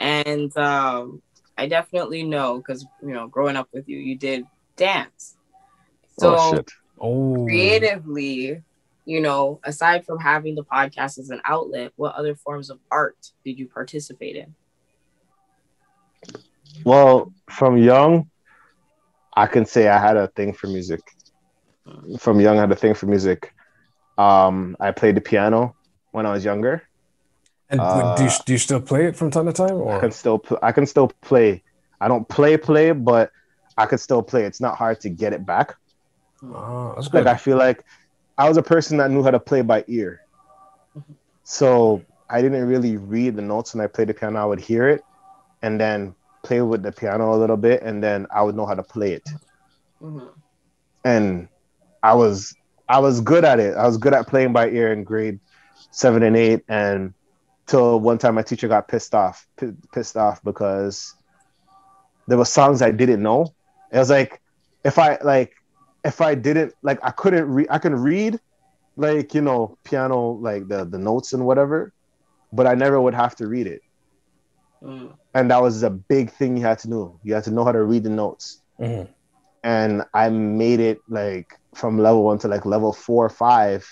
[0.00, 1.22] and um,
[1.56, 4.44] I definitely know because you know, growing up with you, you did
[4.76, 5.36] dance.
[6.18, 6.70] So oh shit.
[6.98, 8.62] Oh creatively,
[9.04, 13.32] you know, aside from having the podcast as an outlet, what other forms of art
[13.44, 14.54] did you participate in?
[16.84, 18.30] Well, from young,
[19.34, 21.00] I can say I had a thing for music.
[22.18, 23.52] From young, I had a thing for music.
[24.18, 25.74] Um, I played the piano
[26.12, 26.82] when I was younger.
[27.68, 29.98] And w- do you uh, do you still play it from time to time I
[30.00, 31.62] can still pl- I can still play.
[32.00, 33.30] I don't play play, but
[33.76, 34.44] I could still play.
[34.44, 35.76] It's not hard to get it back.
[36.44, 37.26] Ah, that's Like.
[37.26, 37.84] I feel like
[38.38, 40.20] I was a person that knew how to play by ear.
[41.44, 44.40] So I didn't really read the notes when I played the piano.
[44.40, 45.02] I would hear it
[45.62, 48.74] and then play with the piano a little bit, and then I would know how
[48.74, 49.28] to play it.
[50.00, 50.28] Mhm.
[51.04, 51.48] And
[52.06, 52.54] I was
[52.88, 53.76] I was good at it.
[53.76, 55.40] I was good at playing by ear in grade
[55.90, 57.12] seven and eight, and
[57.66, 61.14] till one time my teacher got pissed off, p- pissed off because
[62.28, 63.52] there were songs I didn't know.
[63.90, 64.40] It was like
[64.84, 65.54] if I like
[66.04, 68.38] if I didn't like I couldn't read I can read
[68.96, 71.92] like you know piano like the the notes and whatever,
[72.52, 73.82] but I never would have to read it.
[74.80, 75.12] Mm.
[75.34, 77.18] And that was a big thing you had to know.
[77.24, 78.62] You had to know how to read the notes.
[78.78, 79.08] Mhm.
[79.66, 83.84] And I made it like from level one to like level four or five,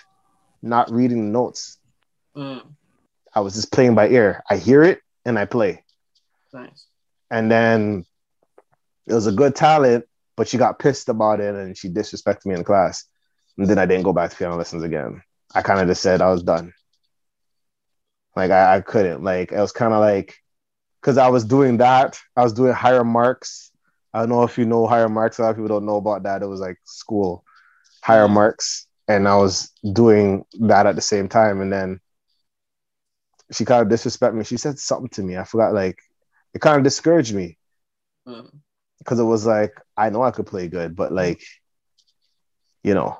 [0.63, 1.79] not reading the notes.
[2.37, 2.63] Mm.
[3.35, 4.45] I was just playing by ear.
[4.49, 5.83] I hear it and I play.
[6.53, 6.87] Nice.
[7.29, 8.07] And then
[9.09, 10.05] it was a good talent,
[10.37, 13.05] but she got pissed about it and she disrespected me in class.
[13.59, 15.23] And then I didn't go back to piano lessons again.
[15.57, 16.73] I kind of just said I was done.
[18.37, 19.25] Like I, I couldn't.
[19.25, 20.37] Like it was kind of like
[21.01, 22.21] because I was doing that.
[22.37, 23.73] I was doing higher marks.
[24.15, 25.39] I don't know if you know higher marks.
[25.39, 26.43] A lot of people don't know about that.
[26.43, 27.45] It was like school
[28.03, 28.35] higher Mhm.
[28.35, 31.61] marks, and I was doing that at the same time.
[31.61, 32.01] And then
[33.53, 34.45] she kind of disrespected me.
[34.45, 35.37] She said something to me.
[35.37, 35.75] I forgot.
[35.75, 35.99] Like
[36.55, 37.59] it kind of discouraged me
[38.27, 38.51] Mm.
[38.99, 41.43] because it was like I know I could play good, but like,
[42.85, 43.19] you know,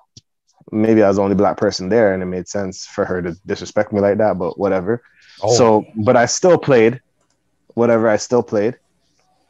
[0.73, 3.35] maybe I was the only black person there, and it made sense for her to
[3.47, 4.39] disrespect me like that.
[4.39, 5.03] But whatever.
[5.43, 7.01] Oh, So, but I still played,
[7.75, 8.09] whatever.
[8.09, 8.79] I still played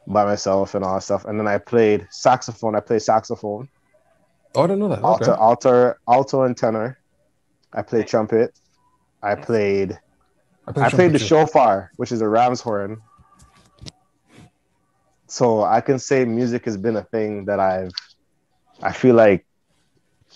[0.07, 1.25] by myself and all that stuff.
[1.25, 2.75] And then I played saxophone.
[2.75, 3.69] I played saxophone,
[4.55, 5.03] oh, I didn't know that.
[5.03, 5.41] alto, Okay.
[5.41, 6.97] alto, alto, and tenor.
[7.73, 8.57] I played trumpet.
[9.21, 9.99] I played.
[10.67, 11.25] I played the too.
[11.25, 13.01] shofar, which is a ram's horn.
[15.27, 17.91] So I can say music has been a thing that I've,
[18.81, 19.45] I feel like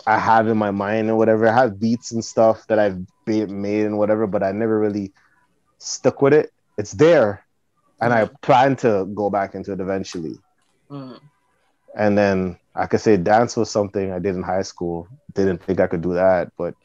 [0.06, 1.48] I have in my mind and whatever.
[1.48, 5.14] I have beats and stuff that I've made and whatever, but I never really
[5.78, 6.52] stuck with it.
[6.78, 7.46] It's there,
[8.02, 10.36] and I plan to go back into it eventually.
[10.90, 11.20] Mm.
[11.96, 15.08] And then I could say dance was something I did in high school.
[15.34, 16.76] Didn't think I could do that, but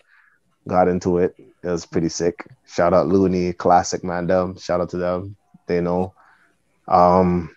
[0.66, 1.34] got into it.
[1.38, 2.46] It was pretty sick.
[2.66, 4.26] Shout out Looney, classic man.
[4.26, 4.58] Them.
[4.58, 5.36] Shout out to them.
[5.66, 6.14] They know.
[6.88, 7.54] Um,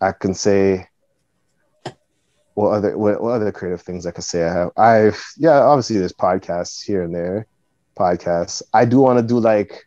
[0.00, 0.88] I can say
[2.54, 4.70] what other what, what other creative things I could say I have.
[4.76, 7.46] I've yeah, obviously there's podcasts here and there.
[7.96, 8.62] Podcasts.
[8.72, 9.86] I do want to do like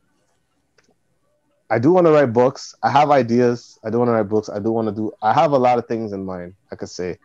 [1.73, 2.75] I do want to write books.
[2.83, 3.79] I have ideas.
[3.83, 4.47] I do want to write books.
[4.47, 5.11] I do want to do.
[5.23, 6.53] I have a lot of things in mind.
[6.71, 7.17] I could say,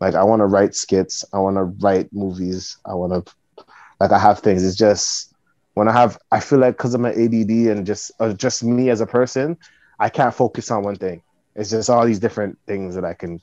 [0.00, 1.22] like I want to write skits.
[1.34, 2.78] I want to write movies.
[2.86, 3.64] I want to,
[4.00, 4.64] like I have things.
[4.64, 5.34] It's just
[5.74, 6.18] when I have.
[6.32, 9.58] I feel like because I'm an ADD and just uh, just me as a person,
[9.98, 11.22] I can't focus on one thing.
[11.54, 13.38] It's just all these different things that I can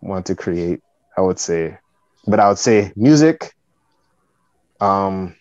[0.00, 0.82] want to create.
[1.16, 1.78] I would say,
[2.26, 3.54] but I would say music.
[4.80, 5.36] Um.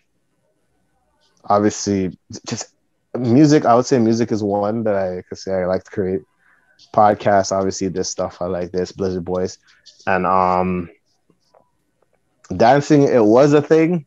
[1.46, 2.18] Obviously,
[2.48, 2.73] just
[3.18, 6.22] music i would say music is one that i could say i like to create
[6.94, 7.52] podcasts.
[7.52, 9.58] Obviously this stuff i like this blizzard boys.
[10.08, 10.90] And um
[12.56, 14.06] dancing it was a thing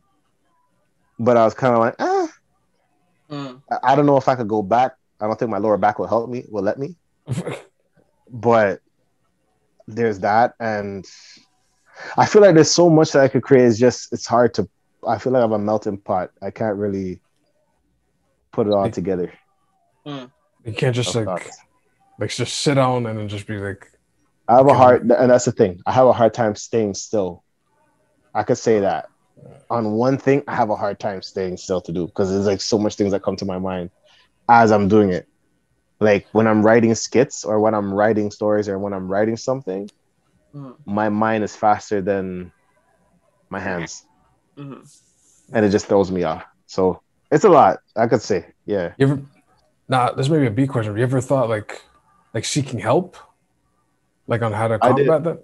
[1.19, 2.27] but i was kind of like ah.
[3.31, 3.61] Mm.
[3.71, 4.95] I- i don't know if i could go back.
[5.19, 6.95] I don't think my lower back will help me will let me.
[8.29, 8.81] But
[9.87, 11.05] there's that and
[12.17, 13.65] i feel like there's so much that i could create.
[13.65, 14.67] It's just it's hard to
[15.07, 16.31] i feel like i'm a melting pot.
[16.41, 17.19] I can't really
[18.57, 19.31] put it all together
[20.65, 21.57] you can't just of like thoughts.
[22.19, 23.87] like just sit down and then just be like
[24.47, 24.77] I have a Okay.
[24.77, 25.81] hard, and that's the thing.
[25.85, 27.43] I have a hard time staying still.
[28.33, 29.07] I could say that
[29.69, 32.61] on one thing, I have a hard time staying still to do because there's like
[32.61, 33.91] so much things that come to my mind
[34.49, 35.27] as I'm doing it.
[35.99, 39.89] Like when I'm writing skits or when I'm writing stories or when I'm writing something,
[40.55, 40.75] Mm.
[40.85, 42.51] my mind is faster than
[43.49, 44.03] my hands,
[44.57, 44.81] hmm
[45.53, 46.45] and it just throws me off.
[46.67, 47.01] So
[47.31, 47.79] it's a lot.
[47.95, 48.93] I could say, yeah.
[48.97, 49.21] You ever?
[49.89, 50.91] Nah, this may be a B question.
[50.91, 51.81] Have you ever thought like,
[52.33, 53.17] like seeking help,
[54.27, 55.43] like on how to I combat that?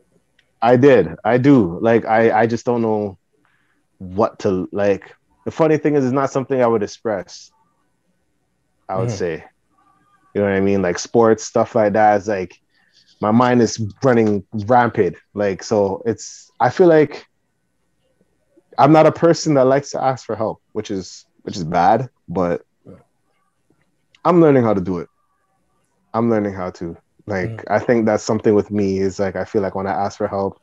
[0.62, 1.16] I did.
[1.24, 1.80] I do.
[1.82, 3.18] Like I, I just don't know
[3.98, 5.14] what to like.
[5.46, 7.52] The funny thing is, it's not something I would express.
[8.88, 9.18] I would Mhm.
[9.18, 9.44] say,
[10.34, 12.18] you know what I mean, like sports stuff like that.
[12.18, 12.60] It's like
[13.22, 15.16] my mind is running rampant.
[15.34, 16.50] Like so, it's.
[16.60, 17.26] I feel like
[18.78, 22.10] I'm not a person that likes to ask for help, which is which is bad.
[22.28, 22.64] But
[24.26, 25.10] I'm learning how to do it.
[26.14, 26.98] I'm learning how to.
[27.28, 27.64] Like Mhm.
[27.70, 30.28] I think that's something with me is like I feel like when I ask for
[30.28, 30.60] help,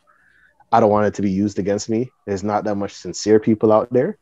[0.73, 2.11] I don't want it to be used against me.
[2.27, 4.19] There's not that much sincere people out there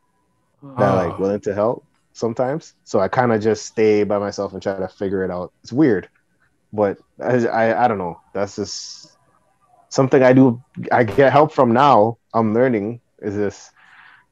[0.77, 1.19] that are like Ah.
[1.19, 2.75] willing to help sometimes.
[2.85, 5.53] So I kind of just stay by myself and try to figure it out.
[5.63, 6.09] It's weird,
[6.73, 8.21] but I, I I don't know.
[8.35, 9.17] That's just
[9.91, 10.61] something I do.
[10.93, 12.19] I get help from now.
[12.35, 13.01] I'm learning.
[13.21, 13.71] Is this,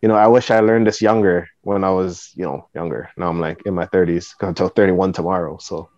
[0.02, 3.10] you know, I wish I learned this younger when I was, you know, younger.
[3.16, 4.38] Now I'm like in my 30s.
[4.38, 5.88] Gonna 31 tomorrow, so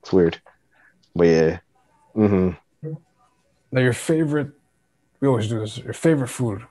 [0.00, 0.40] it's weird.
[1.16, 1.58] But yeah.
[2.14, 2.92] Mm-hmm.
[3.72, 4.52] Now, your favorite,
[5.18, 6.62] we always do this, your favorite food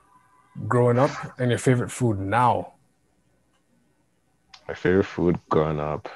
[0.66, 2.72] growing up and your favorite food now.
[4.66, 6.08] My favorite food growing up.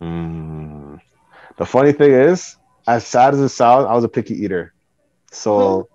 [0.00, 1.02] Mm.
[1.58, 2.56] The funny thing is,
[2.86, 4.72] as sad as it sounds, I was a picky eater.
[5.32, 5.90] So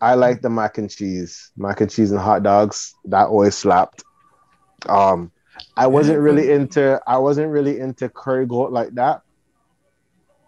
[0.00, 2.94] I like the mac and cheese, mac and cheese and hot dogs.
[3.04, 4.02] That always slapped.
[4.88, 5.30] Um,
[5.76, 7.00] I wasn't really into.
[7.06, 9.22] I wasn't really into curry goat like that.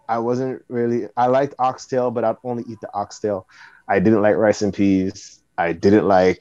[0.09, 1.07] I wasn't really.
[1.15, 3.47] I liked oxtail, but I'd only eat the oxtail.
[3.87, 5.41] I didn't like rice and peas.
[5.57, 6.39] I didn't like.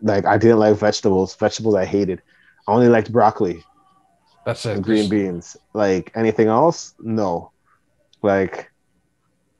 [0.00, 1.34] Like I didn't like vegetables.
[1.36, 2.22] Vegetables I hated.
[2.66, 3.62] I only liked broccoli
[4.44, 4.76] That's it.
[4.76, 5.56] and green beans.
[5.72, 7.52] Like anything else, no.
[8.22, 8.70] Like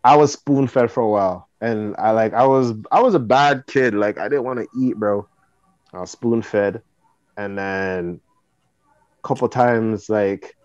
[0.03, 3.19] I was spoon fed for a while, and I like I was I was a
[3.19, 3.95] bad kid.
[3.95, 5.27] Like I didn't want to eat, bro.
[5.95, 6.83] I was spoon fed,
[7.39, 8.21] and then
[9.19, 10.57] a couple times like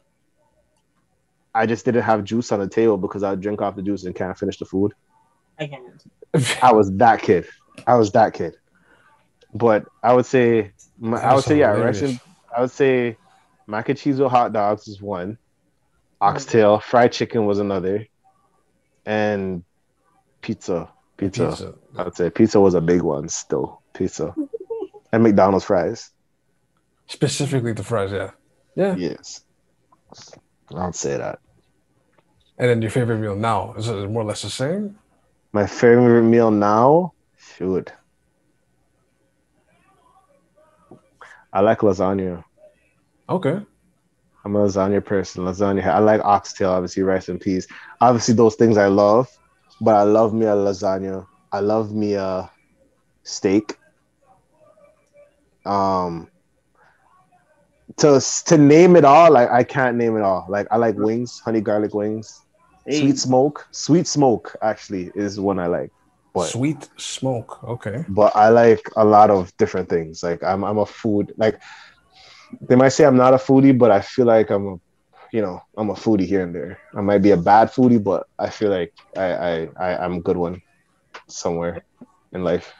[1.55, 4.13] I just didn't have juice on the table because I'd drink off the juice and
[4.13, 4.93] can't finish the food.
[5.57, 6.03] I can't.
[6.61, 7.47] I was that kid.
[7.88, 8.55] I was that kid.
[9.53, 12.01] But I would say, my, I would That's say, yeah, hilarious.
[12.01, 12.19] Russian.
[12.55, 13.17] I would say,
[13.67, 15.34] mac and cheese with hot dogs is one.
[15.34, 16.23] Mm-hmm.
[16.35, 18.05] Oxtail, fried chicken was another,
[19.05, 19.63] and
[20.41, 20.89] pizza.
[21.17, 21.49] Pizza.
[21.49, 21.73] Pizza.
[21.97, 23.27] I would say pizza was a big one.
[23.29, 24.33] Still, pizza,
[25.11, 26.11] and McDonald's fries.
[27.07, 28.31] Specifically the fries, yeah.
[28.75, 28.95] Yeah.
[28.95, 29.43] Yes,
[30.73, 31.39] I'd say that.
[32.57, 34.97] And then your favorite meal now is it more or less the same?
[35.51, 37.91] My favorite meal now, shoot.
[41.51, 42.43] I like lasagna.
[43.27, 43.59] Okay.
[44.45, 45.45] I'm a lasagna person.
[45.45, 45.85] Lasagna.
[45.85, 47.67] I like oxtail, obviously rice and peas.
[47.99, 49.27] Obviously, those things I love,
[49.81, 51.26] but I love me a lasagna.
[51.51, 52.49] I love me a
[53.23, 53.76] steak.
[55.65, 56.30] Um,
[57.97, 60.45] to to name it all, like I can't name it all.
[60.49, 62.41] Like I like wings, honey garlic wings,
[62.85, 63.68] Hey, sweet smoke.
[63.72, 65.91] Sweet smoke actually is one I like.
[66.34, 67.64] But Sweet smoke.
[67.64, 68.06] Okay.
[68.10, 70.23] but I like a lot of different things.
[70.23, 71.61] Like I'm I'm a food like
[72.61, 74.76] they might say I'm not a foodie, but I feel like I'm a
[75.31, 76.80] you know, I'm a foodie here and there.
[76.95, 80.22] I might be a bad foodie, but I feel like I I, I I'm a
[80.22, 80.61] good one
[81.27, 81.84] somewhere
[82.31, 82.73] in life.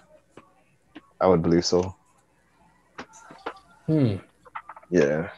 [1.22, 1.96] I would believe so.
[3.86, 4.16] Hmm.
[4.90, 5.30] Yeah.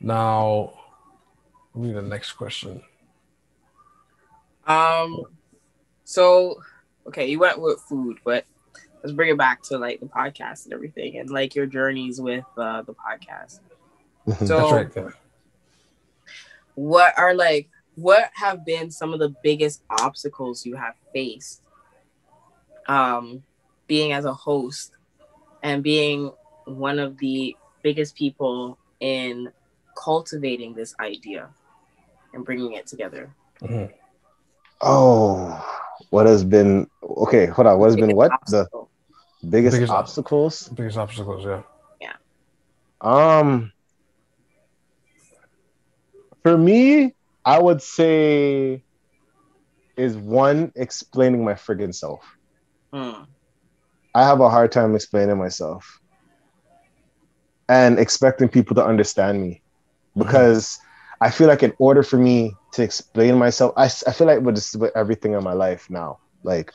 [0.00, 0.72] Now,
[1.74, 2.82] read the next question.
[4.66, 5.22] Um,
[6.04, 6.60] so
[7.06, 8.44] okay, you went with food, but
[9.02, 12.44] let's bring it back to like the podcast and everything, and like your journeys with
[12.56, 13.60] uh, the podcast.
[14.46, 14.58] So,
[14.94, 15.14] That's right.
[16.82, 16.88] Yeah.
[16.88, 21.62] what are like what have been some of the biggest obstacles you have faced
[22.88, 23.42] um
[23.86, 24.92] being as a host
[25.62, 26.32] and being
[26.64, 29.50] one of the biggest people in
[29.96, 31.48] cultivating this idea
[32.32, 33.30] and bringing it together
[33.60, 33.92] Mhm.
[34.80, 35.64] Oh,
[36.10, 37.46] what has been okay?
[37.46, 37.78] Hold on.
[37.78, 38.68] What has been Biggest what the
[39.48, 40.68] biggest, Biggest- obstacles?
[40.70, 41.62] Biggest obstacles, yeah.
[42.00, 42.16] yeah.
[43.00, 43.72] Um,
[46.42, 47.14] for me,
[47.44, 48.84] I would say
[49.96, 52.38] is one explaining my friggin' self.
[52.92, 53.24] Hmm.
[54.14, 56.00] I have a hard time explaining myself
[57.68, 59.62] and expecting people to understand me
[60.16, 60.78] because
[61.20, 64.56] I feel like in order for me to explain myself, I, I feel like with
[64.56, 66.72] just with everything in my life now, like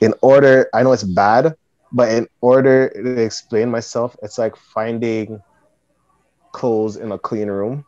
[0.00, 1.54] in order, I know it's bad,
[1.92, 5.40] but in order to explain myself, it's like finding
[6.52, 7.84] clothes in a clean room.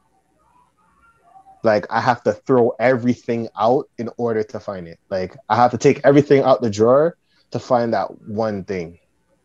[1.65, 4.99] Like I have to throw everything out in order to find it.
[5.11, 7.17] Like I have to take everything out the drawer
[7.51, 8.99] to find that one thing.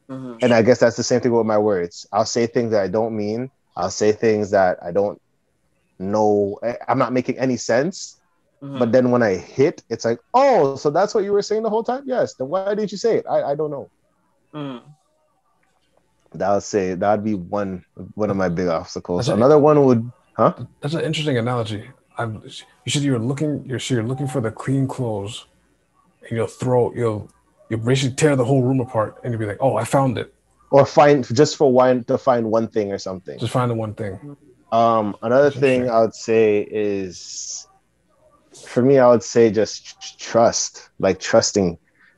[0.10, 0.38] Mhm.
[0.44, 2.06] And I guess that's the same thing with my words.
[2.12, 3.50] I'll say things that I don't mean.
[3.76, 5.20] I'll say things that I don't
[6.00, 6.60] know.
[6.64, 8.20] I- I'm not making any sense.
[8.62, 8.80] Mhm.
[8.80, 11.70] But then when I hit, it's like, oh, so that's what you were saying the
[11.70, 12.04] whole time?
[12.06, 12.36] Yes.
[12.36, 13.26] Then why did you say it?
[13.30, 13.90] I, I don't know.
[14.54, 14.82] Mhm.
[16.34, 17.86] That would say that would be one
[18.16, 19.26] one of my big obstacles.
[19.26, 19.38] That's it.
[19.38, 20.54] Another one would huh?
[20.82, 21.90] That's an interesting analogy.
[22.18, 23.64] I'm, you said you were looking.
[23.66, 25.46] You're so you're looking for the clean clothes,
[26.22, 26.94] and you'll throw.
[26.94, 27.30] You'll
[27.70, 30.34] you'll basically tear the whole room apart, and you'll be like, "Oh, I found it.
[30.72, 33.38] or find just for one to find one thing or something.
[33.40, 34.38] Just find the one thing."
[34.72, 35.90] Um, another That's thing.
[35.90, 37.68] I would say is,
[38.66, 41.78] for me, I would say just trust, like trusting,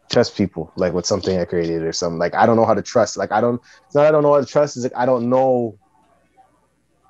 [0.09, 2.17] trust people, like with something I created or something.
[2.17, 3.17] Like I don't know how to trust.
[3.17, 3.61] Like I don't.
[3.85, 4.77] It's not I don't know how to trust.
[4.77, 5.77] Is like I don't know.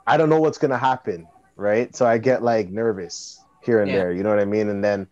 [0.07, 1.95] I don't know what's gonna happen, right?
[1.95, 3.95] So I get like nervous here and Yeah.
[3.95, 4.11] there.
[4.11, 4.69] You know what I mean?
[4.69, 5.07] And then,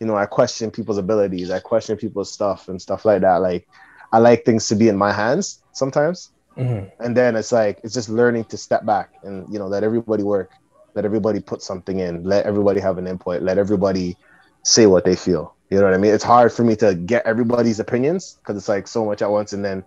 [0.00, 1.50] you know, I question people's abilities.
[1.50, 3.36] I question people's stuff and stuff like that.
[3.36, 3.66] Like
[4.12, 6.90] I like things to be in my hands sometimes Mhm.
[7.00, 10.22] and then it's like it's just learning to step back and you know let everybody
[10.22, 10.44] work
[10.88, 14.16] let everybody put something in let everybody have an input let everybody
[14.64, 17.24] say what they feel you know what i mean it's hard for me to get
[17.26, 19.84] everybody's opinions because it's like so much at once and then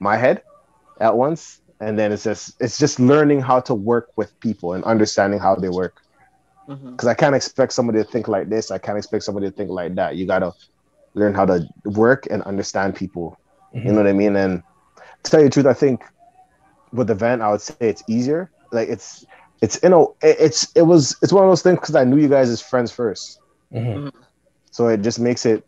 [0.00, 0.42] my head
[1.00, 4.84] at once and then it's just it's just learning how to work with people and
[4.84, 6.02] understanding how they work
[6.68, 6.90] mm-hmm.
[6.90, 9.70] because i can't expect somebody to think like this i can't expect somebody to think
[9.70, 10.52] like that you gotta
[11.14, 13.38] learn how to work and understand people
[13.72, 13.96] you know mm-hmm.
[13.96, 14.36] what I mean?
[14.36, 14.62] And
[15.22, 16.02] to tell you the truth, I think
[16.92, 18.50] with the van, I would say it's easier.
[18.72, 19.24] Like it's
[19.60, 22.16] it's you know it- it's it was it's one of those things because I knew
[22.16, 23.40] you guys as friends first,
[23.72, 24.12] Mhm.
[24.70, 25.64] so it just makes it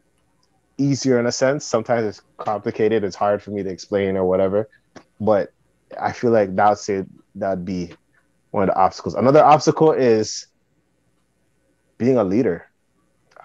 [0.78, 1.64] easier in a sense.
[1.64, 3.04] Sometimes it's complicated.
[3.04, 4.68] It's hard for me to explain or whatever,
[5.20, 5.52] but
[5.98, 7.06] I feel like that's it.
[7.34, 7.92] that'd be
[8.50, 9.14] one of the obstacles.
[9.14, 10.46] Another obstacle is
[11.98, 12.66] being a leader.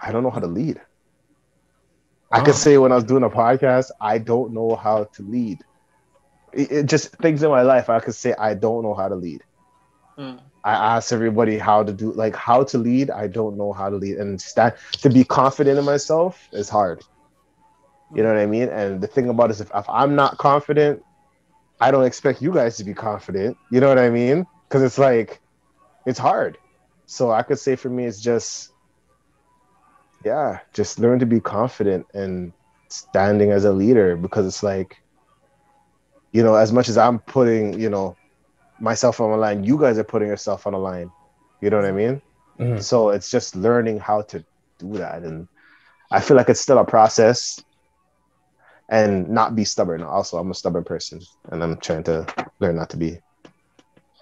[0.00, 0.80] I don't know how to lead.
[2.32, 5.62] I could say when I was doing a podcast, I don't know how to lead.
[6.52, 9.14] It, it just things in my life, I could say I don't know how to
[9.14, 9.42] lead.
[10.18, 10.40] Mm.
[10.64, 13.10] I ask everybody how to do like how to lead.
[13.10, 17.04] I don't know how to lead, and stand to be confident in myself is hard.
[18.14, 18.68] You know what I mean?
[18.68, 21.04] And the thing about it is, if, if I'm not confident,
[21.80, 23.56] I don't expect you guys to be confident.
[23.70, 24.46] You know what I mean?
[24.68, 25.40] Because it's like
[26.06, 26.58] it's hard.
[27.06, 28.70] So I could say for me, it's just
[30.24, 32.52] yeah, just learn to be confident and
[32.90, 34.96] standing as a leader because it's like
[36.32, 38.16] you know, as much as I'm putting, you know,
[38.80, 41.12] myself on the line, you guys are putting yourself on the line.
[41.60, 42.22] You know what I mean?
[42.58, 42.80] Mhm.
[42.80, 44.44] So it's just learning how to
[44.78, 45.22] do that.
[45.22, 45.48] And
[46.10, 47.62] I feel like it's still a process
[48.88, 50.02] and not be stubborn.
[50.02, 52.26] Also, I'm a stubborn person and I'm trying to
[52.60, 53.18] learn not to be.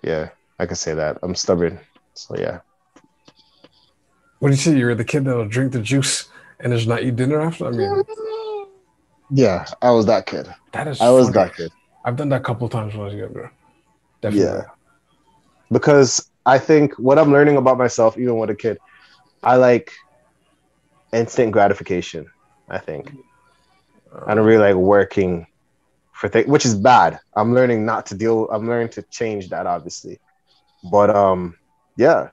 [0.02, 1.18] Yeah, I can say that.
[1.22, 1.80] I'm stubborn.
[2.14, 2.60] So yeah.
[4.38, 4.76] What do you say?
[4.76, 6.28] You're the kid that'll drink the juice
[6.60, 7.66] and just not eat dinner after.
[7.66, 8.02] I mean,
[9.30, 10.52] Yeah, I was that kid.
[10.72, 11.00] that is.
[11.00, 11.48] I was funny.
[11.48, 11.72] that kid.
[12.04, 13.50] I've done that a couple times when I was younger.
[14.20, 14.46] Definitely.
[14.46, 14.62] Yeah.
[15.72, 18.78] Because I think what I'm learning about myself, even with a kid,
[19.42, 19.90] I like
[21.12, 22.26] instant gratification.
[22.68, 23.12] I think.
[24.26, 25.46] I don't really like working
[26.12, 27.18] for things, which is bad.
[27.36, 28.48] I'm learning not to deal.
[28.50, 30.18] I'm learning to change that, obviously.
[30.90, 31.56] But um,
[31.96, 32.30] yeah,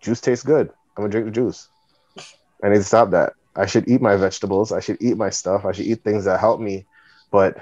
[0.00, 0.68] juice tastes good.
[0.96, 1.68] I'm gonna drink the juice.
[2.62, 3.34] I need to stop that.
[3.54, 4.72] I should eat my vegetables.
[4.72, 5.64] I should eat my stuff.
[5.64, 6.86] I should eat things that help me.
[7.30, 7.58] But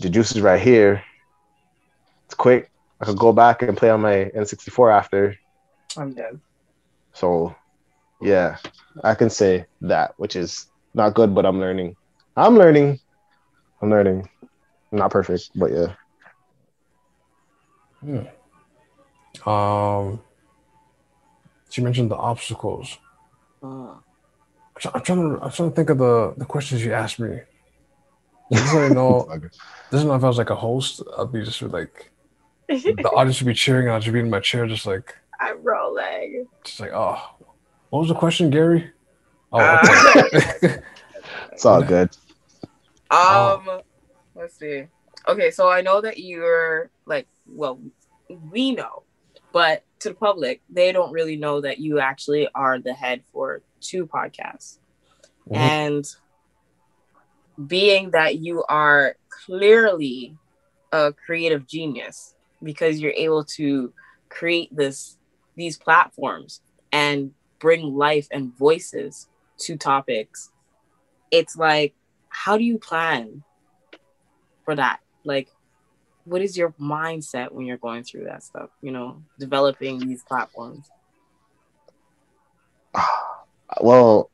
[0.00, 1.02] the juice is right here.
[2.26, 2.70] It's quick.
[3.00, 5.36] I could go back and play on my N64 after.
[5.96, 6.40] I'm dead.
[7.12, 7.54] So,
[8.20, 8.56] yeah,
[9.02, 11.96] I can say that, which is not good, but I'm learning.
[12.36, 12.98] I'm learning.
[13.80, 14.28] I'm learning.
[14.92, 15.94] I'm not perfect, but yeah.
[19.46, 20.20] Um,
[21.70, 22.98] she mentioned the obstacles.
[23.62, 23.98] Mm.
[24.94, 25.42] I'm trying to.
[25.42, 27.40] I'm trying to think of the the questions you asked me.
[28.50, 29.26] Doesn't really know.
[29.90, 31.02] Doesn't know if I was like a host.
[31.18, 32.10] I'd be just like
[32.68, 33.86] the audience would be cheering.
[33.86, 36.46] and I'd just be in my chair, just like, I'm rolling.
[36.64, 37.20] just like, oh,
[37.90, 38.90] what was the question, Gary?
[39.52, 40.76] Oh, Uh, okay.
[41.52, 42.10] It's all good.
[43.10, 43.80] Um,
[44.34, 44.84] let's see.
[45.28, 47.80] Okay, so I know that you're like, well,
[48.28, 49.04] we know,
[49.52, 53.62] but to the public, they don't really know that you actually are the head for
[53.80, 54.78] two podcasts.
[55.48, 55.56] Mhm.
[55.56, 56.16] And
[57.66, 60.36] being that you are clearly
[60.92, 63.92] a creative genius because you're able to
[64.28, 65.16] create this
[65.56, 66.60] these platforms
[66.92, 69.28] and bring life and voices
[69.58, 70.50] to topics
[71.30, 71.94] it's like
[72.34, 73.42] how do you plan
[74.64, 75.48] for that like
[76.24, 80.88] what is your mindset when you're going through that stuff you know developing these platforms
[83.80, 84.30] Well,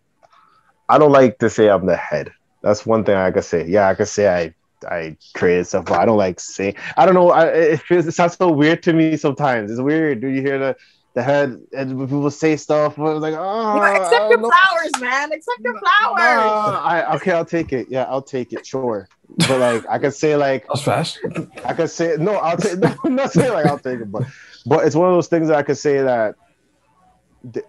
[0.88, 2.32] I don't like to say I'm the head
[2.62, 3.66] That's one thing I could say.
[3.66, 4.54] Yeah, I could say I
[4.88, 6.74] I created stuff, but I don't like saying.
[6.96, 7.30] I don't know.
[7.30, 9.70] I, it feels it sounds so weird to me sometimes.
[9.70, 10.20] It's weird.
[10.20, 10.76] Do you hear the
[11.14, 12.96] the head and people say stuff?
[12.96, 15.32] But it's like, oh, You know, accept your flowers, man.
[15.32, 16.18] Accept your flowers.
[16.18, 17.88] Nah, I okay, I'll take it.
[17.90, 18.66] Yeah, I'll take it.
[18.66, 21.18] Sure, but like I could say like That was fast.
[21.64, 22.34] I could say no.
[22.34, 22.78] I'll take.
[22.80, 24.24] No, not saying like I'll take it, but
[24.66, 26.34] but it's one of those things that I could say that,
[27.52, 27.66] th-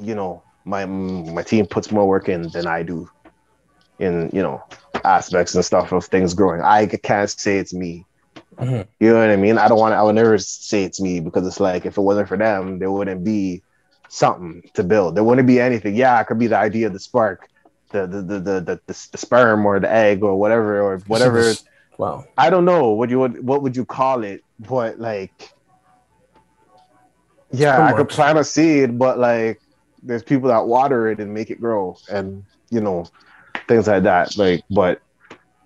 [0.00, 3.08] you know, my my team puts more work in than I do,
[3.98, 4.62] in you know
[5.04, 6.60] aspects and stuff of things growing.
[6.60, 8.06] I can't say it's me.
[8.56, 8.86] Mhm.
[9.00, 9.58] You know what I mean?
[9.58, 9.92] I don't want.
[9.92, 12.78] to I would never say it's me because it's like if it wasn't for them,
[12.78, 13.62] there wouldn't be
[14.08, 15.16] something to build.
[15.16, 15.94] There wouldn't be anything.
[15.94, 17.48] Yeah, it could be the idea, the spark,
[17.90, 21.52] the the the the, the, the, sperm or the egg or whatever or whatever.
[21.98, 22.24] Wow.
[22.36, 25.52] I don't know what you would what would you call it, but like
[27.52, 29.60] yeah, I could plant a seed, but like
[30.02, 33.06] there's people that water it and make it grow and you know
[33.68, 34.36] things like that.
[34.36, 35.00] Like, but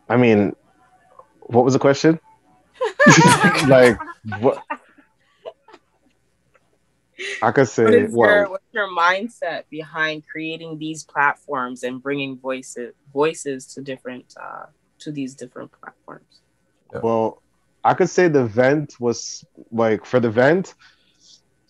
[0.09, 0.55] I mean,
[1.41, 2.21] what was the question?
[3.69, 3.99] like
[4.41, 4.63] what
[7.43, 12.39] I could What say is your what's your mindset behind creating these platforms and bringing
[12.39, 14.67] voices voices to different uh,
[15.01, 16.41] to these different platforms?
[17.03, 17.43] Well,
[17.85, 20.75] I could say the vent was like for the vent,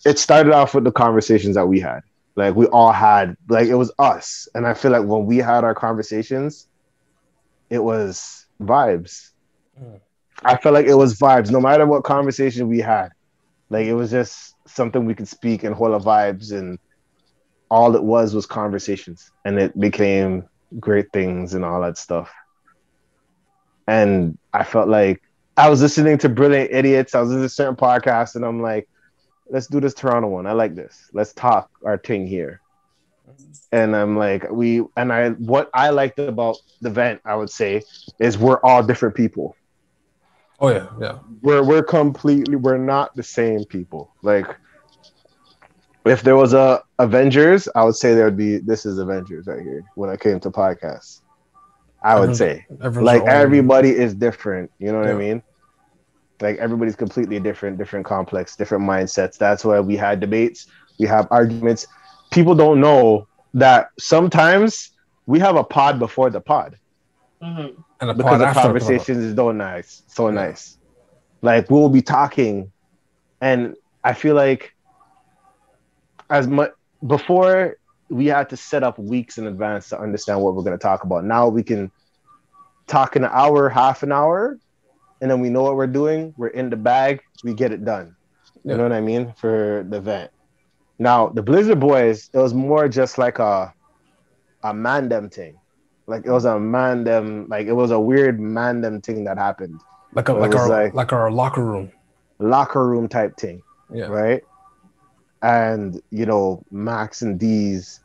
[0.05, 2.01] it started off with the conversations that we had.
[2.35, 4.47] Like we all had, like it was us.
[4.55, 6.67] And I feel like when we had our conversations,
[7.69, 9.31] it was vibes.
[9.81, 9.99] Mm.
[10.43, 13.09] I felt like it was vibes, no matter what conversation we had.
[13.69, 16.79] Like it was just something we could speak and hold of vibes, and
[17.69, 20.47] all it was was conversations, and it became
[20.79, 22.31] great things and all that stuff.
[23.87, 25.21] And I felt like
[25.57, 27.15] I was listening to Brilliant Idiots.
[27.15, 28.87] I was listening to certain podcasts, and I'm like,
[29.49, 30.47] let's do this Toronto one.
[30.47, 31.09] I like this.
[31.13, 32.61] Let's talk our thing here.
[33.71, 37.83] And I'm like, we and I what I liked about the vent, I would say,
[38.19, 39.55] is we're all different people
[40.61, 41.19] Oh yeah, yeah.
[41.41, 44.13] we're we're completely we're not the same people.
[44.21, 44.45] Like
[46.05, 49.61] if there was a Avengers, I would say there would be this is Avengers right
[49.61, 51.21] here when it came to podcasts.
[52.01, 52.35] I would Mhm.
[52.35, 52.65] say
[53.01, 54.71] like everybody is different.
[54.79, 55.43] You know what I mean?
[56.41, 59.37] Like everybody's completely different, different complex, different mindsets.
[59.37, 60.67] That's why we had debates,
[60.99, 61.85] we have arguments.
[62.31, 64.91] People don't know that sometimes
[65.25, 66.77] we have a pod before the pod
[67.41, 67.75] Mhm.
[68.01, 70.35] And a because the conversations is so nice, so Yeah.
[70.35, 70.77] nice.
[71.41, 72.71] Like we'll be talking,
[73.41, 74.73] and I feel like
[76.29, 76.71] as much
[77.05, 77.75] before
[78.09, 81.03] we had to set up weeks in advance to understand what we're going to talk
[81.03, 81.23] about.
[81.25, 81.91] Now we can
[82.87, 84.57] talk an hour, half an hour,
[85.21, 86.33] and then we know what we're doing.
[86.37, 87.21] We're in the bag.
[87.43, 88.15] We get it done.
[88.63, 88.77] You Yeah.
[88.77, 90.31] know what I mean for the vent.
[90.97, 93.73] Now the Blizzard Boys, it was more just like a
[94.63, 95.58] a mandem thing.
[96.09, 99.79] Like it was a mandem, like it was a weird mandem thing that happened.
[100.13, 101.91] like a, like our like- like our locker room.
[102.39, 103.61] Locker room type thing.
[103.93, 104.07] Yeah.
[104.07, 104.41] right?
[105.41, 108.01] And you know, Max and D's,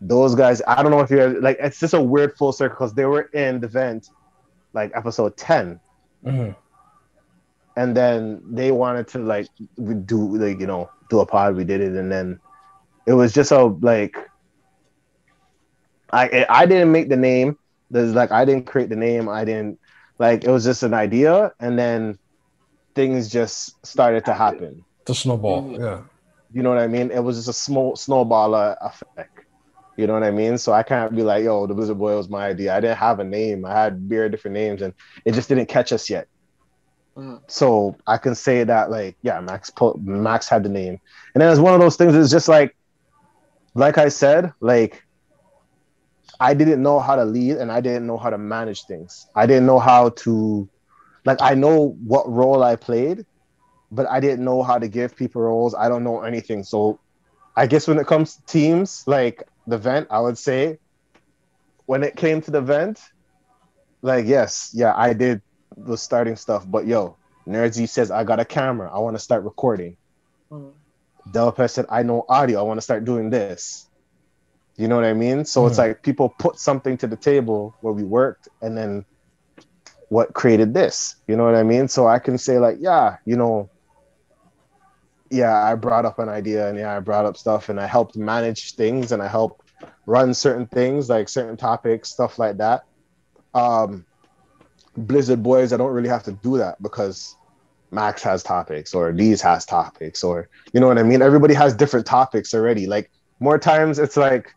[0.00, 0.60] those guys.
[0.66, 1.58] I don't know if you're like.
[1.60, 4.10] It's just a weird full circle because they were in the vent,
[4.72, 5.78] like episode ten,
[6.24, 6.56] Mhm.
[7.76, 9.46] and then they wanted to like
[10.06, 11.54] do like you know do a pod.
[11.56, 12.40] We did it, and then
[13.06, 14.16] it was just a like.
[16.12, 17.58] I I didn't make the name.
[17.90, 19.28] There's like I didn't create the name.
[19.28, 19.78] I didn't
[20.18, 22.18] like it was just an idea, and then
[22.94, 24.84] things just started to happen.
[25.06, 25.62] The snowball.
[25.62, 25.78] Mhm.
[25.80, 26.00] Yeah.
[26.52, 27.10] You know what I mean?
[27.10, 29.46] It was just a small snowball uh, effect.
[29.96, 30.58] You know what I mean?
[30.58, 32.74] So I can't be like, yo, the Blizzard Boy was my idea.
[32.74, 33.64] I didn't have a name.
[33.64, 34.92] I had very different names, and
[35.24, 36.28] it just didn't catch us yet.
[37.16, 37.40] Mhm.
[37.46, 40.98] So I can say that, like, yeah, Max po- Max had the name,
[41.34, 42.14] and then it's one of those things.
[42.14, 42.74] It's just like,
[43.74, 45.02] like I said, like
[46.40, 49.26] I didn't know how to lead, and I didn't know how to manage things.
[49.34, 50.68] I didn't know how to,
[51.24, 53.24] like, I know what role I played,
[53.90, 55.74] but I didn't know how to give people roles.
[55.74, 56.64] I don't know anything.
[56.64, 56.98] So
[57.56, 60.78] I guess when it comes to teams, like the vent, I would say
[61.86, 63.00] when it came to the vent,
[64.00, 65.42] like, yes, yeah, I did
[65.76, 68.90] the starting stuff, but yo, Nerd Z says, I got a camera.
[68.92, 69.96] I want to start recording.
[70.50, 70.72] Mm.
[71.30, 72.58] Delpes said, I know audio.
[72.58, 73.88] I want to start doing this.
[74.76, 75.44] You know what I mean?
[75.44, 75.78] So it's Mhm.
[75.78, 79.04] like people put something to the table where we worked, and then
[80.08, 81.14] what created this?
[81.28, 81.88] You know what I mean?
[81.88, 83.70] So I can say, like, yeah, you know,
[85.30, 88.16] yeah, I brought up an idea, and yeah, I brought up stuff, and I helped
[88.16, 89.60] manage things, and I helped
[90.06, 92.82] run certain things, like certain topics, stuff like that.
[93.54, 94.04] Um,
[94.96, 97.36] Blizzard Boys, I don't really have to do that because
[97.90, 101.22] Max has topics or Lee's has topics or you know what I mean?
[101.22, 102.86] Everybody has different topics already.
[102.86, 104.50] Like more times it's like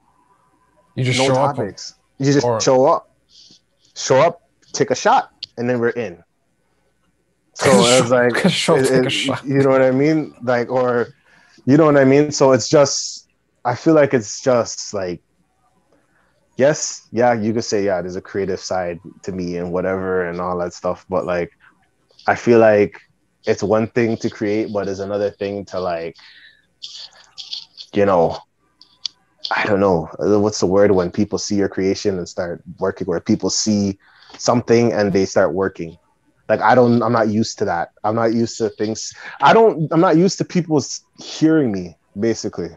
[0.96, 1.56] You just no show up.
[1.56, 1.96] topics.
[2.18, 3.10] You just Or- show up.
[3.96, 4.42] show up,
[4.74, 6.24] take a shot, and then we're in.
[7.58, 10.34] So it's like, Show it- it- you know what I mean?
[10.44, 11.08] Like, or
[11.66, 12.30] you know what I mean?
[12.32, 13.30] So it's just,
[13.64, 15.22] I feel like it's just like,
[16.58, 20.42] yes, yeah, you could say, yeah, there's a creative side to me and whatever and
[20.42, 21.06] all that stuff.
[21.10, 21.52] But like,
[22.28, 23.00] I feel like
[23.46, 26.18] it's one thing to create, but it's another thing to like,
[27.94, 28.38] you know,
[29.52, 33.20] I don't know what's the word when people see your creation and start working, where
[33.20, 33.98] people see
[34.38, 35.98] something and they start working.
[36.50, 37.90] Like I don't, I'm not used to that.
[38.04, 39.14] I'm not used to things.
[39.42, 39.92] I don't.
[39.92, 40.82] I'm not used to people
[41.18, 42.70] hearing me basically,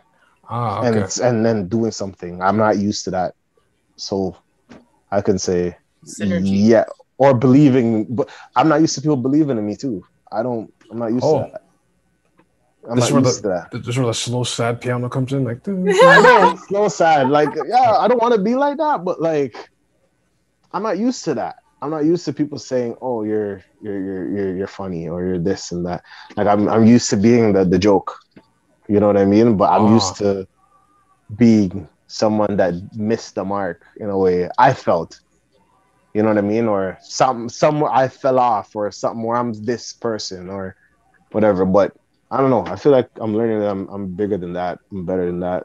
[0.48, 1.00] Ah, okay.
[1.00, 2.40] and and then doing something.
[2.42, 3.34] I'm not used to that.
[3.96, 4.36] So
[5.10, 6.66] I can say Synergy.
[6.66, 6.84] yeah,
[7.18, 8.06] or believing.
[8.08, 10.02] But I'm not used to people believing in me too.
[10.32, 10.72] I don't.
[10.90, 11.44] I'm not used Oh.
[11.44, 11.62] to that.
[12.88, 13.70] I'm This not where used to that.
[13.72, 15.44] This is where the slow, sad piano comes in.
[15.44, 17.28] Like, I slow it's sad.
[17.28, 19.68] Like, yeah, I don't want to be like that, but like,
[20.72, 21.56] I'm not used to that.
[21.80, 25.38] I'm not used to people saying, "Oh, you're you're you're you're, you're funny" or "you're
[25.38, 26.02] this and that."
[26.36, 28.16] Like, I'm I'm used to being the the joke.
[28.88, 29.56] You know what I mean?
[29.56, 29.94] But I'm Ah.
[29.94, 30.46] used to
[31.36, 34.48] being someone that missed the mark in a way.
[34.58, 35.20] I felt.
[36.14, 36.66] You know what I mean?
[36.66, 40.74] Or some somewhere I fell off, or something where I'm this person, or
[41.30, 41.64] whatever.
[41.64, 41.94] But
[42.30, 42.64] I don't know.
[42.66, 44.78] I feel like I'm learning that I'm I'm bigger than that.
[44.92, 45.64] I'm better than that,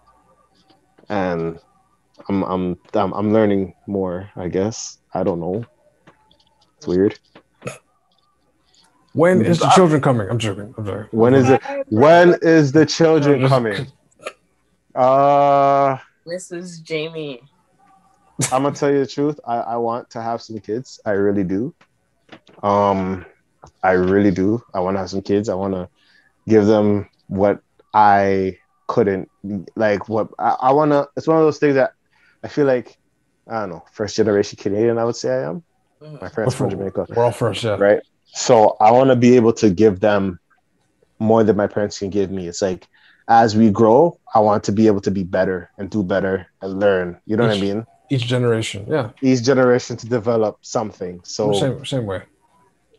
[1.09, 1.59] and
[2.29, 4.29] I'm I'm I'm, I'm learning more.
[4.35, 5.65] I guess I don't know.
[6.77, 7.19] It's weird.
[9.13, 10.29] when is the children coming?
[10.29, 10.73] I'm joking.
[10.77, 11.07] I'm sorry.
[11.11, 11.61] When is it?
[11.89, 13.87] When is the children coming?
[14.95, 17.41] Uh, This is Jamie.
[18.51, 19.39] I'm gonna tell you the truth.
[19.45, 20.99] I I want to have some kids.
[21.05, 21.75] I really do.
[22.61, 23.25] Um,
[23.83, 24.61] I really do.
[24.73, 25.49] I want to have some kids.
[25.49, 25.89] I want to
[26.47, 27.61] give them what
[27.93, 28.57] I
[28.87, 29.29] couldn't
[29.75, 30.09] like.
[30.09, 31.07] What I, I want to.
[31.15, 31.93] It's one of those things that
[32.43, 32.97] I feel like
[33.47, 33.85] I don't know.
[33.91, 35.63] First generation Canadian, I would say I am.
[36.01, 36.33] My mm.
[36.33, 37.77] parents from Jamaica, We're all first, yeah.
[37.77, 38.01] right?
[38.25, 40.39] So I want to be able to give them
[41.19, 42.47] more than my parents can give me.
[42.47, 42.87] It's like
[43.27, 46.79] as we grow, I want to be able to be better and do better and
[46.79, 47.19] learn.
[47.25, 47.85] You know what I mean?
[48.09, 49.11] Each generation, yeah.
[49.21, 51.21] each generation to develop something.
[51.23, 52.23] So same, same way.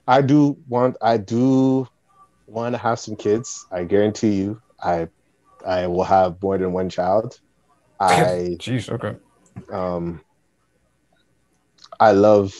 [0.09, 1.87] I do want I do
[2.55, 3.66] want to have some kids.
[3.72, 5.09] I guarantee you I
[5.66, 7.39] I will have more than one child.
[8.01, 9.16] I Jeez, okay.
[9.72, 10.20] um
[11.98, 12.55] I love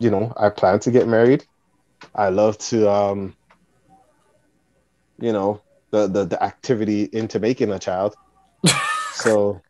[0.00, 1.44] you know, I plan to get married.
[2.14, 3.36] I love to um
[5.20, 8.14] you know, the the, the activity into making a child.
[9.12, 9.60] so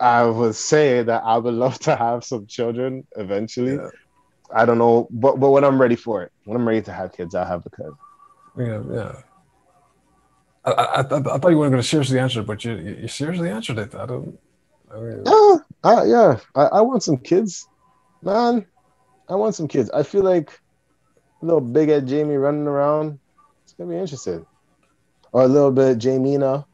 [0.00, 3.76] I would say that I would love to have some children eventually.
[3.76, 3.90] Yeah.
[4.54, 7.12] I don't know, but but when I'm ready for it, when I'm ready to have
[7.12, 7.92] kids, I'll have the kid.
[8.56, 9.12] Yeah, yeah.
[10.64, 13.50] I, I, I, thought you weren't going to seriously answer, it, but you, you seriously
[13.50, 13.94] answered it.
[13.94, 14.38] I don't.
[14.94, 16.38] I mean, Yeah, I, yeah.
[16.54, 17.66] I, I want some kids,
[18.22, 18.66] man.
[19.28, 19.90] I want some kids.
[19.90, 20.50] I feel like
[21.40, 23.18] a little big head Jamie running around.
[23.64, 24.46] It's gonna be interesting.
[25.32, 26.66] Or a little bit Jamina,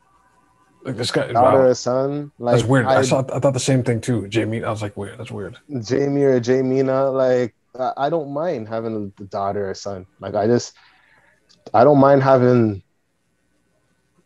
[0.83, 1.33] like this guy.
[1.33, 2.33] daughter Wow, or son.
[2.39, 2.87] Like that's weird.
[2.87, 3.25] I, I, saw.
[3.33, 4.27] I thought the same thing too.
[4.29, 4.65] Jamie.
[4.65, 5.19] I was like, weird.
[5.19, 5.57] That's weird.
[5.83, 7.13] Jamie or Jamina.
[7.13, 10.07] Like I, I don't mind having a daughter or son.
[10.21, 10.75] Like I just,
[11.75, 12.83] I don't mind having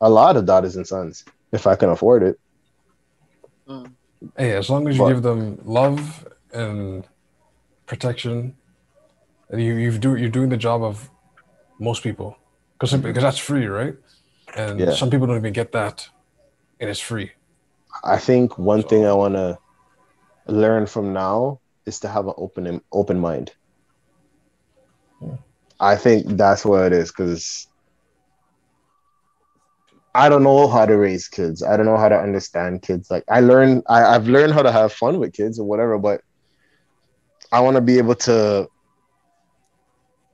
[0.01, 2.41] a lot of daughters and sons if I can afford it.
[3.69, 3.93] Mm.
[4.37, 7.07] Hey, as long as you But- give them love and
[7.87, 8.57] protection,
[9.51, 11.11] and you you do you're doing the job of
[11.79, 12.37] most people,
[12.75, 13.97] because because that's free, right?
[14.55, 14.93] And Yeah.
[14.93, 16.09] some people don't even get that,
[16.81, 17.33] and it's free.
[18.05, 19.59] I think one thing I want to
[20.47, 23.53] learn from now is to have an open open mind.
[25.83, 27.67] I think that's what it is because
[30.15, 31.63] I don't know how to raise kids.
[31.63, 33.11] I don't know how to understand kids.
[33.11, 36.21] Like I learned, I, I've learned how to have fun with kids or whatever, but
[37.51, 38.69] I want to be able to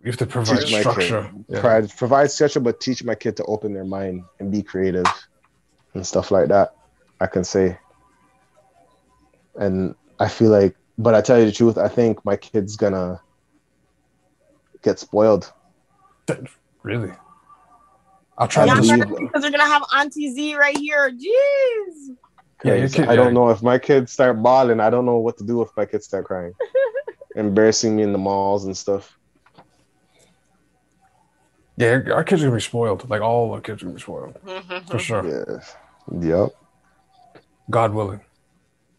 [0.03, 0.91] You have to provide Teach my kid.
[0.91, 1.33] structure.
[1.49, 1.61] Yeah.
[1.61, 5.07] provide, provide structure, but teach my kid to open their mind and be creative
[5.95, 6.73] and stuff like that.
[7.23, 7.79] I can say.
[9.55, 13.21] And I feel like, but I tell you the truth, I think my kid's gonna
[14.83, 15.53] get spoiled.
[16.83, 17.13] Really.
[18.37, 18.75] I'll try I to.
[18.77, 21.11] believe- Dis- because they're gonna have Auntie Z right here.
[21.11, 22.17] Jeez.
[22.65, 23.33] Yeah, your 'Cause kid- I don't yeah.
[23.33, 24.81] know if my kids start bawling.
[24.81, 26.53] I don't know what to do if my kids start crying,
[27.37, 29.17] embarrassing me in the malls and stuff.
[31.77, 33.09] yeah, our kids are gonna be spoiled.
[33.09, 34.37] Like all our kids are gonna be spoiled
[34.91, 35.25] for sure.
[35.25, 35.61] Yeah.
[36.21, 36.49] Yep.
[37.71, 38.21] God willing.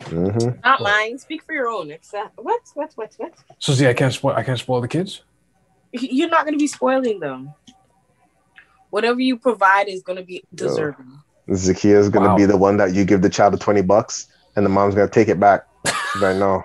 [0.04, 1.18] hmm Not mine.
[1.18, 1.92] Speak for your own.
[1.92, 2.62] Except what?
[2.76, 2.92] What?
[2.96, 3.14] What?
[3.18, 3.34] What?
[3.60, 4.34] So see, I can't spoil.
[4.36, 5.22] I can't spoil the kids.
[5.92, 7.54] You're not gonna be spoiling them.
[8.90, 11.20] Whatever you provide is gonna be deserving.
[11.50, 12.38] Zakia's gonna Wow.
[12.38, 15.10] be the one that you give the child the twenty bucks, and the mom's gonna
[15.10, 15.66] take it back.
[16.14, 16.64] She's like, no.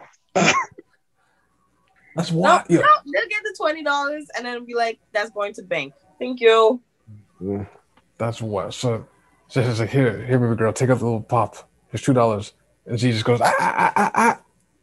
[2.17, 2.71] That's No, what.
[2.71, 2.83] no, Yeah.
[3.05, 6.41] they'll get the twenty dollars and then be like, "That's going to the bank." Thank
[6.41, 6.81] you.
[7.43, 7.67] Mm.
[8.19, 8.73] That's what.
[8.73, 9.07] So,
[9.49, 11.69] so she's like, here, here, baby girl, take out the little pop.
[11.89, 12.53] Here's two dollars,
[12.87, 14.41] and she just goes, ah, ah, ah, ah, ah.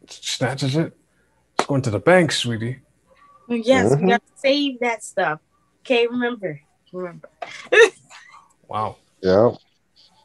[0.08, 0.92] snatches it.
[1.58, 2.80] It's going to the bank, sweetie.
[3.48, 4.02] Yes, Mhm.
[4.02, 5.40] we got to save that stuff.
[5.80, 6.60] Okay, remember,
[6.92, 7.28] remember.
[8.68, 8.96] Wow.
[9.22, 9.50] Yeah.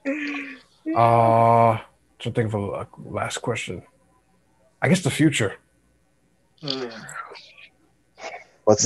[0.96, 1.78] Uh,
[2.20, 3.84] to think of a a last question.
[4.82, 5.56] I guess the future.
[6.62, 6.86] What's,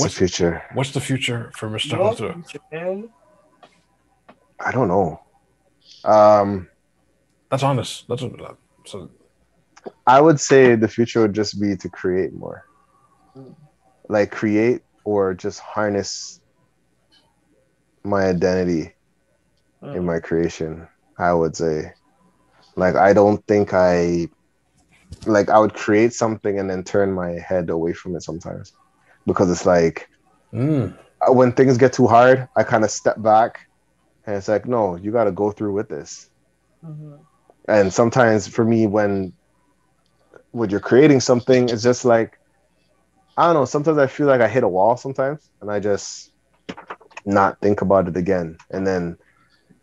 [0.00, 0.62] the future?
[0.74, 1.96] What's the future for Mr.
[1.98, 2.42] What Hunter?
[2.42, 3.08] future.
[4.58, 5.20] I don't know.
[6.04, 6.68] Um,
[7.50, 8.08] That's honest.
[8.08, 8.56] That's what.
[8.86, 9.08] So
[10.04, 12.66] I would say the future would just be to create more.
[14.12, 16.42] Like create or just harness
[18.04, 18.94] my identity
[19.92, 20.06] in Mm.
[20.06, 20.88] my creation.
[21.18, 21.92] I would say.
[22.76, 24.28] Like I don't think I
[25.26, 28.72] like I would create something and then turn my head away from it sometimes.
[29.26, 30.08] Because it's like
[30.52, 30.94] mm,
[31.28, 33.60] when things get too hard, I kind of step back
[34.26, 36.30] and it's like, no, you got to go through with this.
[36.82, 37.26] Mhm.
[37.68, 39.34] And sometimes for me, when
[40.52, 42.38] when you're creating something, it's just like
[43.42, 43.64] I don't know.
[43.64, 46.32] Sometimes I feel like I hit a wall sometimes, and I just
[47.26, 48.56] not think about it again.
[48.70, 49.18] And then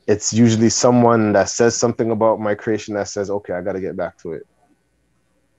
[0.07, 3.81] it's usually someone that says something about my creation that says, "Okay, I got to
[3.81, 4.47] get back to it,"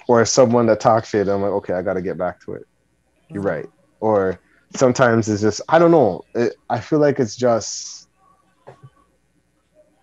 [0.08, 1.28] or someone that talks shit.
[1.28, 2.66] I'm like, "Okay, I got to get back to it."
[3.28, 3.66] You're right.
[4.00, 4.40] Or
[4.74, 6.22] sometimes it's just I don't know.
[6.34, 8.08] It, I feel like it's just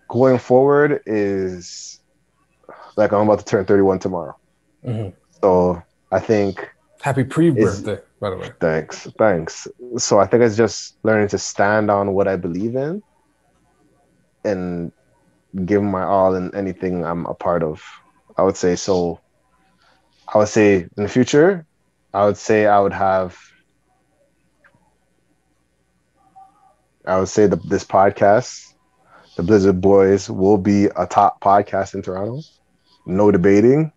[0.08, 2.00] going forward is
[2.96, 4.36] like I'm about to turn 31 tomorrow.
[4.84, 5.14] mhm.
[5.42, 6.68] So I think
[7.02, 8.50] Happy pre-birthday, by the way.
[8.60, 9.68] thanks, thanks.
[9.98, 13.02] So I think it's just learning to stand on what I believe in
[14.44, 14.92] and
[15.64, 17.82] give my all in anything I'm a part of.
[18.36, 19.20] I would say so.
[20.32, 21.66] I would say in the future,
[22.12, 23.38] I would say I would have.
[27.06, 28.74] I would say that this podcast,
[29.36, 32.42] the Blizzard Boys, will be a top podcast in Toronto.
[33.06, 33.92] No debating.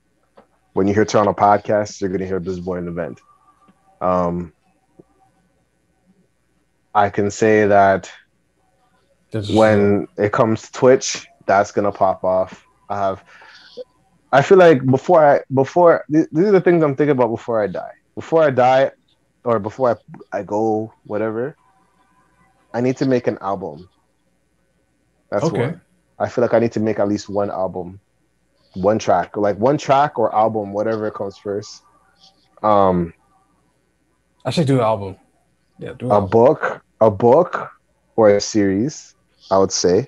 [0.74, 3.22] When you hear Toronto podcasts, you're going to hear Blizzard Boy in the vent.
[4.02, 4.54] Um,
[6.94, 8.12] I can say that
[9.32, 12.66] This when it comes to Twitch, that's gonna pop off.
[12.90, 13.24] I have,
[14.32, 17.62] I feel like before I before th- these are the things I'm thinking about before
[17.62, 17.94] I die.
[18.16, 18.92] Before I die,
[19.44, 19.92] or before
[20.34, 21.58] I I go whatever,
[22.74, 23.90] I need to make an album.
[25.32, 25.52] That's Okay.
[25.52, 25.80] what
[26.20, 28.02] I feel like I need to make at least one album,
[28.74, 31.84] one track, like one track or album, whatever comes first.
[32.64, 33.14] Um,
[34.46, 35.18] I should do the album.
[35.80, 36.30] Yeah, do a album.
[36.30, 37.72] book, a book
[38.16, 39.16] or a series,
[39.50, 40.08] I would say.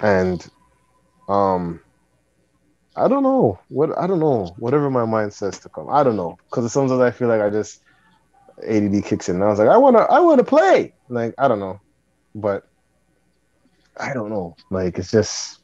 [0.00, 0.48] And
[1.28, 1.80] um
[2.96, 3.58] I don't know.
[3.68, 4.54] What I don't know.
[4.58, 5.88] Whatever my mind says to come.
[5.90, 6.38] I don't know.
[6.50, 7.82] Cause sometimes I feel like I just
[8.66, 9.36] ADD kicks in.
[9.36, 10.94] And I was like, I wanna I wanna play.
[11.08, 11.80] Like, I don't know.
[12.34, 12.68] But
[13.96, 14.56] I don't know.
[14.70, 15.60] Like it's just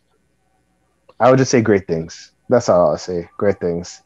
[1.21, 2.33] I would just say great things.
[2.49, 3.29] That's all I'll say.
[3.39, 4.03] Great things.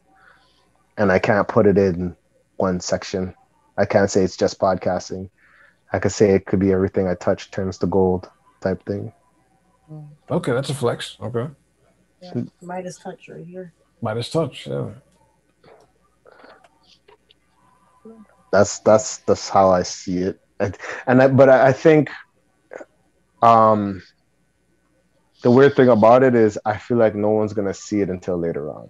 [0.97, 2.15] And I can't put it in
[2.57, 3.33] one section.
[3.77, 5.29] I can't say it's just podcasting.
[5.91, 8.29] I could say it could be everything I touch turns to gold
[8.61, 9.11] type thing.
[10.29, 11.17] Okay, that's a flex.
[11.21, 11.47] Okay.
[12.21, 13.73] Yeah, Midas touch right here.
[14.01, 14.67] Midas touch.
[14.67, 14.89] Yeah.
[18.51, 20.39] That's that's that's how I see it.
[20.59, 20.77] And,
[21.07, 22.09] and I, but I, I think
[23.41, 24.01] um
[25.43, 28.37] the weird thing about it is I feel like no one's gonna see it until
[28.37, 28.89] later on.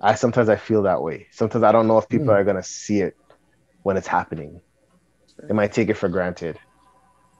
[0.00, 1.28] I sometimes I feel that way.
[1.32, 2.40] Sometimes I don't know if people Hmm.
[2.40, 3.14] are gonna see it
[3.82, 4.60] when it's happening.
[5.48, 6.58] They might take it for granted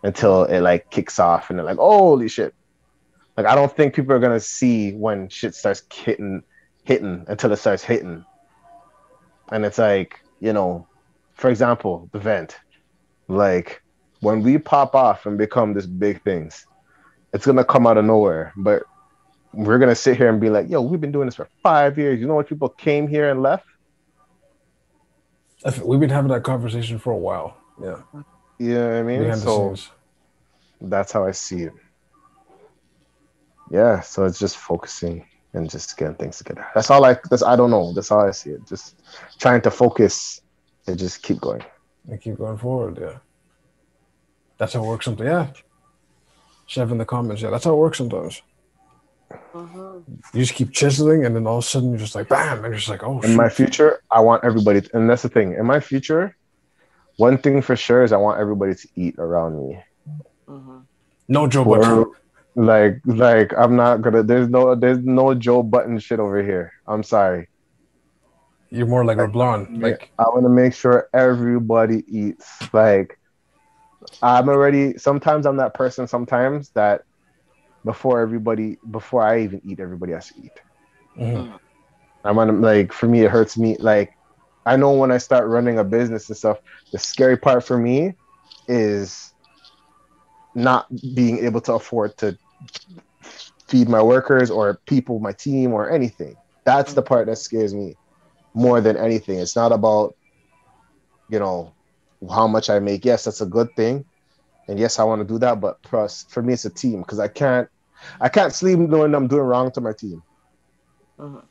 [0.03, 2.55] until it like kicks off and they're like, holy shit.
[3.37, 6.43] Like I don't think people are gonna see when shit starts hitting
[6.85, 8.25] hitting until it starts hitting.
[9.51, 10.89] And it's like, you know,
[11.35, 12.57] for example, the vent.
[13.29, 13.83] Like
[14.21, 16.65] when we pop off and become this big things,
[17.35, 18.53] it's gonna come out of nowhere.
[18.57, 18.85] But
[19.53, 22.21] we're gonna sit here and be like, yo, we've been doing this for five years.
[22.21, 23.67] You know what people came here and left?
[25.83, 27.57] We've been having that conversation for a while.
[27.83, 28.01] Yeah.
[28.59, 29.37] You know I mean?
[29.37, 29.75] So
[30.81, 31.73] that's how I see it.
[33.71, 36.67] Yeah, so it's just focusing and just getting things together.
[36.75, 37.93] That's all I that's I don't know.
[37.93, 38.67] That's how I see it.
[38.67, 39.03] Just
[39.39, 40.41] trying to focus
[40.87, 41.65] and just keep going.
[42.09, 42.99] and keep going forward.
[43.01, 43.19] Yeah.
[44.59, 45.27] That's how it works sometimes.
[45.27, 45.47] Yeah.
[46.67, 47.43] Chef in the comments.
[47.43, 48.43] Yeah, that's how it works sometimes.
[49.53, 50.03] Mhm.
[50.33, 52.67] You just keep chiseling, and then all of a sudden you're just like, bam, and
[52.67, 55.55] you're just like, oh, in my future, I want everybody, to, and that's the thing.
[55.55, 56.37] In my future,
[57.17, 59.83] one thing for sure is I want everybody to eat around me.
[60.49, 60.83] Mhm.
[61.29, 62.05] no Joe Or, Budden.
[62.55, 64.23] like, like I'm not gonna.
[64.23, 66.73] There's no, there's no Joe Budden shit over here.
[66.87, 67.49] I'm sorry.
[68.71, 69.81] You're more like LeBron.
[69.83, 72.47] Like I want to make sure everybody eats.
[72.75, 73.19] Like
[74.23, 74.99] I'm already.
[74.99, 76.07] Sometimes I'm that person.
[76.07, 77.03] Sometimes that
[77.85, 80.53] before everybody, before I even eat, everybody has to eat.
[81.17, 81.59] mhm.
[82.25, 83.77] I'm on like for me, it hurts me.
[83.79, 84.13] Like
[84.67, 86.59] I know when I start running a business and stuff,
[86.93, 88.15] the scary part for me
[88.69, 89.33] is
[90.55, 92.37] not being able to afford to
[93.69, 96.37] feed my workers or people, my team, or anything.
[96.65, 97.97] That's the part that scares me
[98.55, 99.39] more than anything.
[99.39, 100.15] It's not about,
[101.29, 101.75] you know,
[102.29, 103.05] how much I make.
[103.05, 104.05] Yes, that's a good thing,
[104.69, 105.61] and yes, I want to do that.
[105.61, 107.69] But plus, for me, it's a team because I can't,
[108.21, 110.23] I can't sleep knowing I'm doing wrong to my team.
[111.19, 111.43] Mhm.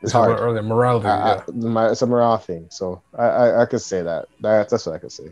[0.00, 0.30] It's hard.
[0.30, 1.08] about earlier morality.
[1.08, 1.42] I, yeah.
[1.48, 2.68] I, my, it's a morale thing.
[2.70, 4.26] So I, I, I could say that.
[4.40, 4.68] that.
[4.68, 5.30] That's what I could say.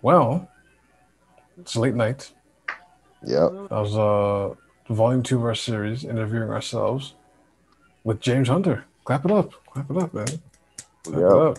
[0.00, 0.48] Well,
[1.58, 2.32] it's late night.
[3.24, 3.50] Yep.
[3.50, 4.54] That was uh
[4.92, 7.14] volume two of our series, interviewing ourselves
[8.04, 8.84] with James Hunter.
[9.04, 9.52] Clap it up.
[9.66, 10.26] Clap it up, man.
[11.04, 11.58] Clap it up.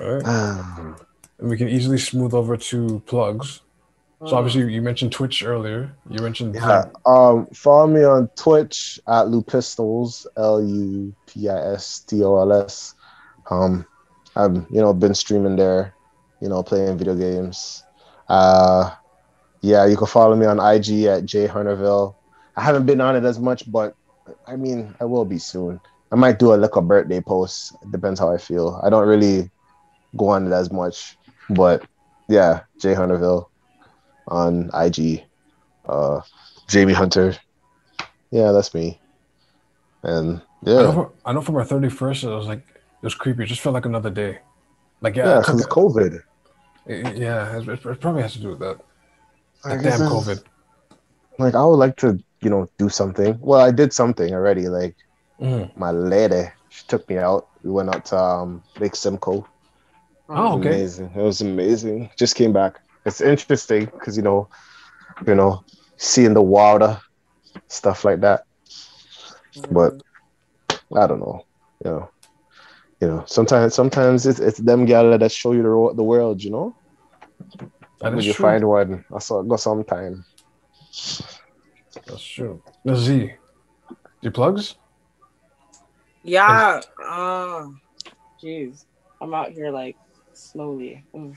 [0.00, 0.96] All right.
[1.38, 3.60] And we can easily smooth over to plugs.
[4.26, 5.94] So obviously you mentioned Twitch earlier.
[6.08, 6.86] You mentioned Yeah.
[7.04, 12.52] Um, follow me on Twitch at Lupistols, L U P I S T O L
[12.52, 12.94] S.
[13.50, 13.84] Um,
[14.34, 15.94] I've you know been streaming there,
[16.40, 17.84] you know, playing video games.
[18.28, 18.94] Uh,
[19.60, 22.16] yeah, you can follow me on IG at Jay Hunterville.
[22.56, 23.94] I haven't been on it as much, but
[24.46, 25.80] I mean, I will be soon.
[26.10, 27.74] I might do a little birthday post.
[27.82, 28.80] It depends how I feel.
[28.82, 29.50] I don't really
[30.16, 31.16] go on it as much,
[31.50, 31.84] but
[32.28, 33.46] yeah, Jay Hunterville
[34.28, 35.24] on IG.
[35.86, 36.20] Uh,
[36.68, 37.36] Jamie Hunter.
[38.30, 38.98] Yeah, that's me.
[40.02, 43.14] And I know, yeah, for, I know from our 31st, it was like, it was
[43.14, 43.42] creepy.
[43.44, 44.38] It just felt like another day.
[45.00, 46.20] Like, yeah, yeah, it because took- COVID.
[46.86, 48.78] it- yeah, it, it probably has to do with that.
[49.64, 50.42] I damn COVID.
[51.38, 53.38] Like, I would like to, you know, do something.
[53.40, 54.68] Well, I did something already.
[54.68, 54.96] Like,
[55.40, 55.76] Mhm.
[55.76, 57.48] my lady, she took me out.
[57.62, 59.46] We went out to um, Lake Simcoe.
[60.28, 60.68] Oh, okay.
[60.70, 61.10] Amazing.
[61.14, 62.10] It was amazing.
[62.18, 62.80] Just came back.
[63.04, 64.48] It's interesting because, you know,
[65.26, 65.62] you know,
[65.96, 66.98] seeing the water,
[67.68, 68.42] stuff like that.
[69.70, 70.00] But
[70.96, 71.42] I don't know.
[71.84, 72.10] You know,
[73.00, 73.24] you know.
[73.26, 76.42] Sometimes, sometimes it's it's them gal that show you the ro- the world.
[76.42, 76.76] You know,
[78.00, 78.44] That when is you true.
[78.44, 80.24] find one, I saw go sometime.
[82.06, 82.62] That's true.
[82.84, 83.32] Now, Z,
[84.22, 84.74] your plugs?
[86.22, 86.80] Yeah.
[87.00, 87.68] Oh, uh,
[88.42, 88.84] jeez.
[89.20, 89.96] I'm out here like
[90.36, 91.04] slowly.
[91.14, 91.36] Mm.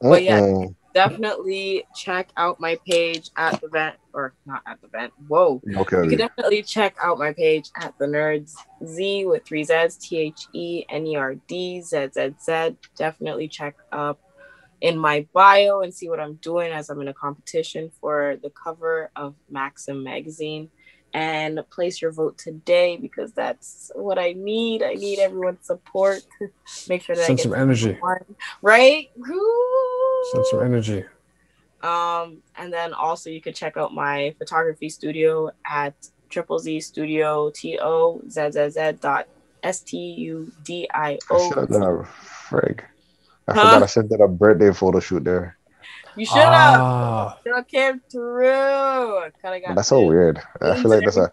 [0.00, 0.66] But yeah.
[0.92, 5.12] Definitely check out my page at the vent, or not at the vent.
[5.28, 5.62] Whoa.
[5.76, 6.02] Okay.
[6.02, 8.54] You can definitely check out my page at the Nerds
[8.84, 12.76] Z with three Z's T H E N E R D Z Z Z.
[12.96, 14.18] Definitely check up
[14.80, 18.50] in my bio and see what I'm doing as I'm in a competition for the
[18.50, 20.70] cover of Maxim magazine.
[21.12, 24.82] And place your vote today because that's what I need.
[24.82, 26.20] I need everyone's support.
[26.88, 27.96] Make sure that I get some energy.
[28.00, 28.24] one,
[28.62, 29.08] right?
[29.16, 30.24] Woo!
[30.32, 31.04] Send some energy.
[31.82, 35.94] Um, and then also you could check out my photography studio at
[36.28, 39.26] triple Z Studio T O Z Z Z dot
[39.62, 41.86] S T U D I I should have done O.
[41.86, 42.80] a frig.
[43.48, 43.62] I Huh?
[43.62, 45.56] forgot I should that a birthday photo shoot there.
[46.16, 46.80] You should have.
[46.80, 49.30] Ah, Still came through.
[49.42, 50.40] Kinda got That's so weird.
[50.60, 51.30] I feel like that's a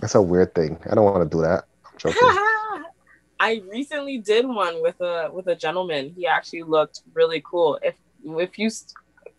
[0.00, 0.78] that's a weird thing.
[0.90, 1.64] I don't want to do that.
[1.84, 2.18] I'm joking.
[3.40, 6.12] I recently did one with a with a gentleman.
[6.14, 7.78] He actually looked really cool.
[7.82, 7.94] If
[8.24, 8.70] if you,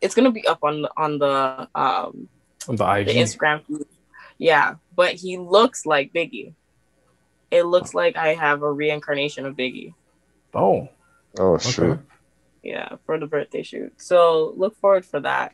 [0.01, 2.27] it's gonna be up on on the um
[2.67, 3.07] on the IG.
[3.07, 3.85] the Instagram feed.
[4.37, 6.53] Yeah, but he looks like Biggie.
[7.51, 9.93] It looks like I have a reincarnation of Biggie.
[10.53, 10.89] Oh,
[11.39, 11.69] Oh okay.
[11.69, 11.99] shoot.
[12.63, 13.93] Yeah, for the birthday shoot.
[13.97, 15.53] So look forward for that.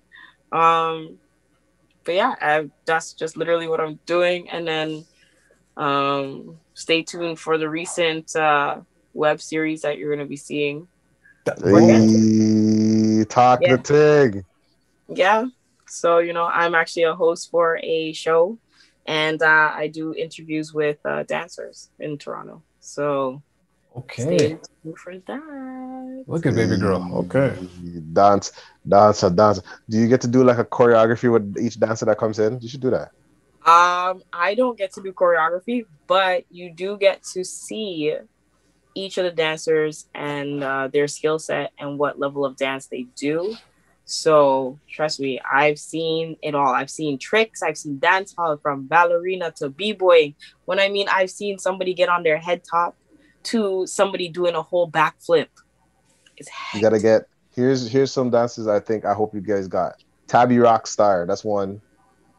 [0.51, 1.17] Um,
[2.03, 5.05] but yeah, I, that's just literally what I'm doing, and then
[5.77, 8.81] um, stay tuned for the recent uh,
[9.13, 10.87] web series that you're gonna be seeing.
[11.63, 13.77] Hey, talk Yeah.
[13.77, 14.45] the tig.
[15.09, 15.45] Yeah.
[15.87, 18.57] So you know, I'm actually a host for a show,
[19.05, 22.63] and uh, I do interviews with uh, dancers in Toronto.
[22.79, 23.41] So
[23.97, 24.21] Okay.
[24.23, 26.23] stay tuned for that.
[26.27, 27.09] Look at baby girl.
[27.25, 27.55] Okay.
[28.13, 28.51] Dance,
[28.87, 29.61] dancer, dancer.
[29.89, 32.59] Do you get to do like a choreography with each dancer that comes in?
[32.61, 33.11] You should do that.
[33.65, 38.15] Um, I don't get to do choreography, but you do get to see
[38.95, 43.07] each of the dancers and uh, their skill set and what level of dance they
[43.15, 43.55] do.
[44.05, 46.73] So trust me, I've seen it all.
[46.73, 47.61] I've seen tricks.
[47.61, 50.33] I've seen dance hall from ballerina to b-boy.
[50.63, 52.95] When I mean I've seen somebody get on their head top
[53.47, 55.47] to somebody doing a whole backflip.
[56.73, 57.23] You gotta get
[57.55, 59.95] here's here's some dances I think I hope you guys got.
[60.27, 61.81] Tabby Rock Star, that's one.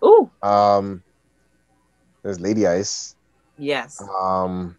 [0.05, 1.03] ooh Um
[2.23, 3.15] there's Lady Ice.
[3.57, 4.01] Yes.
[4.21, 4.77] Um,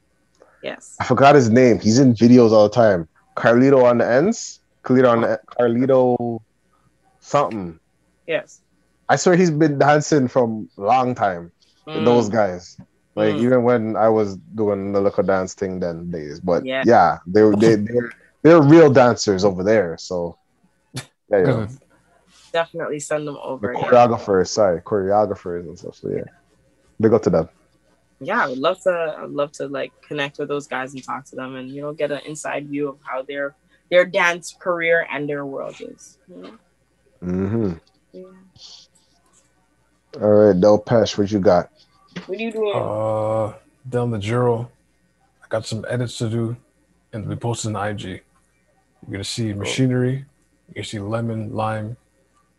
[0.61, 0.95] Yes.
[0.99, 1.79] I forgot his name.
[1.79, 3.07] He's in videos all the time.
[3.37, 4.59] Carlito on the ends.
[4.83, 6.39] Carlito on the Carlito
[7.21, 7.79] something.
[8.27, 8.61] Yes.
[9.07, 11.51] I swear he's been dancing from long time.
[11.85, 12.77] with Those Mm, guys.
[13.19, 13.43] Like Mm.
[13.43, 16.39] even when I was doing the little dance thing then days.
[16.39, 16.83] But Yeah.
[16.85, 18.11] yeah, they they they're
[18.43, 19.97] they're real dancers over there.
[19.99, 20.37] So
[21.31, 21.67] yeah, yeah.
[22.51, 23.73] Definitely send them The over.
[23.73, 23.79] Yeah.
[23.81, 25.95] choreographers, sorry, choreographers and stuff.
[25.95, 26.23] So yeah.
[26.99, 27.49] Big up to them.
[28.19, 29.15] yeah, I would love to.
[29.19, 31.93] I'd love to like connect with those guys and talk to them, and you know,
[31.93, 33.55] get an inside view of how their
[33.91, 36.17] their dance career and their world is.
[36.27, 36.53] You know?
[37.21, 37.73] hmm
[38.11, 38.23] Yeah.
[40.21, 41.69] All right, Del Pesh, what you got?
[42.25, 42.73] What are you doing?
[42.75, 43.53] uh,
[43.89, 44.67] Delnigiro,
[45.43, 46.55] I got some edits to do,
[47.13, 48.03] and we posted on IG.
[48.03, 48.21] You're
[49.11, 50.25] gonna see machinery.
[50.67, 51.97] You can see lemon, lime,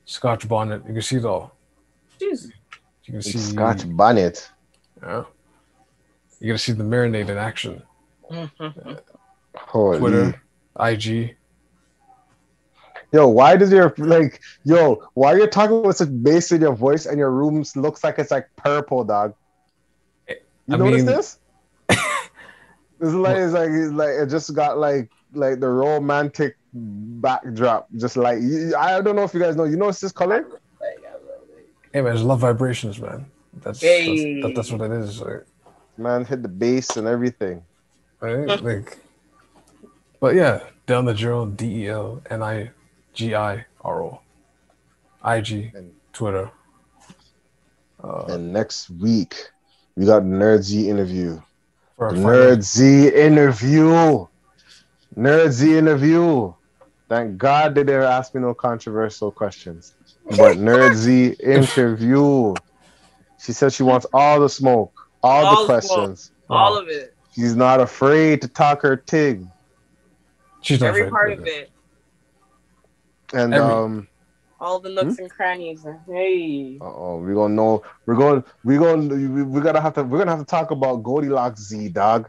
[0.04, 0.82] Scotch bonnet.
[0.86, 1.52] You can see it all.
[2.20, 2.50] Jeez.
[3.04, 4.50] You can see Scotch bonnet.
[5.02, 5.24] Yeah.
[6.40, 7.82] You're gonna see the marinade in action.
[9.56, 9.98] Holy.
[9.98, 10.42] Twitter,
[10.80, 11.36] IG.
[13.12, 16.74] Yo, why does your like yo, why are you're talking with such bass in your
[16.74, 19.34] voice and your room looks like it's like purple, dog?
[20.70, 21.38] You I notice mean- this?
[23.02, 28.16] It's like it's like it's like it just got like like the romantic backdrop, just
[28.18, 28.36] like
[28.76, 29.64] I don't know if you guys know.
[29.64, 30.46] You notice this color?
[31.94, 33.24] Hey man, it's love vibrations, man.
[33.62, 34.42] That's Hey.
[34.42, 35.20] that's, that, that's what it is.
[35.20, 35.46] Like,
[35.96, 37.62] Man, hit the bass and everything.
[38.20, 38.62] right?
[38.62, 38.98] like,
[40.20, 42.70] but yeah, Delnigiro, D E L N I
[43.14, 44.20] G I R O,
[45.24, 46.50] IG, And- Twitter.
[48.04, 49.36] Uh, And next week
[49.96, 51.40] we got Nerd Z interview.
[51.96, 54.26] for our Nerd Z interview.
[55.16, 56.52] Nerd Z interview.
[57.08, 59.94] Thank God they didn't ask me no controversial questions.
[60.36, 62.54] But Nerd Z interview.
[63.40, 65.94] She said she wants all the smoke, all, All the the smoke.
[65.98, 66.32] questions.
[66.48, 67.14] All of it.
[67.34, 69.46] She's not afraid to talk her tig.
[70.62, 71.70] She's not Every afraid part of of it.
[73.32, 74.08] And Every- um
[74.60, 75.22] All the nooks Hmm?
[75.22, 75.86] and crannies.
[76.06, 76.78] Hey.
[76.82, 80.30] oh, we're gonna know we're going we're going we- we're gonna have to we're gonna
[80.32, 82.28] have to talk about Goldilocks Z dog.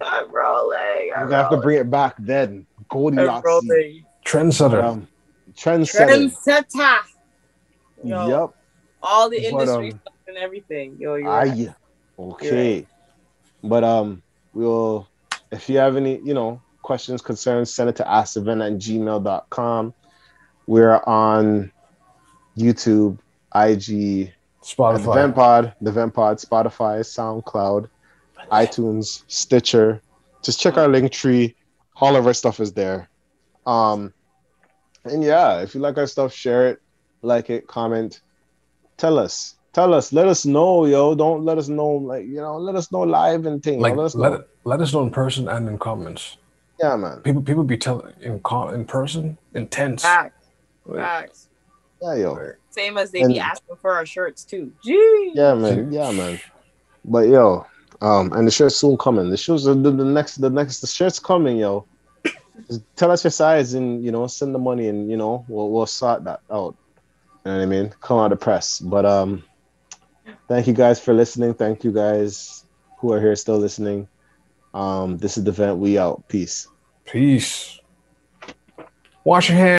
[0.00, 0.78] I'm rolling.
[1.14, 2.66] I'm We're gonna have to bring it back then.
[2.78, 4.04] I'm Goldilocks Z.
[4.24, 4.82] Trendsetter.
[4.82, 5.08] Um,
[5.52, 6.32] trendsetter.
[6.32, 6.98] Trendsetter.
[8.02, 8.50] Yo, Yep.
[9.02, 10.96] all the But, industry um, stuff and everything.
[10.98, 11.50] Yo, you're right.
[11.68, 11.74] Aye.
[12.18, 12.86] Okay.
[13.62, 14.22] But um
[14.54, 15.06] we'll
[15.50, 19.94] if you have any, you know, questions, concerns, send it to askevent at gmail.com.
[20.68, 21.72] We're on
[22.54, 23.18] YouTube,
[23.54, 24.30] IG, the
[24.62, 25.14] Spotify.
[25.14, 27.88] Vent Pod, the Vent Pod, Spotify, SoundCloud,
[28.52, 30.02] iTunes, Stitcher.
[30.42, 31.56] Just check our link tree.
[31.96, 33.08] All of our stuff is there.
[33.66, 34.12] Um
[35.04, 36.82] and yeah, if you like our stuff, share it,
[37.22, 38.20] like it, comment,
[38.98, 39.54] tell us.
[39.72, 41.14] Tell us, let us know, yo.
[41.14, 43.80] Don't let us know, like you know, let us know live and things.
[43.80, 44.38] like let us let know.
[44.40, 46.36] it, let us know in person and in comments.
[46.78, 47.20] Yeah, man.
[47.22, 50.02] People people be telling in com- in person intense.
[50.02, 50.37] Facts.
[50.88, 51.48] Like, Facts.
[52.02, 52.52] Yeah, yo.
[52.70, 54.72] Same as they And- be asking for our shirts too.
[54.84, 55.32] Gee.
[55.34, 55.92] Yeah, man.
[55.92, 56.40] Yeah, man.
[57.04, 57.66] But yo,
[58.00, 59.30] um, and the shirt's soon coming.
[59.30, 61.86] The shoes are the, the next, the next, the shirt's coming, yo.
[62.66, 65.70] Just tell us your size and you know, send the money and you know, we'll
[65.70, 66.74] we'll sort that out.
[67.44, 67.94] You know what I mean?
[68.00, 68.80] Come out of press.
[68.80, 69.44] But um,
[70.48, 71.54] thank you guys for listening.
[71.54, 72.64] Thank you guys
[72.98, 74.08] who are here still listening.
[74.74, 75.78] Um, this is the vent.
[75.78, 76.26] We out.
[76.28, 76.66] Peace.
[77.04, 77.78] Peace.
[79.24, 79.68] Wash your hands.